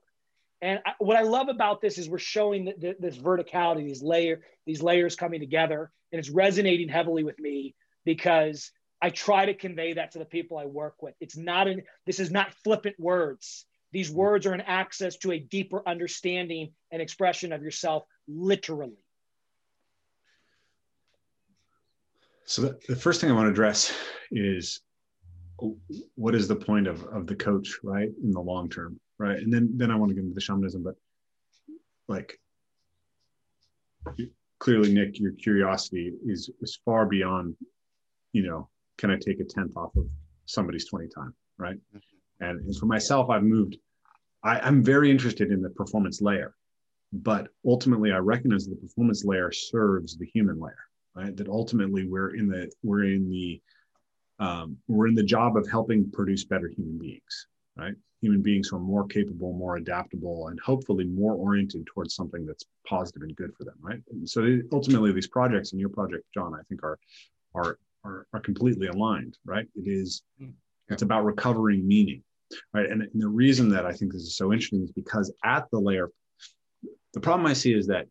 [0.61, 4.01] And I, what I love about this is we're showing the, the, this verticality, these
[4.01, 7.75] layer, these layers coming together, and it's resonating heavily with me
[8.05, 8.71] because
[9.01, 11.13] I try to convey that to the people I work with.
[11.19, 13.65] It's not an, this is not flippant words.
[13.95, 18.97] These words are an access to a deeper understanding and expression of yourself, literally.
[22.43, 23.93] So the, the first thing I want to address
[24.31, 24.81] is
[26.15, 29.53] what is the point of of the coach right in the long term right and
[29.53, 30.95] then then i want to get into the shamanism but
[32.09, 32.37] like
[34.59, 37.55] clearly nick your curiosity is is far beyond
[38.33, 38.67] you know
[38.97, 40.05] can i take a tenth off of
[40.45, 41.75] somebody's 20 time, right?
[41.75, 42.45] Mm-hmm.
[42.45, 43.77] And, and for myself, I've moved,
[44.45, 46.55] I, I'm very interested in the performance layer,
[47.11, 50.85] but ultimately I recognize the performance layer serves the human layer,
[51.15, 51.35] right?
[51.35, 53.59] That ultimately we're in the, we're in the,
[54.37, 57.95] um, we're in the job of helping produce better human beings, right?
[58.21, 62.65] Human beings who are more capable, more adaptable, and hopefully more oriented towards something that's
[62.87, 64.01] positive and good for them, right?
[64.11, 66.97] And so ultimately, these projects and your project, John, I think are
[67.53, 69.67] are are, are completely aligned, right?
[69.75, 70.51] It is hmm.
[70.89, 72.23] it's about recovering meaning,
[72.73, 72.89] right?
[72.89, 75.79] And, and the reason that I think this is so interesting is because at the
[75.79, 76.09] layer,
[77.13, 78.07] the problem I see is that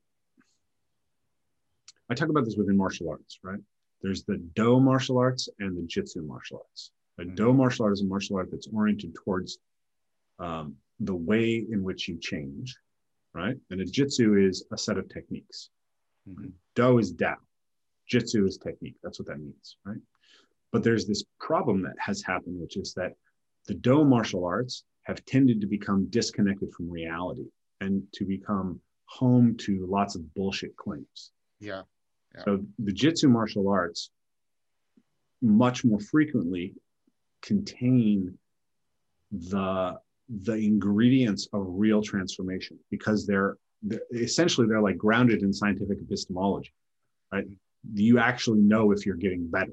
[2.11, 3.61] I talk about this within martial arts, right?
[4.03, 6.91] There's the Do martial arts and the Jitsu martial arts.
[7.19, 7.35] A mm-hmm.
[7.35, 9.59] Do martial art is a martial art that's oriented towards
[10.39, 12.77] um, the way in which you change,
[13.33, 13.57] right?
[13.71, 15.71] And a Jitsu is a set of techniques.
[16.29, 16.49] Mm-hmm.
[16.75, 17.37] Do is Dao.
[18.07, 18.97] Jitsu is technique.
[19.03, 20.01] That's what that means, right?
[20.73, 23.13] But there's this problem that has happened, which is that
[23.67, 27.47] the Do martial arts have tended to become disconnected from reality
[27.81, 31.33] and to become home to lots of bullshit claims.
[31.61, 31.83] Yeah.
[32.35, 32.43] yeah.
[32.45, 34.11] So the Jitsu martial arts
[35.43, 36.75] much more frequently
[37.43, 38.39] contain
[39.31, 39.99] the
[40.43, 46.73] the ingredients of real transformation because they're, they're essentially they're like grounded in scientific epistemology
[47.31, 47.45] right
[47.93, 49.73] you actually know if you're getting better.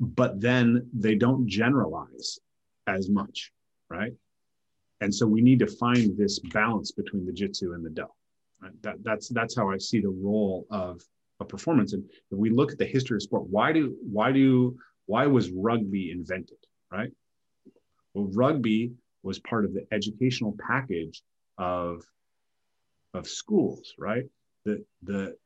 [0.00, 2.38] But then they don't generalize
[2.86, 3.52] as much,
[3.90, 4.12] right?
[5.00, 8.06] And so we need to find this balance between the jitsu and the do.
[8.60, 8.82] Right?
[8.82, 11.00] That, that's that's how I see the role of
[11.40, 11.92] a performance.
[11.92, 14.76] And if we look at the history of sport, why do why do
[15.06, 16.58] why was rugby invented?
[16.90, 17.12] Right.
[18.14, 18.92] Well, rugby
[19.22, 21.22] was part of the educational package
[21.58, 22.02] of
[23.14, 24.24] of schools, right?
[24.64, 25.36] The the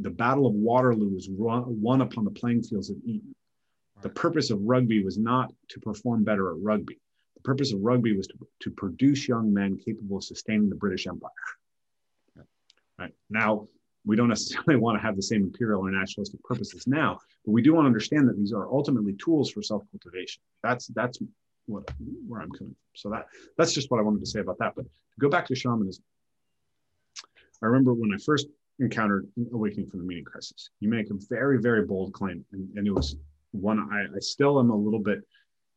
[0.00, 3.34] the Battle of Waterloo was won upon the playing fields of Eton.
[4.02, 6.98] The purpose of rugby was not to perform better at rugby.
[7.36, 11.06] The purpose of rugby was to, to produce young men capable of sustaining the British
[11.06, 11.30] Empire.
[12.98, 13.12] Right.
[13.30, 13.68] Now,
[14.06, 17.62] we don't necessarily want to have the same imperial or nationalistic purposes now, but we
[17.62, 20.42] do want to understand that these are ultimately tools for self-cultivation.
[20.62, 21.18] That's that's
[21.66, 21.90] what
[22.28, 22.94] where I'm coming from.
[22.94, 23.26] So that
[23.56, 24.74] that's just what I wanted to say about that.
[24.76, 26.04] But to go back to shamanism,
[27.62, 28.48] I remember when I first
[28.80, 30.70] encountered Awakening from the Meaning Crisis.
[30.80, 33.16] You make a very, very bold claim, and, and it was
[33.54, 35.20] one I, I, still am a little bit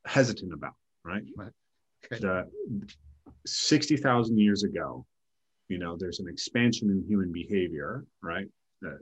[0.06, 0.74] hesitant about,
[1.04, 1.24] right?
[1.40, 2.20] Okay.
[2.20, 2.50] The
[3.46, 5.06] 60,000 years ago,
[5.70, 8.48] you know, there's an expansion in human behavior, right?
[8.82, 8.98] The,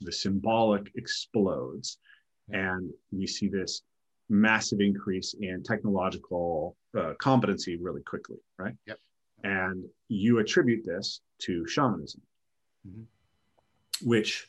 [0.00, 1.98] the symbolic explodes,
[2.50, 3.82] and we see this
[4.28, 8.74] massive increase in technological uh, competency really quickly, right?
[8.86, 8.98] Yep.
[9.44, 12.22] And you attribute this to shamanism.
[12.88, 13.02] Mm-hmm
[14.02, 14.48] which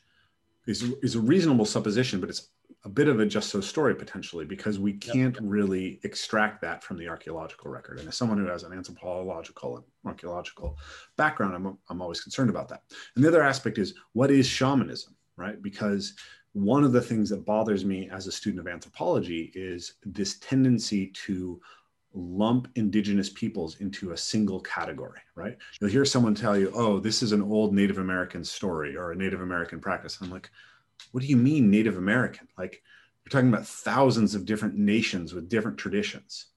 [0.65, 2.49] is, is a reasonable supposition, but it's
[2.83, 5.43] a bit of a just so story potentially because we can't yep, yep.
[5.43, 7.99] really extract that from the archaeological record.
[7.99, 10.77] And as someone who has an anthropological and archaeological
[11.17, 12.83] background, I'm, I'm always concerned about that.
[13.15, 15.61] And the other aspect is what is shamanism, right?
[15.61, 16.13] Because
[16.53, 21.07] one of the things that bothers me as a student of anthropology is this tendency
[21.25, 21.59] to
[22.13, 25.57] lump indigenous peoples into a single category, right?
[25.79, 29.15] You'll hear someone tell you, oh, this is an old Native American story or a
[29.15, 30.17] Native American practice.
[30.21, 30.49] I'm like,
[31.11, 32.47] what do you mean Native American?
[32.57, 32.81] Like,
[33.23, 36.47] you're talking about thousands of different nations with different traditions.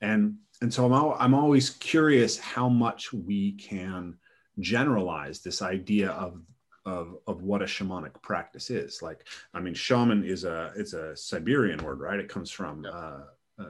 [0.00, 4.16] And, and so I'm, I'm always curious how much we can
[4.58, 6.40] generalize this idea of
[6.86, 9.02] of, of what a shamanic practice is.
[9.02, 12.18] Like, I mean, shaman is a it's a Siberian word, right?
[12.18, 12.90] It comes from yeah.
[12.90, 13.22] uh,
[13.58, 13.64] uh,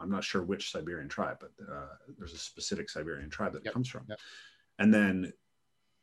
[0.00, 1.88] I'm not sure which Siberian tribe, but uh,
[2.18, 3.72] there's a specific Siberian tribe that yep.
[3.72, 4.04] comes from.
[4.08, 4.18] Yep.
[4.78, 5.32] And then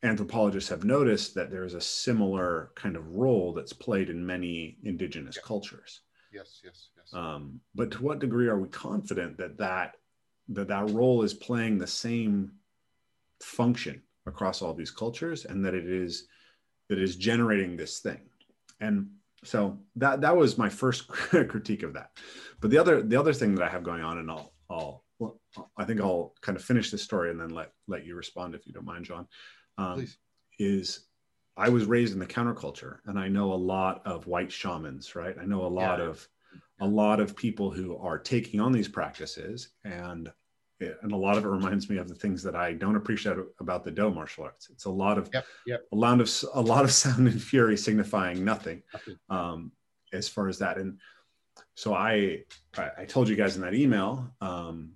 [0.02, 4.78] anthropologists have noticed that there is a similar kind of role that's played in many
[4.84, 5.44] indigenous yep.
[5.44, 6.02] cultures.
[6.32, 7.12] Yes, yes, yes.
[7.12, 9.94] Um, but to what degree are we confident that that
[10.50, 12.52] that that role is playing the same
[13.42, 16.26] function across all these cultures, and that it is
[16.88, 18.20] that is generating this thing?
[18.80, 19.08] And
[19.44, 22.10] so that that was my first critique of that
[22.60, 25.40] but the other the other thing that i have going on and i'll i'll well,
[25.76, 28.66] i think i'll kind of finish this story and then let let you respond if
[28.66, 29.26] you don't mind john
[29.78, 30.06] um,
[30.58, 31.06] is
[31.56, 35.36] i was raised in the counterculture and i know a lot of white shamans right
[35.40, 36.06] i know a lot yeah.
[36.06, 36.28] of
[36.80, 40.30] a lot of people who are taking on these practices and
[40.80, 43.84] and a lot of it reminds me of the things that I don't appreciate about
[43.84, 44.68] the Do martial arts.
[44.70, 45.84] It's a lot of yep, yep.
[45.92, 48.82] a lot of a lot of sound and fury signifying nothing,
[49.28, 49.72] um,
[50.12, 50.78] as far as that.
[50.78, 50.98] And
[51.74, 52.44] so I
[52.76, 54.92] I told you guys in that email um,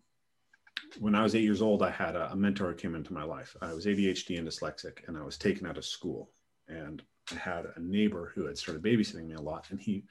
[0.99, 3.25] when I was eight years old, I had a, a mentor who came into my
[3.25, 3.57] life.
[3.61, 6.31] I was ADHD and dyslexic, and I was taken out of school.
[6.69, 10.05] And I had a neighbor who had started babysitting me a lot, and he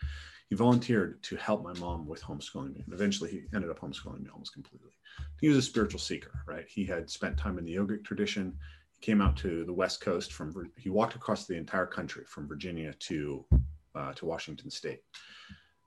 [0.52, 2.82] he volunteered to help my mom with homeschooling me.
[2.84, 4.92] And eventually he ended up homeschooling me almost completely.
[5.40, 6.66] He was a spiritual seeker, right?
[6.68, 8.58] He had spent time in the yogic tradition.
[8.92, 12.50] He came out to the West Coast from, he walked across the entire country from
[12.50, 13.46] Virginia to,
[13.96, 15.04] uh, to Washington State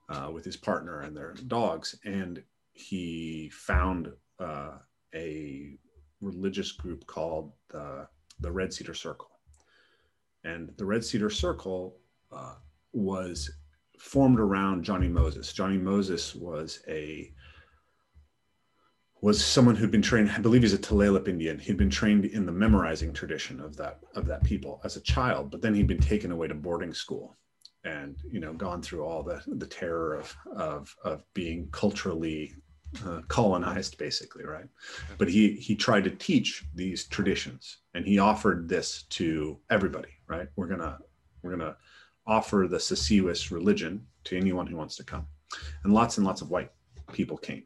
[0.09, 1.99] uh, with his partner and their dogs.
[2.03, 2.41] And
[2.73, 4.71] he found uh,
[5.13, 5.77] a
[6.21, 8.07] religious group called the,
[8.39, 9.29] the Red Cedar Circle.
[10.43, 11.97] And the Red Cedar Circle
[12.31, 12.55] uh,
[12.93, 13.49] was
[13.99, 15.53] formed around Johnny Moses.
[15.53, 17.31] Johnny Moses was a
[19.21, 20.29] was someone who'd been trained.
[20.29, 21.57] I believe he's a Tulalip Indian.
[21.57, 25.49] He'd been trained in the memorizing tradition of that of that people as a child,
[25.49, 27.35] but then he'd been taken away to boarding school,
[27.83, 32.53] and you know gone through all the the terror of of of being culturally
[33.05, 34.67] uh, colonized, basically, right?
[35.17, 40.47] But he he tried to teach these traditions, and he offered this to everybody, right?
[40.55, 40.99] We're gonna
[41.41, 41.77] we're gonna
[42.27, 45.27] offer the Sasiwas religion to anyone who wants to come.
[45.83, 46.71] And lots and lots of white
[47.13, 47.63] people came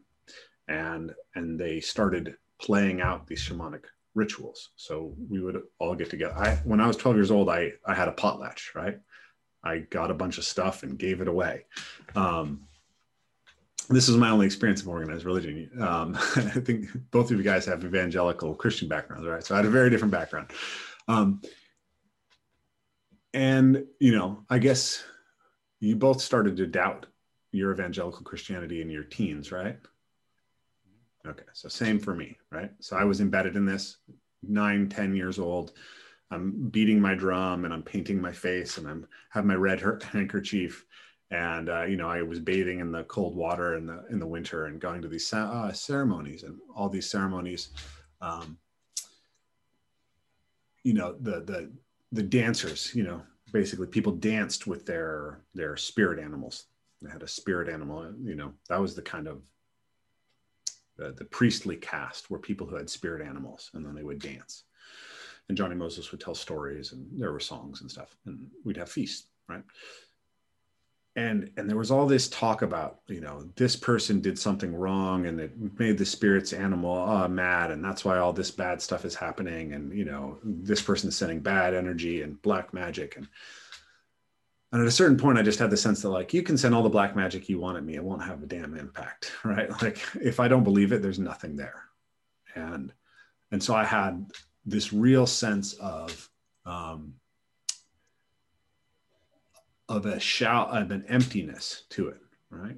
[0.69, 3.83] and and they started playing out these shamanic
[4.15, 4.69] rituals.
[4.75, 6.35] So we would all get together.
[6.37, 8.99] I when I was 12 years old, I I had a potlatch, right?
[9.63, 11.65] I got a bunch of stuff and gave it away.
[12.15, 12.61] Um,
[13.90, 15.70] this is my only experience of organized religion.
[15.82, 19.44] Um, I think both of you guys have evangelical Christian backgrounds, right?
[19.44, 20.52] So I had a very different background.
[21.07, 21.41] Um,
[23.34, 25.03] and you know i guess
[25.80, 27.06] you both started to doubt
[27.52, 29.78] your evangelical christianity in your teens right
[31.28, 33.98] okay so same for me right so i was embedded in this
[34.41, 35.74] nine ten years old
[36.32, 40.86] i'm beating my drum and i'm painting my face and i'm have my red handkerchief
[41.31, 44.26] and uh, you know i was bathing in the cold water in the in the
[44.26, 47.69] winter and going to these uh, ceremonies and all these ceremonies
[48.22, 48.57] um,
[50.84, 51.69] you know the the
[52.11, 56.65] the dancers, you know, basically people danced with their their spirit animals.
[57.01, 59.41] They had a spirit animal, you know, that was the kind of
[60.97, 64.64] the, the priestly caste were people who had spirit animals and then they would dance.
[65.47, 68.91] And Johnny Moses would tell stories and there were songs and stuff and we'd have
[68.91, 69.64] feasts, right?
[71.15, 75.26] And and there was all this talk about you know this person did something wrong
[75.26, 79.06] and it made the spirits animal uh, mad and that's why all this bad stuff
[79.06, 83.18] is happening and you know this person is sending bad energy and black magic.
[83.18, 83.27] And
[84.72, 86.76] and at a certain point i just had the sense that like you can send
[86.76, 87.95] all the black magic you want at me.
[87.95, 89.69] It won't have a damn impact right?
[89.81, 91.86] Like if i don't believe it there's nothing there.
[92.56, 92.94] And
[93.52, 94.30] and so i had
[94.65, 96.30] this real sense of
[96.65, 97.15] um,
[99.90, 102.22] of a shout of an emptiness to it,
[102.52, 102.78] right?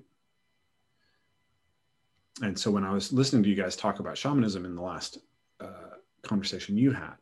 [2.41, 5.19] And so when I was listening to you guys talk about shamanism in the last
[5.59, 7.17] uh, conversation you had,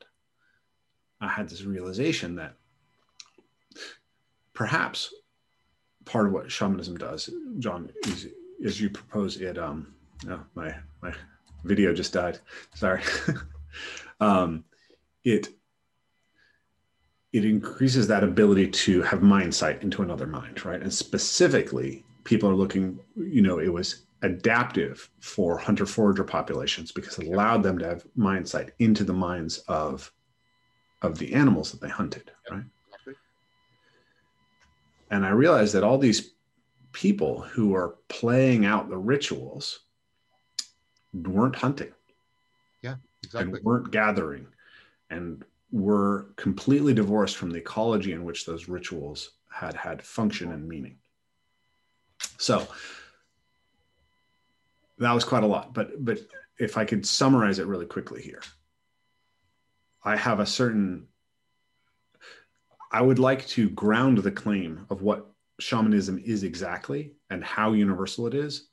[1.20, 2.54] I had this realization that
[4.54, 5.14] perhaps
[6.06, 8.28] part of what shamanism does, John, is,
[8.60, 9.58] is you propose it.
[9.58, 9.96] Um,
[10.30, 11.14] oh, my my
[11.64, 12.40] video just died.
[12.76, 13.02] Sorry.
[14.20, 14.64] um,
[15.26, 15.50] it
[17.32, 20.82] it increases that ability to have mind sight into another mind, right?
[20.82, 27.18] And specifically, people are looking, you know, it was adaptive for hunter forager populations because
[27.20, 30.12] it allowed them to have mind sight into the minds of
[31.02, 32.64] of the animals that they hunted, right?
[35.12, 36.34] And I realized that all these
[36.92, 39.80] people who are playing out the rituals
[41.14, 41.92] weren't hunting.
[42.82, 43.54] Yeah, exactly.
[43.54, 44.48] And weren't gathering
[45.10, 50.68] and were completely divorced from the ecology in which those rituals had had function and
[50.68, 50.98] meaning.
[52.38, 52.68] So
[54.98, 56.20] that was quite a lot, but but
[56.58, 58.42] if I could summarize it really quickly here,
[60.04, 61.08] I have a certain
[62.92, 65.28] I would like to ground the claim of what
[65.60, 68.70] shamanism is exactly and how universal it is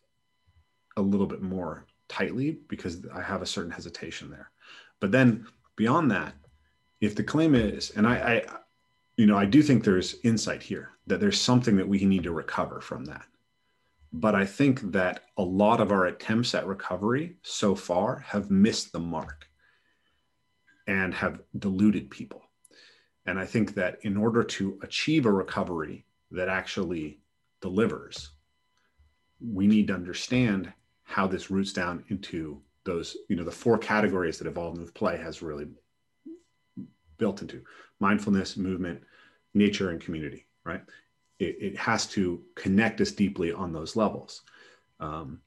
[0.96, 4.50] a little bit more tightly because I have a certain hesitation there.
[5.00, 5.46] But then
[5.76, 6.34] beyond that,
[7.00, 8.42] if the claim is, and I, I,
[9.16, 12.32] you know, I do think there's insight here that there's something that we need to
[12.32, 13.26] recover from that.
[14.12, 18.92] But I think that a lot of our attempts at recovery so far have missed
[18.92, 19.46] the mark
[20.86, 22.42] and have deluded people.
[23.26, 27.20] And I think that in order to achieve a recovery that actually
[27.60, 28.30] delivers,
[29.40, 34.38] we need to understand how this roots down into those, you know, the four categories
[34.38, 35.66] that evolve move play has really
[37.18, 37.62] built into
[38.00, 39.02] mindfulness, movement,
[39.54, 40.82] nature, and community, right?
[41.38, 44.42] It, it has to connect us deeply on those levels.
[45.00, 45.40] Um,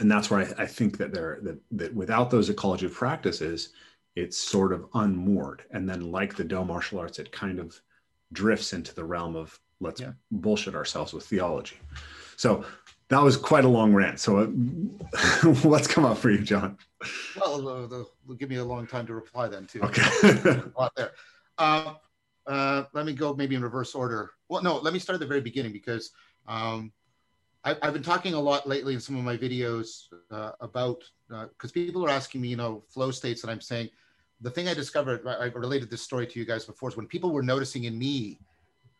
[0.00, 3.70] and that's where I, I, think that there that, that without those ecology of practices,
[4.16, 5.64] it's sort of unmoored.
[5.70, 7.78] And then like the Do martial arts, it kind of
[8.32, 10.12] drifts into the realm of let's yeah.
[10.30, 11.76] bullshit ourselves with theology.
[12.36, 12.64] So
[13.12, 14.20] that was quite a long rant.
[14.20, 14.46] So uh,
[15.62, 16.78] what's come up for you, John?
[17.38, 19.82] Well, uh, give me a long time to reply then too.
[19.82, 20.02] Okay.
[20.22, 21.12] a lot there.
[21.58, 21.96] Um,
[22.46, 24.30] uh, let me go maybe in reverse order.
[24.48, 26.10] Well, no, let me start at the very beginning because
[26.48, 26.92] um,
[27.64, 31.70] I, have been talking a lot lately in some of my videos uh, about because
[31.70, 33.90] uh, people are asking me, you know, flow states, and I'm saying
[34.40, 35.26] the thing I discovered.
[35.26, 38.38] I related this story to you guys before is when people were noticing in me,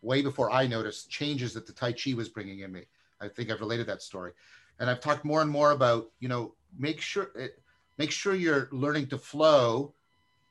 [0.02, 2.82] way before I noticed changes that the Tai Chi was bringing in me.
[3.22, 4.32] I think I've related that story,
[4.78, 7.60] and I've talked more and more about, you know, make sure it, eh,
[7.98, 9.92] make sure you're learning to flow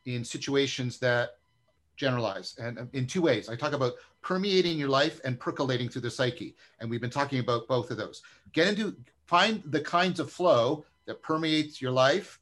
[0.05, 1.37] in situations that
[1.95, 3.49] generalize and in two ways.
[3.49, 6.55] I talk about permeating your life and percolating through the psyche.
[6.79, 8.21] And we've been talking about both of those.
[8.53, 8.95] Get into
[9.25, 12.39] find the kinds of flow that permeates your life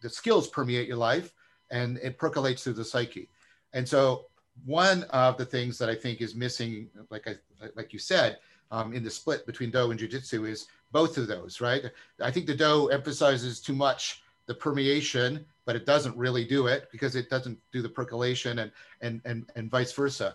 [0.00, 1.32] the skills permeate your life
[1.70, 3.28] and it percolates through the psyche.
[3.72, 4.26] And so
[4.64, 7.34] one of the things that i think is missing like i
[7.76, 8.38] like you said
[8.70, 11.84] um, in the split between do and jiu-jitsu is both of those right
[12.22, 16.88] i think the do emphasizes too much the permeation but it doesn't really do it
[16.90, 18.72] because it doesn't do the percolation and
[19.02, 20.34] and and, and vice versa.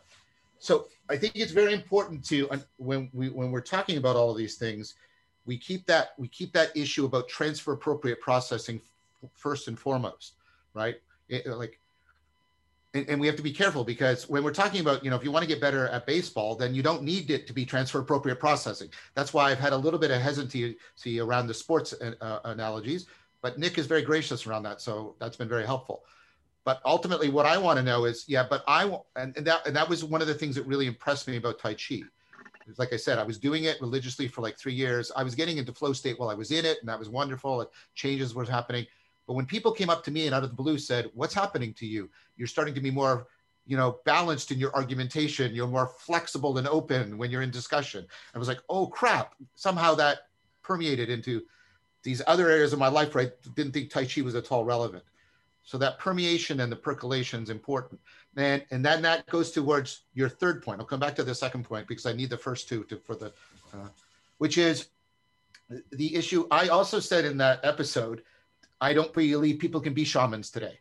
[0.60, 2.48] So I think it's very important to
[2.78, 4.94] when we when we're talking about all of these things,
[5.48, 8.80] we keep that we keep that issue about transfer appropriate processing
[9.34, 10.36] first and foremost,
[10.76, 10.98] right?
[11.30, 11.80] It, like
[12.94, 15.24] and, and, we have to be careful because when we're talking about, you know, if
[15.24, 18.00] you want to get better at baseball, then you don't need it to be transfer
[18.00, 18.90] appropriate processing.
[19.16, 20.78] That's why I've had a little bit of hesitancy
[21.20, 23.08] around the sports uh, analogies
[23.44, 24.82] but Nick is very gracious around that.
[24.82, 26.04] So that's been very helpful.
[26.64, 28.86] But ultimately, what I want to know is, yeah, but I
[29.18, 31.60] and, and that and that was one of the things that really impressed me about
[31.60, 32.02] Tai Chi.
[32.78, 35.12] Like I said, I was doing it religiously for like three years.
[35.18, 37.60] I was getting into flow state while I was in it, and that was wonderful.
[37.60, 38.88] It, changes were happening.
[39.28, 41.74] But when people came up to me and out of the blue said, "What's happening
[41.76, 42.10] to you?
[42.36, 43.28] You're starting to be more,
[43.66, 45.56] you know, balanced in your argumentation.
[45.56, 48.06] You're more flexible and open when you're in discussion."
[48.36, 50.28] I was like, "Oh crap!" Somehow that
[50.62, 51.44] permeated into
[52.04, 54.66] these other areas of my life where I didn't think Tai Chi was at all
[54.66, 55.04] relevant.
[55.64, 58.00] So that permeation and the percolation is important.
[58.36, 60.82] And, and then that goes towards your third point.
[60.82, 63.16] I'll come back to the second point because I need the first two to, for
[63.16, 63.28] the,
[63.74, 63.88] uh,
[64.40, 64.88] which is
[65.92, 66.48] the issue.
[66.52, 68.24] I also said in that episode,
[68.82, 70.80] I don't believe people can be shamans today,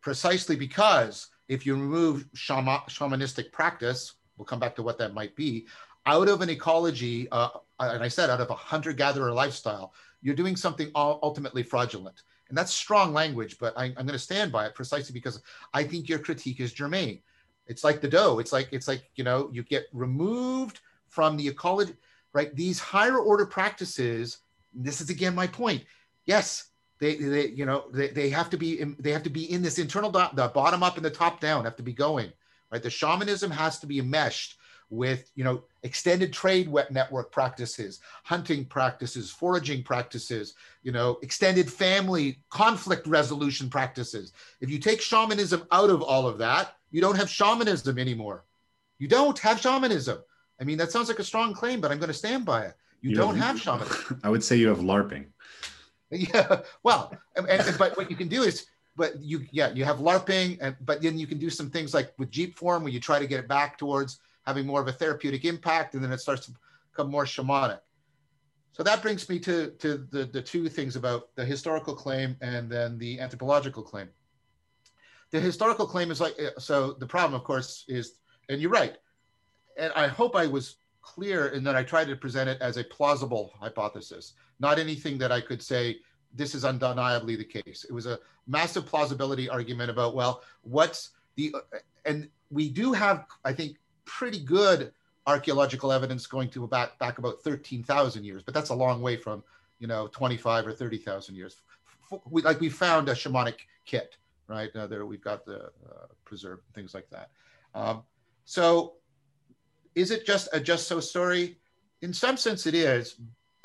[0.00, 5.34] precisely because if you remove shaman, shamanistic practice, we'll come back to what that might
[5.36, 5.66] be,
[6.06, 7.48] out of an ecology, uh,
[7.80, 12.22] and I said out of a hunter gatherer lifestyle, you're doing something ultimately fraudulent.
[12.48, 15.42] And that's strong language, but I, am going to stand by it precisely because
[15.74, 17.20] I think your critique is germane.
[17.66, 18.38] It's like the Do.
[18.38, 21.94] It's like it's like you know you get removed from the ecology,
[22.32, 22.54] right?
[22.54, 24.38] These higher order practices.
[24.72, 25.82] This is again my point.
[26.26, 26.68] Yes,
[26.98, 29.62] they, they you know they, they have to be in, they have to be in
[29.62, 32.32] this internal the bottom up and the top down have to be going
[32.70, 32.82] right.
[32.82, 34.58] The shamanism has to be enmeshed
[34.88, 42.38] with you know extended trade network practices hunting practices foraging practices you know extended family
[42.50, 44.32] conflict resolution practices.
[44.60, 48.44] If you take shamanism out of all of that you don't have shamanism anymore.
[48.98, 50.18] You don't have shamanism.
[50.60, 52.74] I mean that sounds like a strong claim but i'm going to stand by it.
[53.02, 54.20] You, you don't have, have shamanism.
[54.24, 55.26] I would say you have larping
[56.10, 58.66] yeah well and, and, but what you can do is
[58.96, 62.12] but you yeah you have larping and but then you can do some things like
[62.18, 65.44] with Jeepform where you try to get it back towards having more of a therapeutic
[65.44, 66.52] impact, and then it starts to
[66.92, 67.80] become more shamanic.
[68.72, 72.70] So that brings me to, to the, the two things about the historical claim and
[72.70, 74.08] then the anthropological claim.
[75.30, 78.18] The historical claim is like, so the problem, of course, is,
[78.48, 78.96] and you're right,
[79.76, 82.84] and I hope I was clear in that I tried to present it as a
[82.84, 85.98] plausible hypothesis, not anything that I could say
[86.34, 87.84] this is undeniably the case.
[87.88, 91.54] It was a massive plausibility argument about, well, what's the,
[92.04, 94.92] and we do have, I think, pretty good
[95.26, 99.42] archaeological evidence going to back back about 13,000 years, but that's a long way from
[99.78, 101.60] you know 25 or 30,000 years.
[102.30, 104.16] We, like we found a shamanic kit,
[104.46, 104.74] right?
[104.74, 107.30] Uh, there we've got the uh, preserved things like that.
[107.74, 108.04] Um,
[108.44, 108.94] so,
[109.96, 111.58] is it just a just so story?
[112.02, 113.16] In some sense, it is,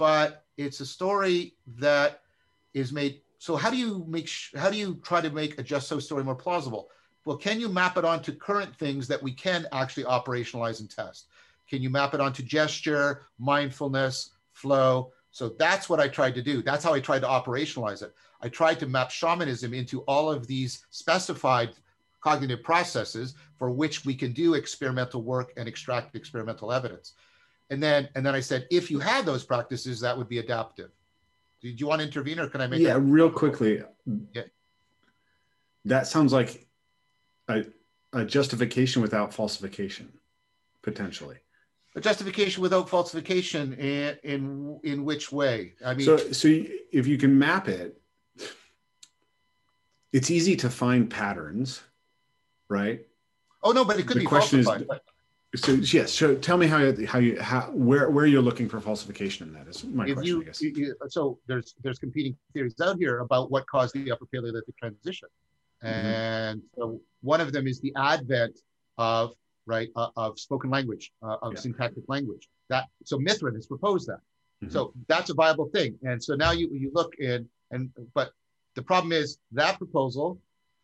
[0.01, 2.21] but it's a story that
[2.73, 3.21] is made.
[3.37, 4.27] So, how do you make?
[4.57, 6.89] How do you try to make a just so story more plausible?
[7.23, 11.27] well, can you map it onto current things that we can actually operationalize and test?
[11.69, 15.11] Can you map it onto gesture, mindfulness, flow?
[15.29, 16.63] So that's what I tried to do.
[16.63, 18.15] That's how I tried to operationalize it.
[18.41, 21.75] I tried to map shamanism into all of these specified
[22.21, 27.13] cognitive processes for which we can do experimental work and extract experimental evidence.
[27.71, 30.91] And then, and then I said, if you had those practices, that would be adaptive.
[31.61, 32.81] Did you want to intervene or can I make?
[32.81, 33.81] Yeah, real quickly.
[34.33, 34.43] Yeah.
[35.85, 36.67] That sounds like
[37.47, 37.63] a,
[38.11, 40.11] a justification without falsification,
[40.81, 41.37] potentially.
[41.95, 45.73] A justification without falsification in in in which way?
[45.85, 48.01] I mean, so so if you can map it,
[50.13, 51.81] it's easy to find patterns,
[52.69, 53.05] right?
[53.61, 54.87] Oh no, but it could the be question falsified.
[54.89, 55.10] Is,
[55.55, 58.79] so yes, so tell me how you, how you how where where you're looking for
[58.79, 60.27] falsification in that is my if question.
[60.27, 60.61] You, I guess.
[60.61, 65.27] You, so there's there's competing theories out here about what caused the Upper Paleolithic transition,
[65.83, 65.93] mm-hmm.
[65.93, 68.59] and so one of them is the advent
[68.97, 69.33] of
[69.65, 71.59] right uh, of spoken language uh, of yeah.
[71.59, 72.47] syntactic language.
[72.69, 74.21] That so Mithen has proposed that.
[74.63, 74.69] Mm-hmm.
[74.71, 78.31] So that's a viable thing, and so now you you look in and but
[78.75, 80.39] the problem is that proposal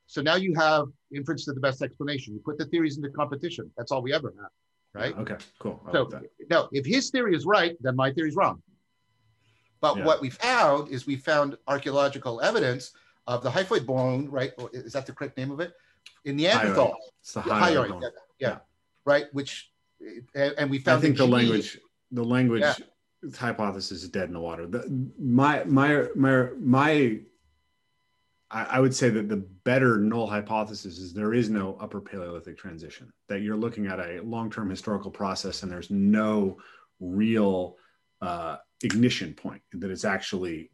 [0.07, 2.33] so now you have inference to the best explanation.
[2.33, 3.69] You put the theories into competition.
[3.77, 4.49] That's all we ever have,
[4.93, 5.13] right?
[5.13, 5.81] Yeah, okay, cool.
[5.91, 6.09] So
[6.49, 8.61] no, if his theory is right, then my theory is wrong.
[9.81, 10.05] But yeah.
[10.05, 12.93] what we found is we found archaeological evidence
[13.27, 14.51] of the hyphoid bone, right?
[14.71, 15.73] Is that the correct name of it?
[16.23, 16.95] In Neanderthal.
[17.21, 18.09] It's the hyoid yeah,
[18.39, 18.57] yeah,
[19.05, 19.25] right.
[19.33, 19.71] Which
[20.33, 20.99] and we found.
[20.99, 21.77] I think the language,
[22.11, 22.63] the language
[23.37, 24.67] hypothesis is dead in the water.
[24.67, 27.19] The, my my my my
[28.49, 32.57] I, I would say that the better null hypothesis is there is no upper Paleolithic
[32.57, 36.57] transition, that you're looking at a long term historical process and there's no
[36.99, 37.75] real
[38.21, 40.69] uh, ignition point, that it's actually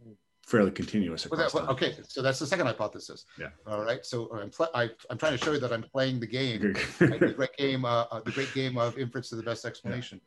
[0.45, 3.25] fairly continuous well, that, well, okay so that's the second hypothesis.
[3.39, 3.47] Yeah.
[3.65, 6.73] All right so i'm I, am trying to show you that i'm playing the game
[6.99, 10.19] the great game uh, uh, the great game of inference to the best explanation.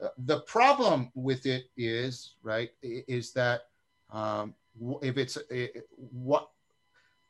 [0.00, 0.06] Yeah.
[0.06, 3.62] uh, the problem with it is right is that
[4.10, 4.54] um,
[5.02, 6.50] if it's it, what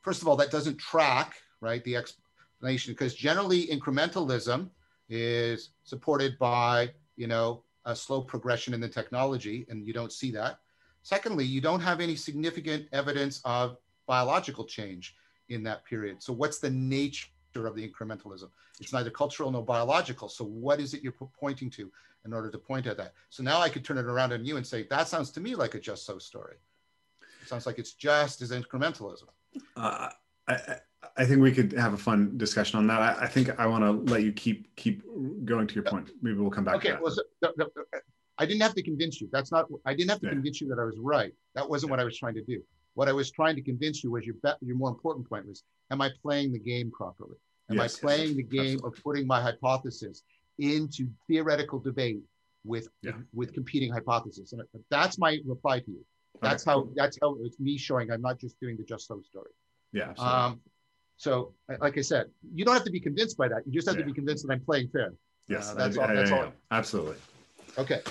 [0.01, 4.69] first of all, that doesn't track, right, the explanation, because generally incrementalism
[5.09, 10.31] is supported by, you know, a slow progression in the technology, and you don't see
[10.31, 10.59] that.
[11.01, 15.15] Secondly, you don't have any significant evidence of biological change
[15.47, 16.21] in that period.
[16.21, 18.49] So what's the nature of the incrementalism?
[18.79, 20.29] It's neither cultural nor biological.
[20.29, 21.91] So what is it you're pointing to
[22.25, 23.13] in order to point at that?
[23.29, 25.55] So now I could turn it around on you and say, that sounds to me
[25.55, 26.57] like a just so story.
[27.41, 29.29] It sounds like it's just as incrementalism.
[29.75, 30.09] Uh,
[30.47, 30.77] I,
[31.17, 33.01] I think we could have a fun discussion on that.
[33.01, 35.03] I, I think I want to let you keep keep
[35.45, 36.09] going to your point.
[36.21, 36.75] Maybe we'll come back.
[36.75, 36.95] Okay.
[37.01, 37.85] Well, so, the, the,
[38.37, 39.29] I didn't have to convince you.
[39.31, 39.67] That's not.
[39.85, 40.33] I didn't have to yeah.
[40.33, 41.33] convince you that I was right.
[41.55, 41.93] That wasn't yeah.
[41.93, 42.61] what I was trying to do.
[42.93, 44.57] What I was trying to convince you was your bet.
[44.61, 47.35] Your more important point was: Am I playing the game properly?
[47.69, 48.97] Am yes, I playing yes, the game absolutely.
[48.97, 50.23] of putting my hypothesis
[50.57, 52.21] into theoretical debate
[52.63, 53.11] with yeah.
[53.33, 54.53] with competing hypotheses?
[54.53, 56.05] And that's my reply to you.
[56.41, 56.71] That's okay.
[56.71, 59.51] how that's how it's me showing I'm not just doing the just so story.
[59.91, 60.13] Yeah.
[60.17, 60.61] Um,
[61.17, 63.63] so like I said, you don't have to be convinced by that.
[63.65, 64.03] You just have yeah.
[64.03, 65.13] to be convinced that I'm playing fair.
[65.47, 66.07] Yes, uh, that's all.
[66.07, 66.53] That's all.
[66.71, 67.15] Absolutely.
[67.77, 68.01] Okay.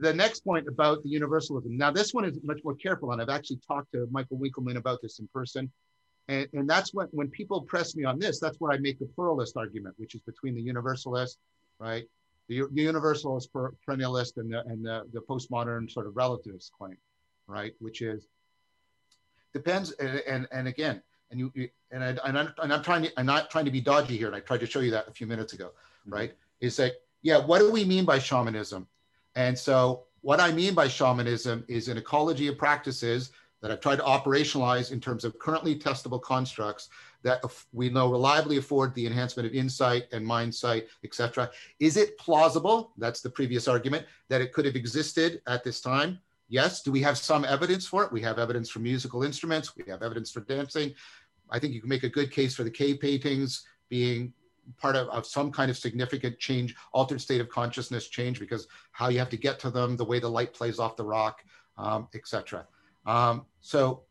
[0.00, 1.76] The next point about the universalism.
[1.76, 5.00] Now, this one is much more careful, and I've actually talked to Michael Winkelman about
[5.00, 5.70] this in person.
[6.26, 9.06] And, and that's when, when people press me on this, that's where I make the
[9.14, 11.38] pluralist argument, which is between the universalist,
[11.78, 12.04] right?
[12.48, 16.96] The, the universalist perennialist and the, and the, the postmodern sort of relativist claim
[17.46, 17.74] right?
[17.78, 18.26] Which is
[19.52, 21.52] depends, and and, and again, and you,
[21.90, 24.26] and I and I'm, and I'm trying to I'm not trying to be dodgy here,
[24.26, 26.14] and I tried to show you that a few minutes ago, mm-hmm.
[26.14, 26.34] right?
[26.60, 26.92] Is that
[27.22, 27.38] yeah?
[27.38, 28.86] What do we mean by shamanism?
[29.36, 33.96] And so what I mean by shamanism is an ecology of practices that I've tried
[33.96, 36.90] to operationalize in terms of currently testable constructs
[37.22, 37.42] that
[37.72, 41.50] we know reliably afford the enhancement of insight and mind sight, etc.
[41.80, 42.92] Is it plausible?
[42.98, 46.18] That's the previous argument that it could have existed at this time.
[46.48, 46.82] Yes.
[46.82, 48.12] Do we have some evidence for it?
[48.12, 49.74] We have evidence for musical instruments.
[49.76, 50.94] We have evidence for dancing.
[51.50, 54.32] I think you can make a good case for the cave paintings being
[54.78, 59.08] part of, of some kind of significant change, altered state of consciousness change, because how
[59.08, 61.44] you have to get to them, the way the light plays off the rock,
[61.76, 62.66] um, etc.
[63.06, 64.04] Um, so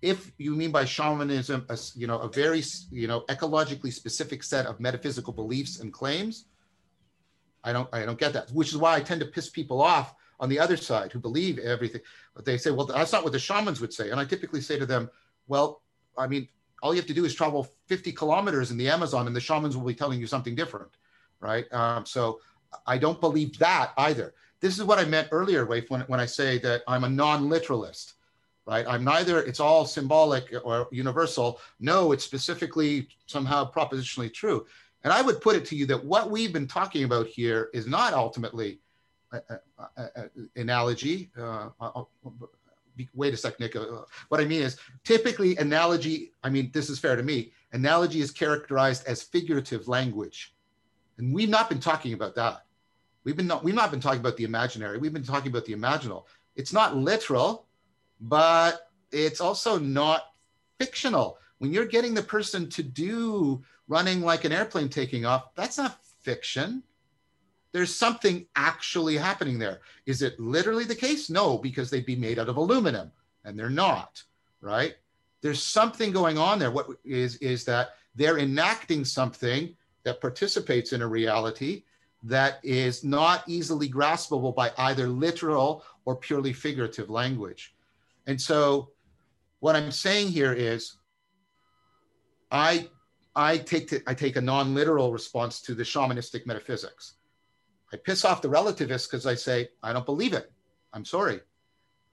[0.00, 4.66] if you mean by shamanism, a, you know, a very, you know, ecologically specific set
[4.66, 6.46] of metaphysical beliefs and claims,
[7.62, 10.14] I don't, I don't get that, which is why I tend to piss people off
[10.40, 12.00] on the other side who believe everything.
[12.34, 14.10] But they say, well, that's not what the shamans would say.
[14.10, 15.10] And I typically say to them,
[15.46, 15.82] well,
[16.16, 16.48] I mean,
[16.82, 19.76] all you have to do is travel 50 kilometers in the Amazon and the shamans
[19.76, 20.90] will be telling you something different,
[21.40, 21.72] right?
[21.72, 22.40] Um, so
[22.86, 24.34] I don't believe that either.
[24.60, 28.14] This is what I meant earlier, Rafe, when, when I say that I'm a non-literalist,
[28.66, 28.84] right?
[28.86, 31.60] I'm neither, it's all symbolic or universal.
[31.80, 34.66] No, it's specifically somehow propositionally true.
[35.04, 37.86] And I would put it to you that what we've been talking about here is
[37.86, 38.78] not ultimately
[40.56, 41.30] analogy.
[41.38, 41.68] Uh,
[43.14, 43.76] wait a sec, Nick.
[43.76, 47.52] Uh, what I mean is typically analogy, I mean, this is fair to me.
[47.72, 50.54] Analogy is characterized as figurative language.
[51.18, 52.64] And we've not been talking about that.
[53.24, 54.98] We've been not, we've not been talking about the imaginary.
[54.98, 56.24] We've been talking about the imaginal.
[56.56, 57.66] It's not literal,
[58.20, 60.22] but it's also not
[60.78, 61.38] fictional.
[61.58, 65.98] When you're getting the person to do running like an airplane taking off, that's not
[66.22, 66.82] fiction
[67.72, 69.80] there's something actually happening there.
[70.06, 71.30] Is it literally the case?
[71.30, 73.10] No, because they'd be made out of aluminum
[73.44, 74.22] and they're not,
[74.60, 74.94] right?
[75.40, 76.70] There's something going on there.
[76.70, 79.74] What is is that they're enacting something
[80.04, 81.84] that participates in a reality
[82.24, 87.74] that is not easily graspable by either literal or purely figurative language.
[88.26, 88.90] And so
[89.60, 90.98] what I'm saying here is
[92.50, 92.88] I
[93.34, 97.14] I take to, I take a non-literal response to the shamanistic metaphysics.
[97.92, 100.50] I piss off the relativists because I say, I don't believe it.
[100.92, 101.40] I'm sorry.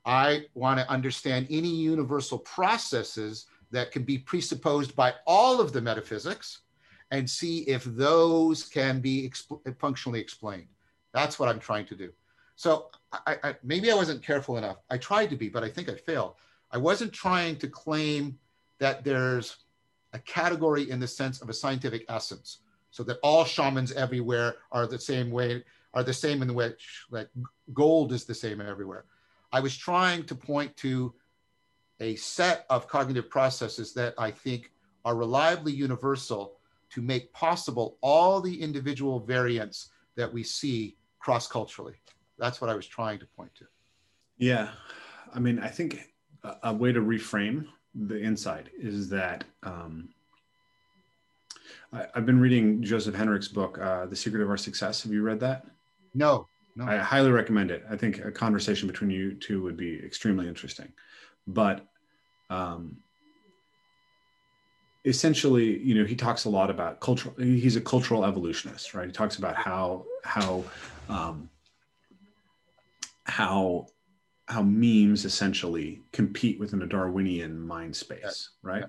[0.05, 5.81] I want to understand any universal processes that can be presupposed by all of the
[5.81, 6.61] metaphysics
[7.11, 10.67] and see if those can be exp- functionally explained.
[11.13, 12.11] That's what I'm trying to do.
[12.55, 14.77] So I, I, maybe I wasn't careful enough.
[14.89, 16.35] I tried to be, but I think I failed.
[16.71, 18.37] I wasn't trying to claim
[18.79, 19.57] that there's
[20.13, 22.59] a category in the sense of a scientific essence,
[22.91, 25.63] so that all shamans everywhere are the same way,
[25.93, 27.29] are the same in which like
[27.73, 29.05] gold is the same everywhere.
[29.51, 31.13] I was trying to point to
[31.99, 34.71] a set of cognitive processes that I think
[35.05, 36.57] are reliably universal
[36.91, 41.95] to make possible all the individual variants that we see cross culturally.
[42.37, 43.65] That's what I was trying to point to.
[44.37, 44.69] Yeah.
[45.33, 45.99] I mean, I think
[46.43, 50.09] a, a way to reframe the insight is that um,
[51.93, 55.03] I, have been reading Joseph Henrich's book, uh, The Secret of Our Success.
[55.03, 55.65] Have you read that?
[56.13, 56.85] No, no.
[56.85, 57.83] I highly recommend it.
[57.89, 60.91] I think a conversation between you two would be extremely interesting.
[61.47, 61.85] But
[62.49, 62.97] um,
[65.05, 67.35] essentially, you know, he talks a lot about cultural.
[67.37, 69.07] He's a cultural evolutionist, right?
[69.07, 70.63] He talks about how how
[71.09, 71.49] um,
[73.25, 73.87] how
[74.47, 78.83] how memes essentially compete within a Darwinian mind space, right?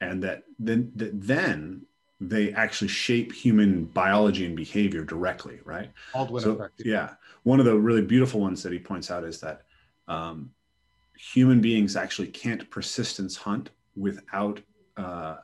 [0.00, 0.08] Yeah.
[0.08, 1.82] And that then that then
[2.28, 5.90] they actually shape human biology and behavior directly, right?
[6.12, 6.82] Baldwin so, effect.
[6.84, 9.62] Yeah, one of the really beautiful ones that he points out is that
[10.08, 10.50] um,
[11.16, 14.60] human beings actually can't persistence hunt without
[14.96, 15.36] uh,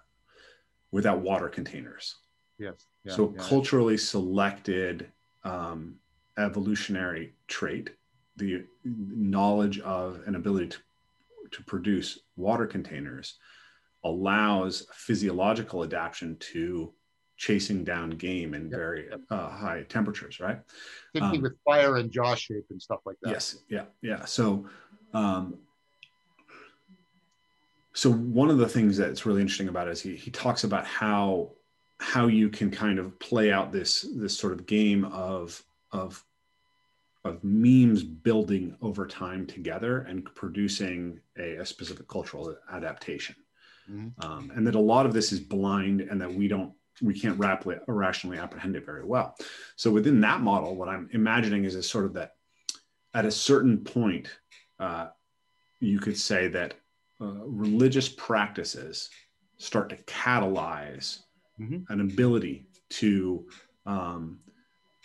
[0.90, 2.16] without water containers.
[2.59, 2.86] Yes.
[3.05, 3.43] Yeah, so yeah.
[3.43, 5.11] culturally selected
[5.44, 5.97] um,
[6.39, 7.90] evolutionary trait,
[8.36, 10.78] the knowledge of and ability to,
[11.51, 13.39] to produce water containers
[14.05, 16.93] allows physiological adaptation to
[17.37, 18.71] chasing down game in yep.
[18.71, 20.61] very uh, high temperatures, right?
[21.21, 23.31] um, with fire and jaw shape and stuff like that.
[23.31, 24.25] Yes, yeah, yeah.
[24.27, 24.67] So
[25.15, 25.59] um,
[27.95, 30.87] so one of the things that's really interesting about it is he, he talks about
[30.87, 31.53] how
[31.99, 35.63] how you can kind of play out this this sort of game of
[35.93, 36.25] of
[37.25, 43.35] of memes building over time together and producing a, a specific cultural adaptation
[43.89, 44.09] mm-hmm.
[44.28, 47.39] um, and that a lot of this is blind and that we don't we can't
[47.39, 49.35] rapidly rationally apprehend it very well
[49.77, 52.32] so within that model what i'm imagining is a sort of that
[53.15, 54.28] at a certain point
[54.78, 55.09] uh,
[55.81, 56.74] you could say that
[57.20, 59.11] uh, religious practices
[59.59, 61.20] start to catalyze
[61.61, 61.93] mm-hmm.
[61.93, 63.47] an ability to
[63.86, 64.40] um,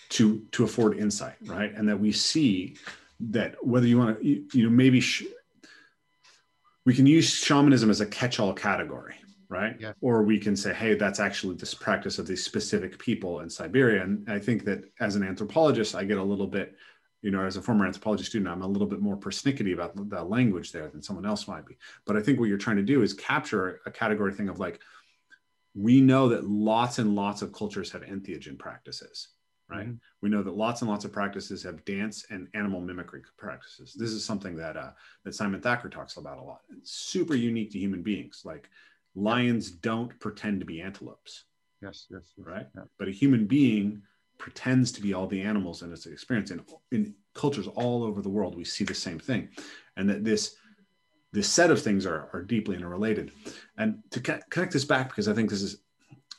[0.09, 1.73] to to afford insight, right?
[1.73, 2.77] And that we see
[3.19, 5.23] that whether you want to, you, you know, maybe sh-
[6.85, 9.15] we can use shamanism as a catch-all category,
[9.49, 9.75] right?
[9.79, 9.93] Yeah.
[10.01, 14.03] Or we can say, hey, that's actually this practice of these specific people in Siberia.
[14.03, 16.75] And I think that as an anthropologist, I get a little bit
[17.25, 20.23] you know, as a former anthropology student, I'm a little bit more persnickety about the
[20.23, 21.75] language there than someone else might be.
[22.05, 24.79] But I think what you're trying to do is capture a category thing of like,
[25.73, 29.29] we know that lots and lots of cultures have entheogen practices,
[29.69, 29.87] right?
[29.87, 29.95] Mm-hmm.
[30.21, 33.93] We know that lots and lots of practices have dance and animal mimicry practices.
[33.97, 34.91] This is something that uh,
[35.23, 36.61] that Simon Thacker talks about a lot.
[36.77, 38.41] It's super unique to human beings.
[38.45, 38.69] Like
[39.15, 41.45] lions don't pretend to be antelopes.
[41.81, 42.67] Yes, yes, yes right.
[42.75, 42.83] Yeah.
[42.99, 44.01] But a human being
[44.37, 46.51] pretends to be all the animals in its experience.
[46.51, 46.61] And
[46.91, 49.49] in cultures all over the world, we see the same thing.
[49.97, 50.55] And that this
[51.31, 53.31] this set of things are, are deeply interrelated.
[53.77, 55.81] And to connect this back, because I think this is,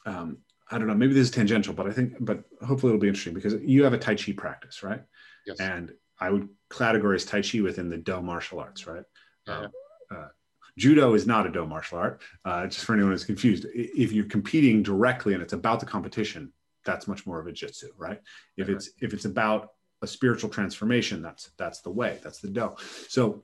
[0.07, 0.39] um,
[0.70, 3.34] I don't know, maybe this is tangential, but I think, but hopefully it'll be interesting
[3.34, 5.02] because you have a Tai Chi practice, right?
[5.47, 5.60] Yes.
[5.60, 9.05] And I would categorize Tai Chi within the Do martial arts, right?
[9.47, 9.59] Yeah.
[9.59, 9.70] Um,
[10.10, 10.28] uh,
[10.76, 12.20] judo is not a Do martial art.
[12.44, 16.52] Uh, just for anyone who's confused, if you're competing directly and it's about the competition,
[16.84, 18.20] that's much more of a jitsu, right?
[18.56, 19.70] If it's if it's about
[20.02, 22.74] a spiritual transformation, that's that's the way, that's the do.
[23.09, 23.43] So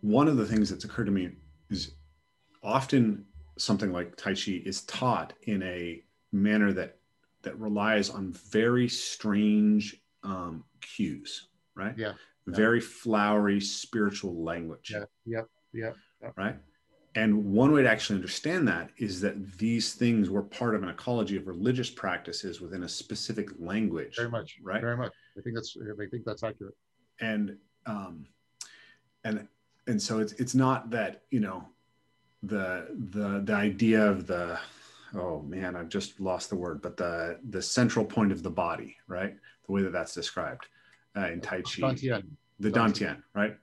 [0.00, 1.30] one of the things that's occurred to me
[1.70, 1.92] is
[2.62, 3.26] often
[3.58, 6.02] something like Tai Chi is taught in a
[6.32, 6.98] manner that
[7.42, 11.94] that relies on very strange um, cues, right?
[11.96, 12.12] Yeah.
[12.46, 14.92] Very flowery spiritual language.
[14.92, 15.04] Yeah.
[15.24, 15.48] Yep.
[15.72, 15.90] Yeah.
[16.36, 16.56] Right.
[17.14, 20.88] and one way to actually understand that is that these things were part of an
[20.88, 24.16] ecology of religious practices within a specific language.
[24.16, 24.80] Very much, right?
[24.80, 25.12] Very much.
[25.38, 26.74] I think that's I think that's accurate.
[27.20, 27.56] And
[27.86, 28.26] um,
[29.24, 29.46] and
[29.86, 31.64] and so it's it's not that you know
[32.46, 34.58] the the the idea of the
[35.14, 38.96] oh man I've just lost the word but the the central point of the body
[39.08, 39.34] right
[39.66, 40.66] the way that that's described
[41.16, 42.24] uh, in Tai Chi Dantian.
[42.60, 43.56] the Dantian right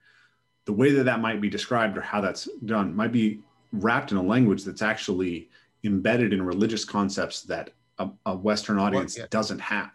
[0.66, 3.40] the way that that might be described or how that's done might be
[3.72, 5.50] wrapped in a language that's actually
[5.84, 9.26] embedded in religious concepts that a, a Western audience yeah.
[9.30, 9.92] doesn't have.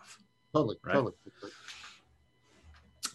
[0.52, 0.94] Totally, Right.
[0.94, 1.15] totally.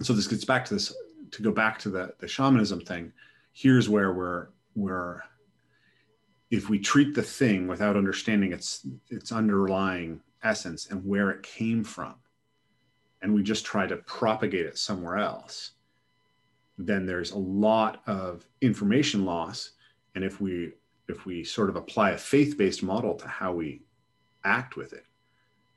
[0.01, 0.93] So this gets back to this
[1.31, 3.13] to go back to the the shamanism thing.
[3.53, 5.21] Here's where we're we're
[6.51, 11.83] if we treat the thing without understanding its its underlying essence and where it came
[11.83, 12.15] from,
[13.21, 15.71] and we just try to propagate it somewhere else,
[16.77, 19.71] then there's a lot of information loss.
[20.15, 20.73] And if we
[21.07, 23.81] if we sort of apply a faith-based model to how we
[24.43, 25.05] act with it,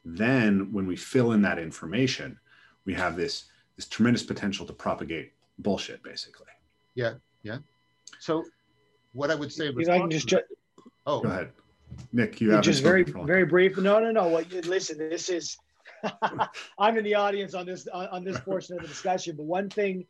[0.04, 2.38] then when we fill in that information,
[2.84, 6.46] we have this this tremendous potential to propagate bullshit, basically.
[6.94, 7.14] Yeah.
[7.42, 7.58] Yeah.
[8.18, 8.44] So,
[9.16, 10.42] what I would say, You know, I can just ju-
[11.06, 11.50] oh, Go ahead,
[12.12, 12.40] Nick.
[12.40, 13.76] You have just very very brief.
[13.78, 14.28] No, no, no.
[14.28, 14.98] What you listen?
[14.98, 15.56] This is.
[16.78, 19.70] I'm in the audience on this on, on this portion of the discussion, but one
[19.70, 20.04] thing,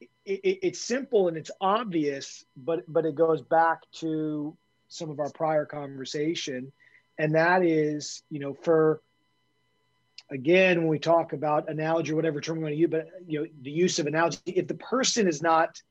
[0.00, 4.56] it, it, it's simple and it's obvious, but but it goes back to
[4.88, 6.72] some of our prior conversation,
[7.18, 9.02] and that is, you know, for
[10.30, 13.40] again when we talk about analogy or whatever term we want to use, but you
[13.40, 15.82] know, the use of analogy, if the person is not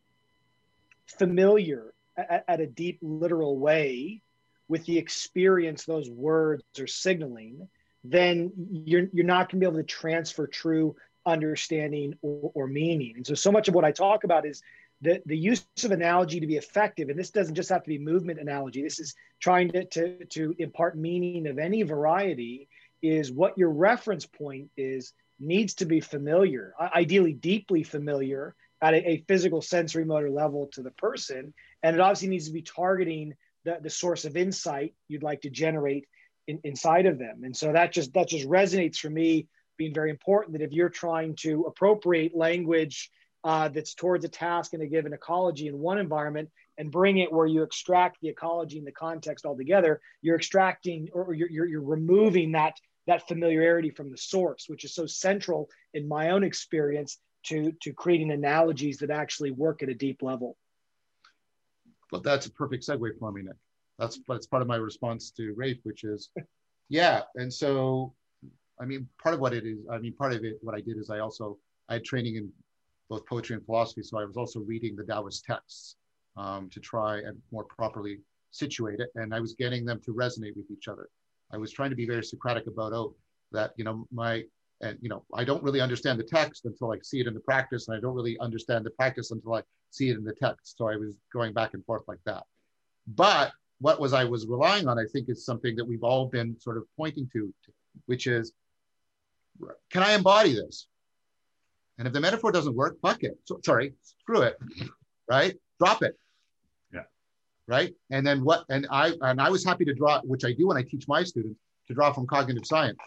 [1.05, 4.21] familiar at, at a deep literal way
[4.67, 7.67] with the experience those words are signaling,
[8.03, 8.51] then
[8.85, 10.95] you're you're not going to be able to transfer true
[11.25, 13.13] understanding or, or meaning.
[13.17, 14.61] And so, so much of what I talk about is
[15.01, 17.09] the the use of analogy to be effective.
[17.09, 18.81] And this doesn't just have to be movement analogy.
[18.81, 22.67] This is trying to to, to impart meaning of any variety.
[23.01, 29.09] Is what your reference point is needs to be familiar, ideally deeply familiar at a,
[29.11, 33.33] a physical sensory motor level to the person, and it obviously needs to be targeting
[33.63, 36.05] the, the source of insight you'd like to generate
[36.47, 37.43] in, inside of them.
[37.43, 39.47] And so that just that just resonates for me
[39.77, 43.09] being very important that if you're trying to appropriate language
[43.45, 47.31] uh, that's towards a task in a given ecology in one environment and bring it
[47.31, 51.81] where you extract the ecology and the context altogether, you're extracting or you're, you're, you're
[51.81, 57.17] removing that that familiarity from the source, which is so central in my own experience
[57.43, 60.57] to to creating analogies that actually work at a deep level.
[62.13, 63.55] but that's a perfect segue for me, Nick.
[63.97, 66.29] That's that's part of my response to Rafe, which is,
[66.89, 67.21] yeah.
[67.35, 68.13] And so,
[68.79, 70.97] I mean, part of what it is, I mean, part of it, what I did
[70.97, 71.57] is I also
[71.89, 72.51] I had training in
[73.09, 75.95] both poetry and philosophy, so I was also reading the Taoist texts
[76.37, 78.19] um, to try and more properly
[78.51, 81.09] situate it, and I was getting them to resonate with each other.
[81.51, 83.15] I was trying to be very Socratic about oh
[83.51, 84.43] that you know my
[84.83, 87.39] and you know I don't really understand the text until I see it in the
[87.39, 90.77] practice, and I don't really understand the practice until I see it in the text.
[90.77, 92.43] So I was going back and forth like that.
[93.07, 96.59] But what was I was relying on, I think, is something that we've all been
[96.59, 97.53] sort of pointing to,
[98.05, 98.53] which is,
[99.91, 100.87] can I embody this?
[101.97, 103.37] And if the metaphor doesn't work, fuck it.
[103.43, 104.57] So, sorry, screw it,
[105.29, 105.55] right?
[105.79, 106.17] Drop it.
[106.93, 107.01] Yeah.
[107.67, 107.93] Right.
[108.09, 108.63] And then what?
[108.69, 111.23] And I and I was happy to draw, which I do when I teach my
[111.23, 112.97] students, to draw from cognitive science.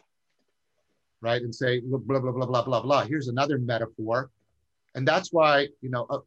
[1.22, 1.42] Right.
[1.42, 3.04] And say blah blah blah blah blah blah.
[3.04, 4.30] Here's another metaphor,
[4.94, 6.18] and that's why you know uh,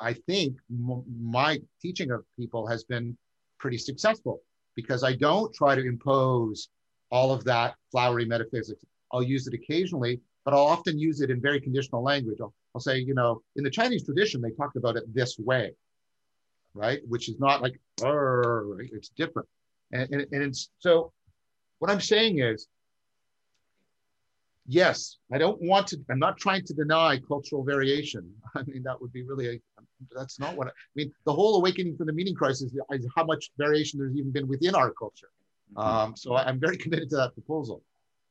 [0.00, 3.16] I think m- my teaching of people has been
[3.58, 4.42] pretty successful
[4.74, 6.68] because I don't try to impose
[7.10, 8.84] all of that flowery metaphysics.
[9.12, 12.38] I'll use it occasionally, but I'll often use it in very conditional language.
[12.40, 15.72] I'll, I'll say, you know, in the Chinese tradition, they talked about it this way,
[16.74, 17.00] right?
[17.08, 18.88] Which is not like, right?
[18.92, 19.48] it's different.
[19.92, 21.12] And, and, and it's so
[21.78, 22.68] what I'm saying is,
[24.68, 28.30] yes, I don't want to, I'm not trying to deny cultural variation.
[28.54, 29.60] I mean, that would be really, a,
[30.14, 31.12] that's not what I, I mean.
[31.24, 34.74] The whole awakening from the meaning crisis is how much variation there's even been within
[34.74, 35.30] our culture.
[35.76, 37.82] Um, so I- I'm very committed to that proposal.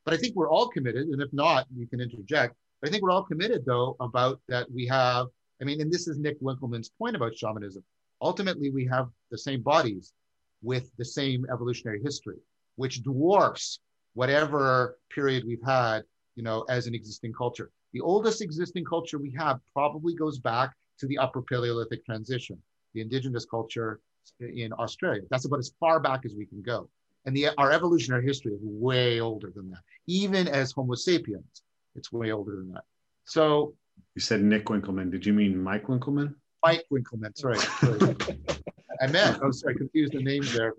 [0.06, 2.56] But I think we're all committed, and if not, you can interject.
[2.80, 5.28] But I think we're all committed, though, about that we have.
[5.62, 7.84] I mean, and this is Nick Winkelman's point about shamanism.
[8.22, 10.14] Ultimately, we have the same bodies
[10.62, 12.38] with the same evolutionary history,
[12.78, 13.80] which dwarfs
[14.14, 16.04] whatever period we've had,
[16.38, 17.72] you know, as an existing culture.
[17.94, 22.62] The oldest existing culture we have probably goes back to the Upper Paleolithic transition,
[22.94, 24.00] the indigenous culture
[24.40, 25.24] in Australia.
[25.32, 26.90] That's about as far back as we can go.
[27.26, 29.80] And the, our evolutionary history is way older than that.
[30.06, 31.64] Even as Homo sapiens,
[31.96, 32.84] it's way older than that.
[33.26, 33.74] So
[34.14, 35.12] You said Nick Winkelman.
[35.12, 36.36] Did you mean Mike Winkelman?
[36.64, 37.58] Mike Winkelman, sorry.
[37.58, 38.16] sorry.
[39.02, 40.74] I meant, oh, sorry, confused the names there.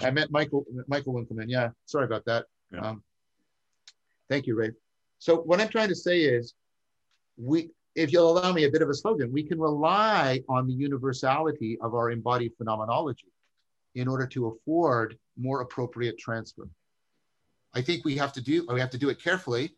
[0.00, 1.46] I meant Michael, Michael Winkelman.
[1.48, 2.46] Yeah, sorry about that.
[2.72, 2.80] Yeah.
[2.80, 3.02] Um,
[4.28, 4.72] thank you, Ray.
[5.24, 6.52] So what I'm trying to say is,
[7.38, 10.74] we, if you'll allow me a bit of a slogan, we can rely on the
[10.74, 13.32] universality of our embodied phenomenology
[13.94, 16.68] in order to afford more appropriate transfer.
[17.72, 19.74] I think we have to do, we have to do it carefully,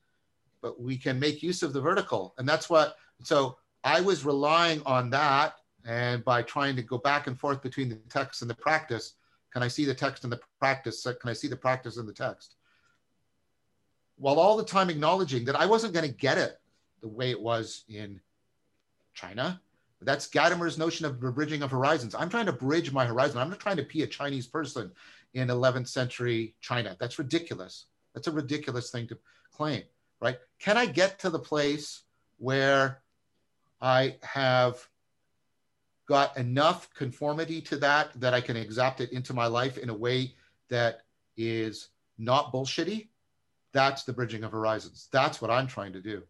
[0.62, 2.35] but we can make use of the vertical.
[2.39, 5.55] And that's what, so I was relying on that.
[5.85, 9.14] And by trying to go back and forth between the text and the practice,
[9.52, 11.05] can I see the text and the practice?
[11.05, 12.56] Can I see the practice and the text?
[14.16, 16.59] While all the time acknowledging that I wasn't going to get it
[17.01, 18.20] the way it was in
[19.14, 19.60] China.
[20.02, 22.14] That's Gadamer's notion of bridging of horizons.
[22.14, 23.38] I'm trying to bridge my horizon.
[23.38, 24.93] I'm not trying to be a Chinese person
[25.34, 26.97] in 11th century China.
[27.01, 27.86] That's ridiculous.
[28.14, 29.18] That's a ridiculous thing to
[29.52, 29.82] claim,
[30.20, 30.38] right?
[30.59, 32.02] Can I get to the place
[32.38, 33.01] where
[33.80, 34.86] I have
[36.06, 39.94] got enough conformity to that that I can exact it into my life in a
[39.94, 40.34] way
[40.68, 41.02] that
[41.36, 41.88] is
[42.18, 43.09] not bullshitty?
[43.77, 45.09] That's the bridging of horizons.
[45.12, 46.23] That's what I'm trying to do.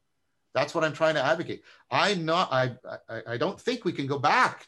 [0.52, 1.62] That's what I'm trying to advocate.
[1.92, 2.72] I'm not, I,
[3.08, 4.66] I, I don't think we can go back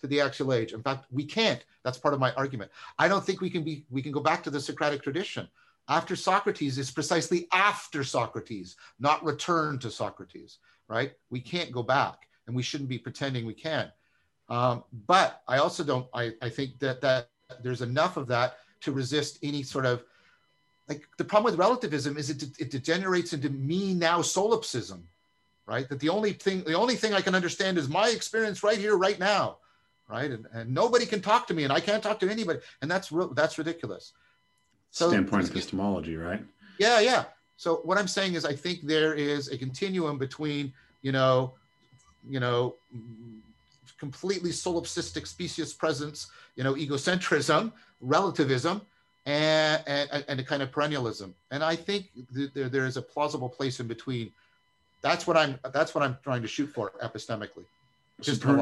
[0.00, 0.74] to the actual age.
[0.74, 1.64] In fact, we can't.
[1.84, 2.70] That's part of my argument.
[2.98, 5.48] I don't think we can be, we can go back to the Socratic tradition.
[5.88, 11.12] After Socrates is precisely after Socrates, not return to Socrates, right?
[11.30, 13.90] We can't go back and we shouldn't be pretending we can.
[14.50, 17.30] Um, but I also don't, I, I think that, that
[17.62, 20.04] there's enough of that to resist any sort of,
[20.88, 25.06] like the problem with relativism is it, it degenerates into me now solipsism,
[25.66, 25.88] right?
[25.88, 28.96] That the only thing, the only thing I can understand is my experience right here,
[28.96, 29.58] right now,
[30.08, 30.30] right?
[30.30, 33.12] And, and nobody can talk to me, and I can't talk to anybody, and that's
[33.34, 34.12] that's ridiculous.
[34.90, 36.42] So, Standpoint epistemology, right?
[36.78, 37.24] Yeah, yeah.
[37.58, 41.54] So what I'm saying is, I think there is a continuum between, you know,
[42.28, 42.76] you know,
[43.98, 48.80] completely solipsistic specious presence, you know, egocentrism, relativism,
[49.28, 51.32] and, and, and a kind of perennialism.
[51.50, 52.10] And I think
[52.54, 54.32] there, there is a plausible place in between
[55.00, 57.64] that's what I'm that's what I'm trying to shoot for epistemically,
[58.20, 58.56] just per.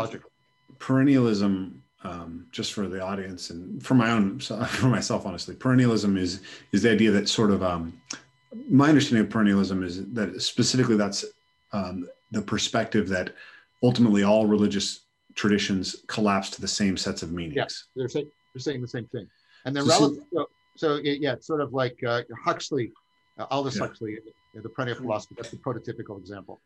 [0.78, 6.40] Perennialism, um, just for the audience and for my own for myself, honestly, perennialism is
[6.72, 7.98] is the idea that sort of um,
[8.68, 11.24] my understanding of perennialism is that specifically that's
[11.72, 13.32] um, the perspective that
[13.82, 15.01] ultimately all religious
[15.34, 17.56] traditions collapse to the same sets of meanings.
[17.56, 19.28] Yeah, they're saying they're saying the same thing,
[19.64, 20.24] and then so, relative.
[20.32, 22.93] So, so, yeah, it's sort of like uh, Huxley,
[23.39, 23.82] uh, Aldous yeah.
[23.82, 24.19] Huxley
[24.62, 25.35] the perennial philosophy.
[25.36, 26.61] That's the prototypical example.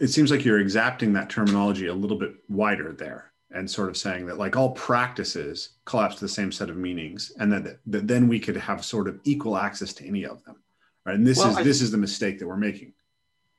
[0.00, 3.96] It seems like you're exacting that terminology a little bit wider there and sort of
[3.96, 8.08] saying that like all practices collapse to the same set of meanings and that, that
[8.08, 10.56] then we could have sort of equal access to any of them
[11.04, 12.94] right and this well, is I, this is the mistake that we're making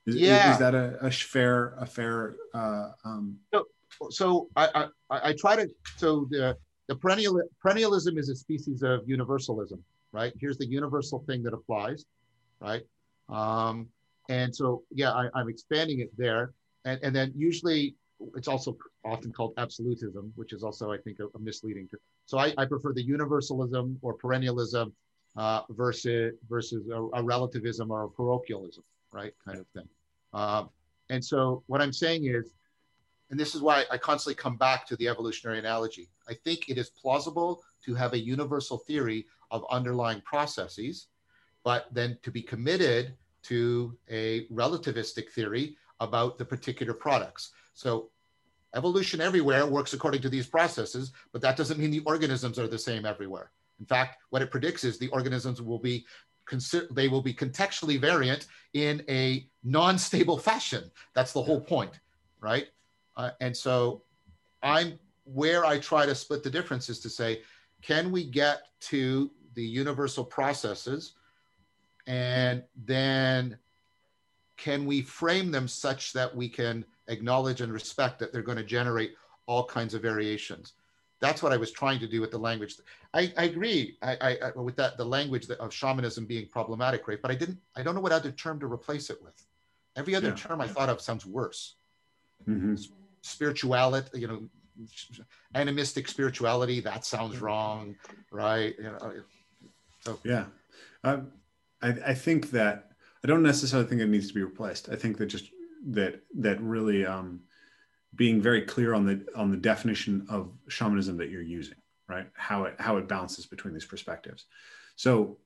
[0.07, 0.51] is, yeah.
[0.51, 3.67] is, that a, a, fair a fair uh, um, so,
[4.09, 6.57] so I, I, I try to so the
[6.87, 9.81] the perennial perennialism is a species of universalism
[10.15, 12.05] right here's the universal thing that applies
[12.59, 12.83] right
[13.29, 13.89] um,
[14.29, 16.53] and so, yeah, I, am expanding it there.
[16.85, 17.95] And, and then usually
[18.35, 21.99] it's also often called absolutism, which is also, I think, a, a misleading term.
[22.25, 24.91] So I, I, prefer the universalism or perennialism
[25.35, 29.33] uh, versus versus a, a, relativism or a parochialism, right?
[29.45, 29.87] Kind of thing.
[30.33, 30.69] Um,
[31.09, 32.53] and so what I'm saying is,
[33.29, 36.09] and this is why I constantly come back to the evolutionary analogy.
[36.29, 41.07] I think it is plausible to have a universal theory of underlying processes
[41.65, 47.51] but then to be committed to a relativistic theory about the particular products.
[47.73, 48.09] So
[48.75, 52.77] evolution everywhere works according to these processes, but that doesn't mean the organisms are the
[52.77, 53.51] same everywhere.
[53.79, 56.05] In fact, what it predicts is the organisms will be
[56.91, 60.91] they will be contextually variant in a non-stable fashion.
[61.15, 61.99] That's the whole point,
[62.39, 62.67] right?
[63.17, 64.03] Uh, and so
[64.61, 67.41] I'm where I try to split the difference is to say,
[67.85, 71.13] can we get to the universal processes?
[72.07, 73.57] And then
[74.57, 78.63] can we frame them such that we can acknowledge and respect that they're going to
[78.63, 79.13] generate
[79.45, 80.73] all kinds of variations?
[81.21, 82.75] That's what i was trying to do with the language.
[83.13, 87.21] I, I agree I, I, with that the language of shamanism being problematic right?
[87.21, 89.45] But i didn't i don't know what other term to replace it with.
[89.95, 90.35] Every other yeah.
[90.35, 91.75] term i thought of sounds worse.
[92.47, 92.75] Mm-hmm.
[93.21, 94.41] spirituality you know
[95.53, 97.95] animistic spirituality that sounds wrong
[98.31, 99.13] right you know,
[100.01, 100.45] so yeah
[101.03, 101.31] um,
[101.81, 102.91] I, I think that
[103.23, 104.89] I don't necessarily think it needs to be replaced.
[104.89, 105.49] I think that just
[105.87, 107.41] that that really um,
[108.15, 111.77] being very clear on the on the definition of shamanism that you're using,
[112.07, 112.27] right?
[112.35, 114.45] How it how it balances between these perspectives.
[114.95, 115.37] So,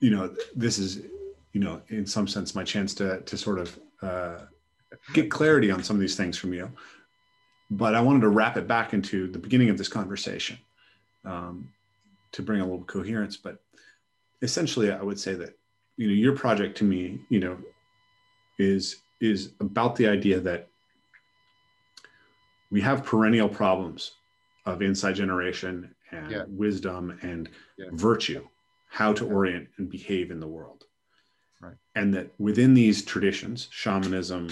[0.00, 1.02] you know, this is,
[1.52, 4.38] you know, in some sense, my chance to to sort of uh,
[5.12, 6.70] get clarity on some of these things from you.
[7.70, 10.58] But I wanted to wrap it back into the beginning of this conversation
[11.24, 11.68] um,
[12.32, 13.36] to bring a little coherence.
[13.36, 13.58] But
[14.42, 15.56] essentially, I would say that
[15.96, 17.58] you know your project to me, you know,
[18.58, 20.68] is is about the idea that
[22.70, 24.12] we have perennial problems
[24.66, 26.44] of insight generation and yeah.
[26.48, 27.86] wisdom and yeah.
[27.92, 28.46] virtue,
[28.88, 30.84] how to orient and behave in the world.
[31.60, 31.74] Right.
[31.94, 34.48] And that within these traditions, shamanism,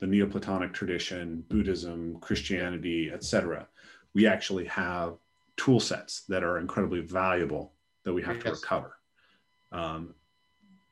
[0.00, 3.66] the Neoplatonic tradition, Buddhism, Christianity, etc.,
[4.14, 5.14] we actually have
[5.56, 7.72] tool sets that are incredibly valuable
[8.04, 8.44] that we have yes.
[8.44, 8.96] to recover.
[9.72, 10.14] Um,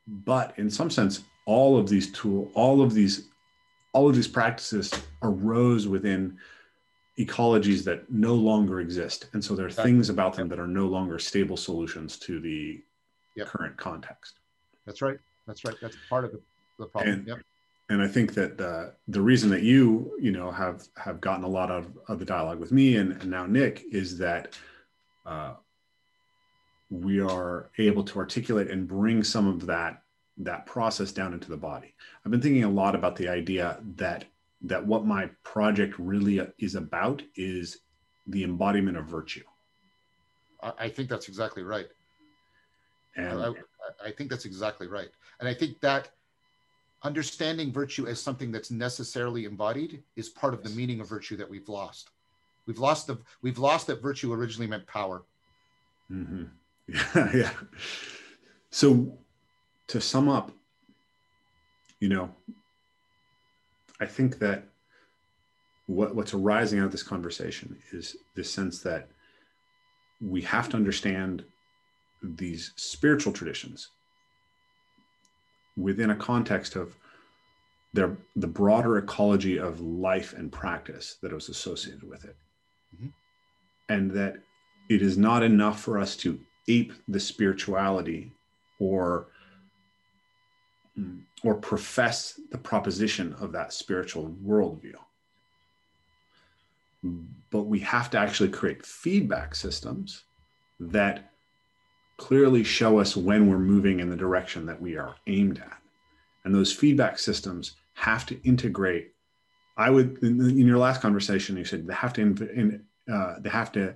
[0.07, 3.29] but in some sense, all of these tool, all of these,
[3.93, 4.93] all of these practices
[5.23, 6.37] arose within
[7.19, 9.27] ecologies that no longer exist.
[9.33, 9.93] And so there are exactly.
[9.93, 12.83] things about them that are no longer stable solutions to the
[13.37, 13.47] yep.
[13.47, 14.41] current context.
[14.85, 15.19] That's right.
[15.47, 15.77] That's right.
[15.81, 16.41] That's part of the,
[16.79, 17.15] the problem.
[17.15, 17.39] And, yep.
[17.89, 21.49] And I think that uh, the reason that you, you know, have have gotten a
[21.49, 24.59] lot of, of the dialogue with me and, and now Nick is that
[25.25, 25.55] uh,
[26.91, 30.03] we are able to articulate and bring some of that
[30.39, 31.95] that process down into the body.
[32.25, 34.25] I've been thinking a lot about the idea that
[34.63, 37.79] that what my project really is about is
[38.27, 39.45] the embodiment of virtue.
[40.79, 41.87] I think that's exactly right.
[43.17, 43.53] And I,
[44.05, 45.09] I, think that's exactly right.
[45.39, 46.11] And I think that
[47.03, 51.49] understanding virtue as something that's necessarily embodied is part of the meaning of virtue that
[51.49, 52.11] we've lost.
[52.67, 55.23] We've lost the we've lost that virtue originally meant power.
[56.11, 56.45] Mm-hmm.
[56.89, 57.51] Yeah, yeah.
[58.71, 59.17] So
[59.89, 60.51] to sum up,
[62.01, 62.31] you know,
[64.01, 64.65] I think that
[65.87, 69.09] what, what's arising out of this conversation is this sense that
[70.21, 71.45] we have to understand
[72.23, 73.91] these spiritual traditions
[75.77, 76.97] within a context of
[77.93, 82.37] their, the broader ecology of life and practice that was associated with it.
[82.95, 83.09] Mm-hmm.
[83.89, 84.37] And that
[84.89, 86.39] it is not enough for us to
[86.69, 88.33] ape the spirituality
[88.79, 89.29] or
[91.43, 94.97] or profess the proposition of that spiritual worldview.
[97.51, 100.25] But we have to actually create feedback systems
[100.81, 101.31] that
[102.17, 105.79] clearly show us when we're moving in the direction that we are aimed at.
[106.45, 109.13] And those feedback systems have to integrate.
[109.77, 113.51] I would, in, in your last conversation, you said they have to, in, uh, they
[113.51, 113.95] have to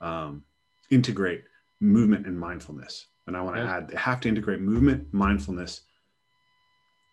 [0.00, 0.42] um,
[0.90, 1.44] integrate
[1.80, 3.06] movement and mindfulness.
[3.26, 5.82] And I want to add, they have to integrate movement, mindfulness,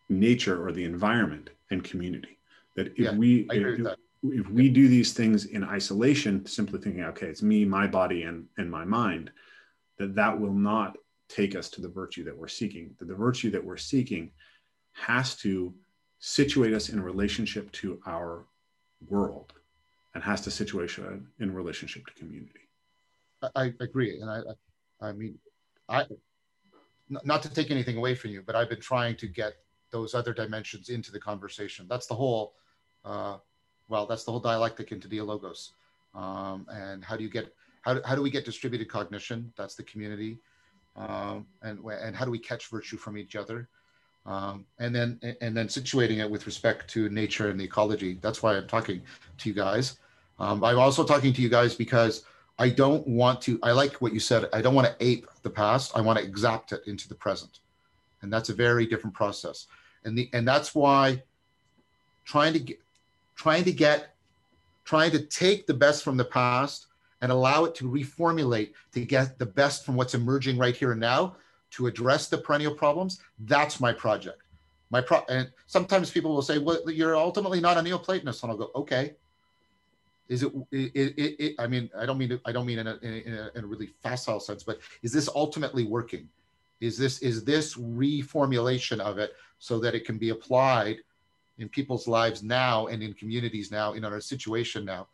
[0.09, 2.39] nature or the environment and community.
[2.75, 3.97] That if yeah, we if, that.
[4.23, 8.45] if, we do these things in isolation, simply thinking, okay, it's me, my body, and
[8.57, 9.31] and my mind,
[9.97, 10.97] that that will not
[11.29, 12.95] take us to the virtue that we're seeking.
[12.99, 14.31] That the virtue that we're seeking
[14.93, 15.73] has to
[16.19, 18.45] situate us in relationship to our
[19.09, 19.53] world
[20.15, 22.61] and has to situation in relationship to community.
[23.55, 24.41] I, agree, and I,
[24.99, 25.37] I mean,
[25.87, 26.05] I
[27.09, 29.53] not to take anything away from you, but I've been trying to get
[29.91, 31.85] those other dimensions into the conversation.
[31.89, 32.55] That's the whole,
[33.05, 33.37] uh,
[33.87, 35.71] well, that's the whole dialectic into dialogos.
[36.13, 37.53] Um, and how do you get,
[37.87, 39.51] how, how do we get distributed cognition?
[39.57, 40.37] That's the community.
[40.95, 43.67] Um, and, and how do we catch virtue from each other?
[44.25, 48.19] Um, and then, and then situating it with respect to nature and the ecology.
[48.21, 49.01] That's why I'm talking
[49.37, 49.99] to you guys.
[50.37, 52.25] Um, I'm also talking to you guys because
[52.59, 54.45] I don't want to, I like what you said.
[54.53, 55.93] I don't want to ape the past.
[55.95, 57.59] I want to exapt it into the present
[58.21, 59.67] and that's a very different process
[60.03, 61.21] and the and that's why
[62.25, 62.79] trying to get
[63.35, 64.15] trying to get
[64.85, 66.86] trying to take the best from the past
[67.21, 71.01] and allow it to reformulate to get the best from what's emerging right here and
[71.01, 71.35] now
[71.71, 73.19] to address the perennial problems.
[73.39, 74.41] That's my project.
[74.89, 78.43] My pro and sometimes people will say well you're ultimately not a neoplatonist.
[78.43, 79.15] And i'll go okay.
[80.29, 82.87] Is it, it, it, it i mean i don't mean to, i don't mean in
[82.87, 86.29] a, in a, in a really facile sense but is this ultimately working?
[86.79, 90.97] Is this is this reformulation of it so that it can be applied
[91.57, 95.07] in people's lives now and in communities now in our situation now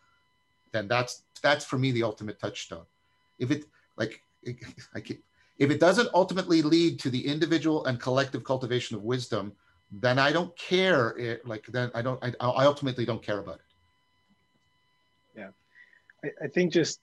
[0.74, 2.86] then that's that's for me the ultimate touchstone.
[3.40, 4.22] If it like
[4.94, 5.24] I keep,
[5.58, 9.54] if it doesn't ultimately lead to the individual and collective cultivation of wisdom
[10.02, 13.56] then i don't care it, like then i don't I, I ultimately don't care about
[13.56, 13.62] it.
[15.38, 15.50] Yeah.
[16.24, 17.00] I, I think just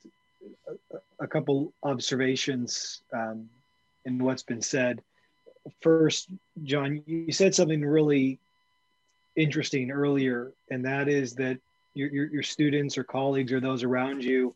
[0.93, 3.49] a, a couple observations um,
[4.05, 5.03] in what's been said.
[5.81, 6.31] First,
[6.65, 8.39] John, you said something really
[9.37, 11.59] interesting earlier, and that is that
[11.95, 14.55] your, your, your students or colleagues or those around you,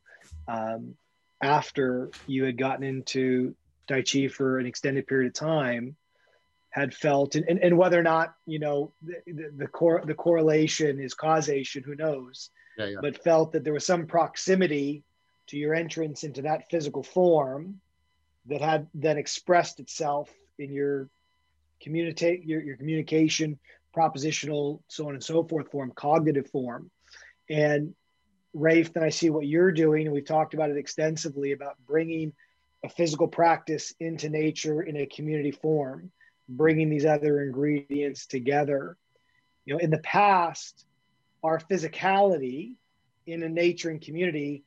[0.49, 0.95] um,
[1.43, 3.55] after you had gotten into
[3.89, 5.97] Tai Chi for an extended period of time,
[6.71, 10.15] had felt, and, and, and whether or not, you know, the, the, the, cor- the
[10.15, 12.97] correlation is causation, who knows, yeah, yeah.
[13.01, 15.05] but felt that there was some proximity
[15.47, 17.81] to your entrance into that physical form
[18.47, 21.09] that had then expressed itself in your
[21.81, 23.59] communicate your, your communication
[23.95, 26.91] propositional so on and so forth form cognitive form
[27.49, 27.95] and
[28.53, 30.07] rafe then i see what you're doing.
[30.07, 32.33] And we've talked about it extensively about bringing
[32.85, 36.11] a physical practice into nature in a community form
[36.49, 38.97] bringing these other ingredients together.
[39.65, 40.85] You know in the past
[41.43, 42.77] our physicality
[43.27, 44.65] in a nature and community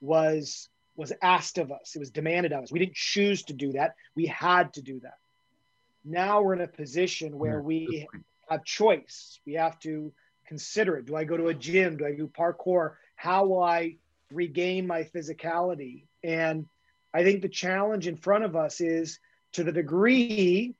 [0.00, 1.94] was was asked of us.
[1.94, 2.72] It was demanded of us.
[2.72, 3.94] We didn't choose to do that.
[4.16, 5.18] We had to do that.
[6.04, 8.08] Now we're in a position where we
[8.50, 9.38] have choice.
[9.46, 10.12] We have to
[10.48, 11.06] consider it.
[11.06, 11.98] Do i go to a gym?
[11.98, 12.94] Do i do parkour?
[13.16, 13.96] How will i
[14.32, 16.04] regain my physicality?
[16.24, 16.66] And
[17.14, 19.20] i think the challenge in front of us is
[19.52, 20.74] to the degree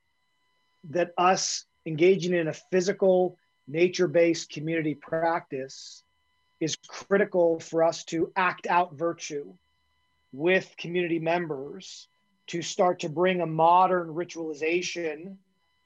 [0.89, 3.37] that us engaging in a physical
[3.67, 6.03] nature-based community practice
[6.59, 9.53] is critical for us to act out virtue
[10.31, 12.07] with community members
[12.47, 15.37] to start to bring a modern ritualization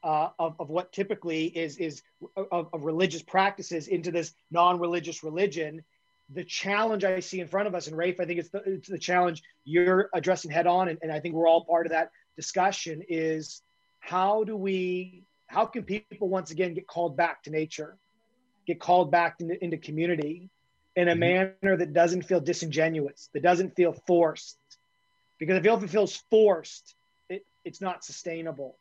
[0.04, 2.02] uh, of, of what typically is is
[2.36, 5.84] of, of religious practices into this non-religious religion
[6.34, 8.90] the challenge i see in front of us and rafe i think it's the, it's
[8.90, 12.12] the challenge you're addressing head on and, and i think we're all part of that
[12.36, 13.62] discussion is
[14.00, 17.98] how do we how can people once again get called back to nature
[18.66, 20.50] get called back into, into community
[20.96, 21.20] in a mm-hmm.
[21.20, 24.58] manner that doesn't feel disingenuous, that doesn't feel forced.
[25.40, 26.96] Because if it feels forced,
[27.30, 28.78] it, it's not sustainable.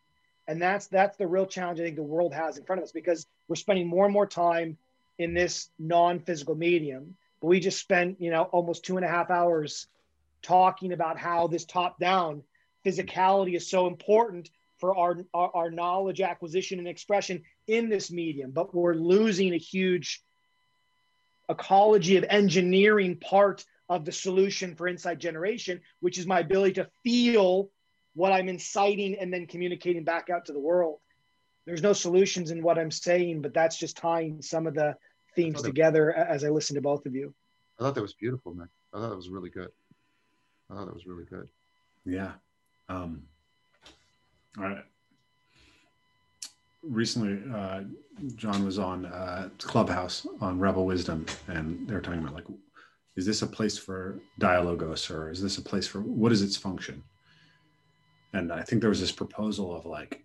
[0.53, 2.93] And that's that's the real challenge I think the world has in front of us
[2.93, 4.77] because we're spending more and more time
[5.19, 7.17] in this non-physical medium.
[7.41, 9.87] But we just spent, you know, almost two and a half hours
[10.43, 12.43] talking about how this top-down
[12.85, 18.51] physicality is so important for our, our, our knowledge acquisition and expression in this medium.
[18.51, 20.23] But we're losing a huge
[21.49, 26.91] ecology of engineering part of the solution for insight generation, which is my ability to
[27.03, 27.71] feel
[28.15, 30.99] what I'm inciting and then communicating back out to the world.
[31.67, 34.97] There's no solutions in what I'm saying, but that's just tying some of the
[35.37, 37.33] themes together as I listen to both of you.
[37.79, 38.69] I thought that was beautiful, man.
[38.93, 39.71] I thought that was really good.
[40.71, 41.49] I thought that was really good.
[42.05, 42.33] Yeah.
[42.89, 43.23] Um,
[44.59, 44.85] all right
[46.83, 47.83] recently uh,
[48.35, 52.45] John was on uh, Clubhouse on Rebel Wisdom, and they were talking about like,
[53.17, 56.57] is this a place for dialogos, or is this a place for what is its
[56.57, 57.03] function?
[58.33, 60.25] And I think there was this proposal of like,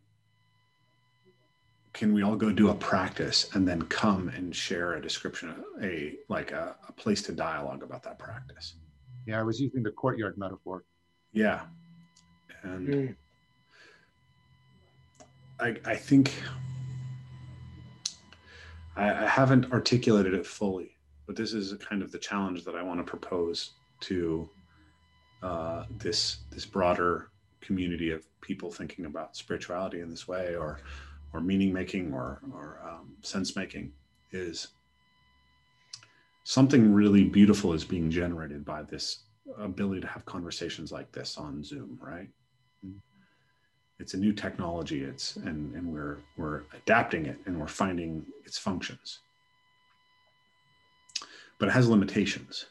[1.93, 5.84] can we all go do a practice and then come and share a description, of
[5.84, 8.75] a like a, a place to dialogue about that practice?
[9.25, 10.84] Yeah, I was using the courtyard metaphor.
[11.34, 11.61] Yeah,
[12.63, 12.88] and.
[12.88, 13.15] Mm
[15.59, 16.34] I, I think
[18.95, 20.91] I, I haven't articulated it fully,
[21.25, 23.71] but this is kind of the challenge that I want to propose
[24.01, 24.49] to
[25.41, 27.29] uh, this this broader
[27.61, 30.79] community of people thinking about spirituality in this way, or
[31.34, 33.91] or meaning making, or or um, sense making,
[34.31, 34.69] is
[36.43, 39.23] something really beautiful is being generated by this
[39.57, 42.29] ability to have conversations like this on Zoom, right?
[43.99, 45.03] it's a new technology.
[45.03, 49.19] It's and and we're we're adapting it and we're finding its functions.
[51.59, 52.65] But it has limitations.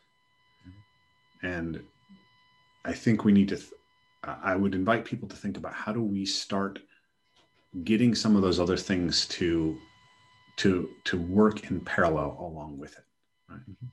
[1.43, 1.83] And
[2.85, 3.73] i think we need to th-
[4.43, 6.79] i would invite people to think about how do we start
[7.85, 9.77] getting some of those other things to
[10.57, 13.05] to to work in parallel along with it
[13.49, 13.61] right?
[13.61, 13.87] Mm-hmm.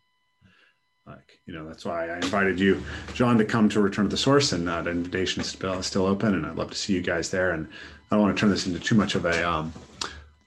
[1.05, 2.81] Like you know that's why i invited you
[3.13, 6.33] john to come to return to the source and that invitation is still, still open
[6.33, 7.67] and i'd love to see you guys there and
[8.09, 9.73] i don't want to turn this into too much of a um,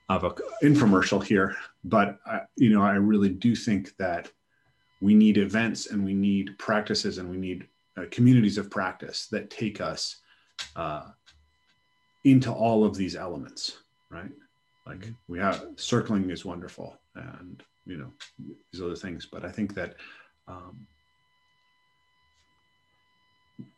[0.08, 0.30] of a
[0.62, 4.30] infomercial here but I, you know i really do think that
[5.00, 9.50] we need events and we need practices and we need uh, communities of practice that
[9.50, 10.16] take us
[10.74, 11.04] uh,
[12.24, 13.78] into all of these elements
[14.10, 14.30] right?
[14.86, 15.12] Like mm-hmm.
[15.28, 18.12] we have circling is wonderful and you know
[18.72, 19.94] these other things but i think that
[20.48, 20.86] um,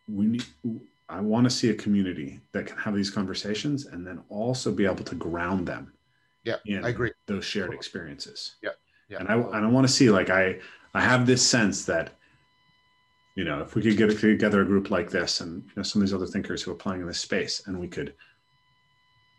[0.09, 0.45] we need
[1.09, 4.87] i want to see a community that can have these conversations and then also be
[4.87, 5.93] able to ground them
[6.45, 7.13] yeah i agree.
[7.27, 8.57] those shared experiences.
[8.63, 8.71] Yeah
[9.09, 10.59] yeah and i and i want to see like i
[10.95, 12.15] i have this sense that
[13.39, 16.03] you know if we could get together a group like this and you know some
[16.03, 18.13] of these other thinkers who are playing in this space and we could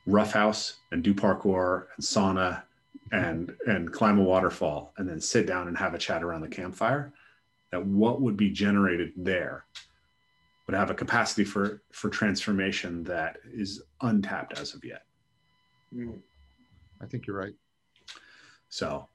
[0.07, 2.63] roughhouse and do parkour and sauna
[3.11, 6.47] and and climb a waterfall and then sit down and have a chat around the
[6.47, 7.11] campfire
[7.73, 9.65] that what would be generated there
[10.65, 15.03] would have a capacity for for transformation that is untapped as of yet.
[15.93, 16.19] Mm.
[17.01, 17.55] I think you're right.
[18.69, 19.09] So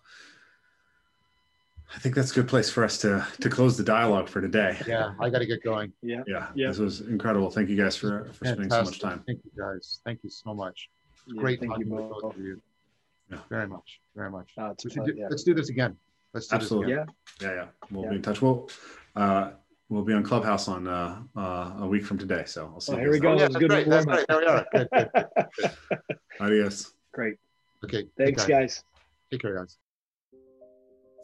[1.92, 4.76] I think that's a good place for us to to close the dialogue for today.
[4.86, 5.92] Yeah, I got to get going.
[6.02, 6.22] Yeah.
[6.26, 6.68] Yeah, Yeah.
[6.68, 7.50] this was incredible.
[7.50, 9.22] Thank you guys for for spending so much time.
[9.26, 10.00] Thank you guys.
[10.04, 10.88] Thank you so much.
[11.26, 12.20] Yeah, Great Thank you both.
[12.22, 12.60] both of you.
[13.30, 13.38] Yeah.
[13.48, 14.00] Very much.
[14.14, 14.52] Very much.
[14.58, 15.28] Uh, it's We should fun, do, yeah.
[15.30, 15.96] Let's do this again.
[16.34, 16.94] Let's do Absolutely.
[16.94, 17.14] this again.
[17.40, 17.48] Yeah.
[17.48, 17.66] Yeah, yeah.
[17.90, 18.10] We'll Yeah.
[18.10, 18.42] be in touch.
[18.42, 18.68] We'll
[19.16, 19.52] uh,
[19.88, 22.42] we'll be on Clubhouse on uh, uh, a week from today.
[22.46, 23.28] So I'll see Oh, you here we go.
[23.30, 23.88] Oh, yeah, That was that's good great.
[23.88, 24.26] That's warm-up.
[24.72, 24.88] great.
[24.90, 25.28] There we are.
[25.62, 25.68] Good,
[26.00, 26.20] good.
[26.40, 26.92] Adios.
[27.12, 27.36] Great.
[27.84, 28.08] Okay.
[28.18, 28.60] Thanks, care.
[28.60, 28.82] guys.
[29.30, 29.78] Take care, guys.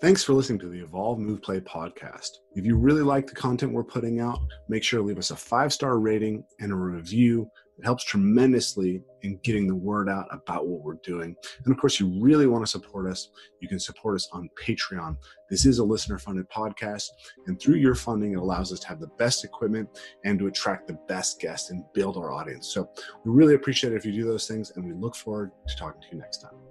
[0.01, 2.31] Thanks for listening to the Evolve Move Play podcast.
[2.55, 5.37] If you really like the content we're putting out, make sure to leave us a
[5.37, 7.51] five star rating and a review.
[7.79, 11.37] It helps tremendously in getting the word out about what we're doing.
[11.65, 13.29] And of course, you really want to support us.
[13.61, 15.19] You can support us on Patreon.
[15.51, 17.09] This is a listener funded podcast.
[17.47, 19.87] And through your funding, it allows us to have the best equipment
[20.25, 22.73] and to attract the best guests and build our audience.
[22.73, 22.89] So
[23.27, 24.73] we really appreciate it if you do those things.
[24.77, 26.70] And we look forward to talking to you next time.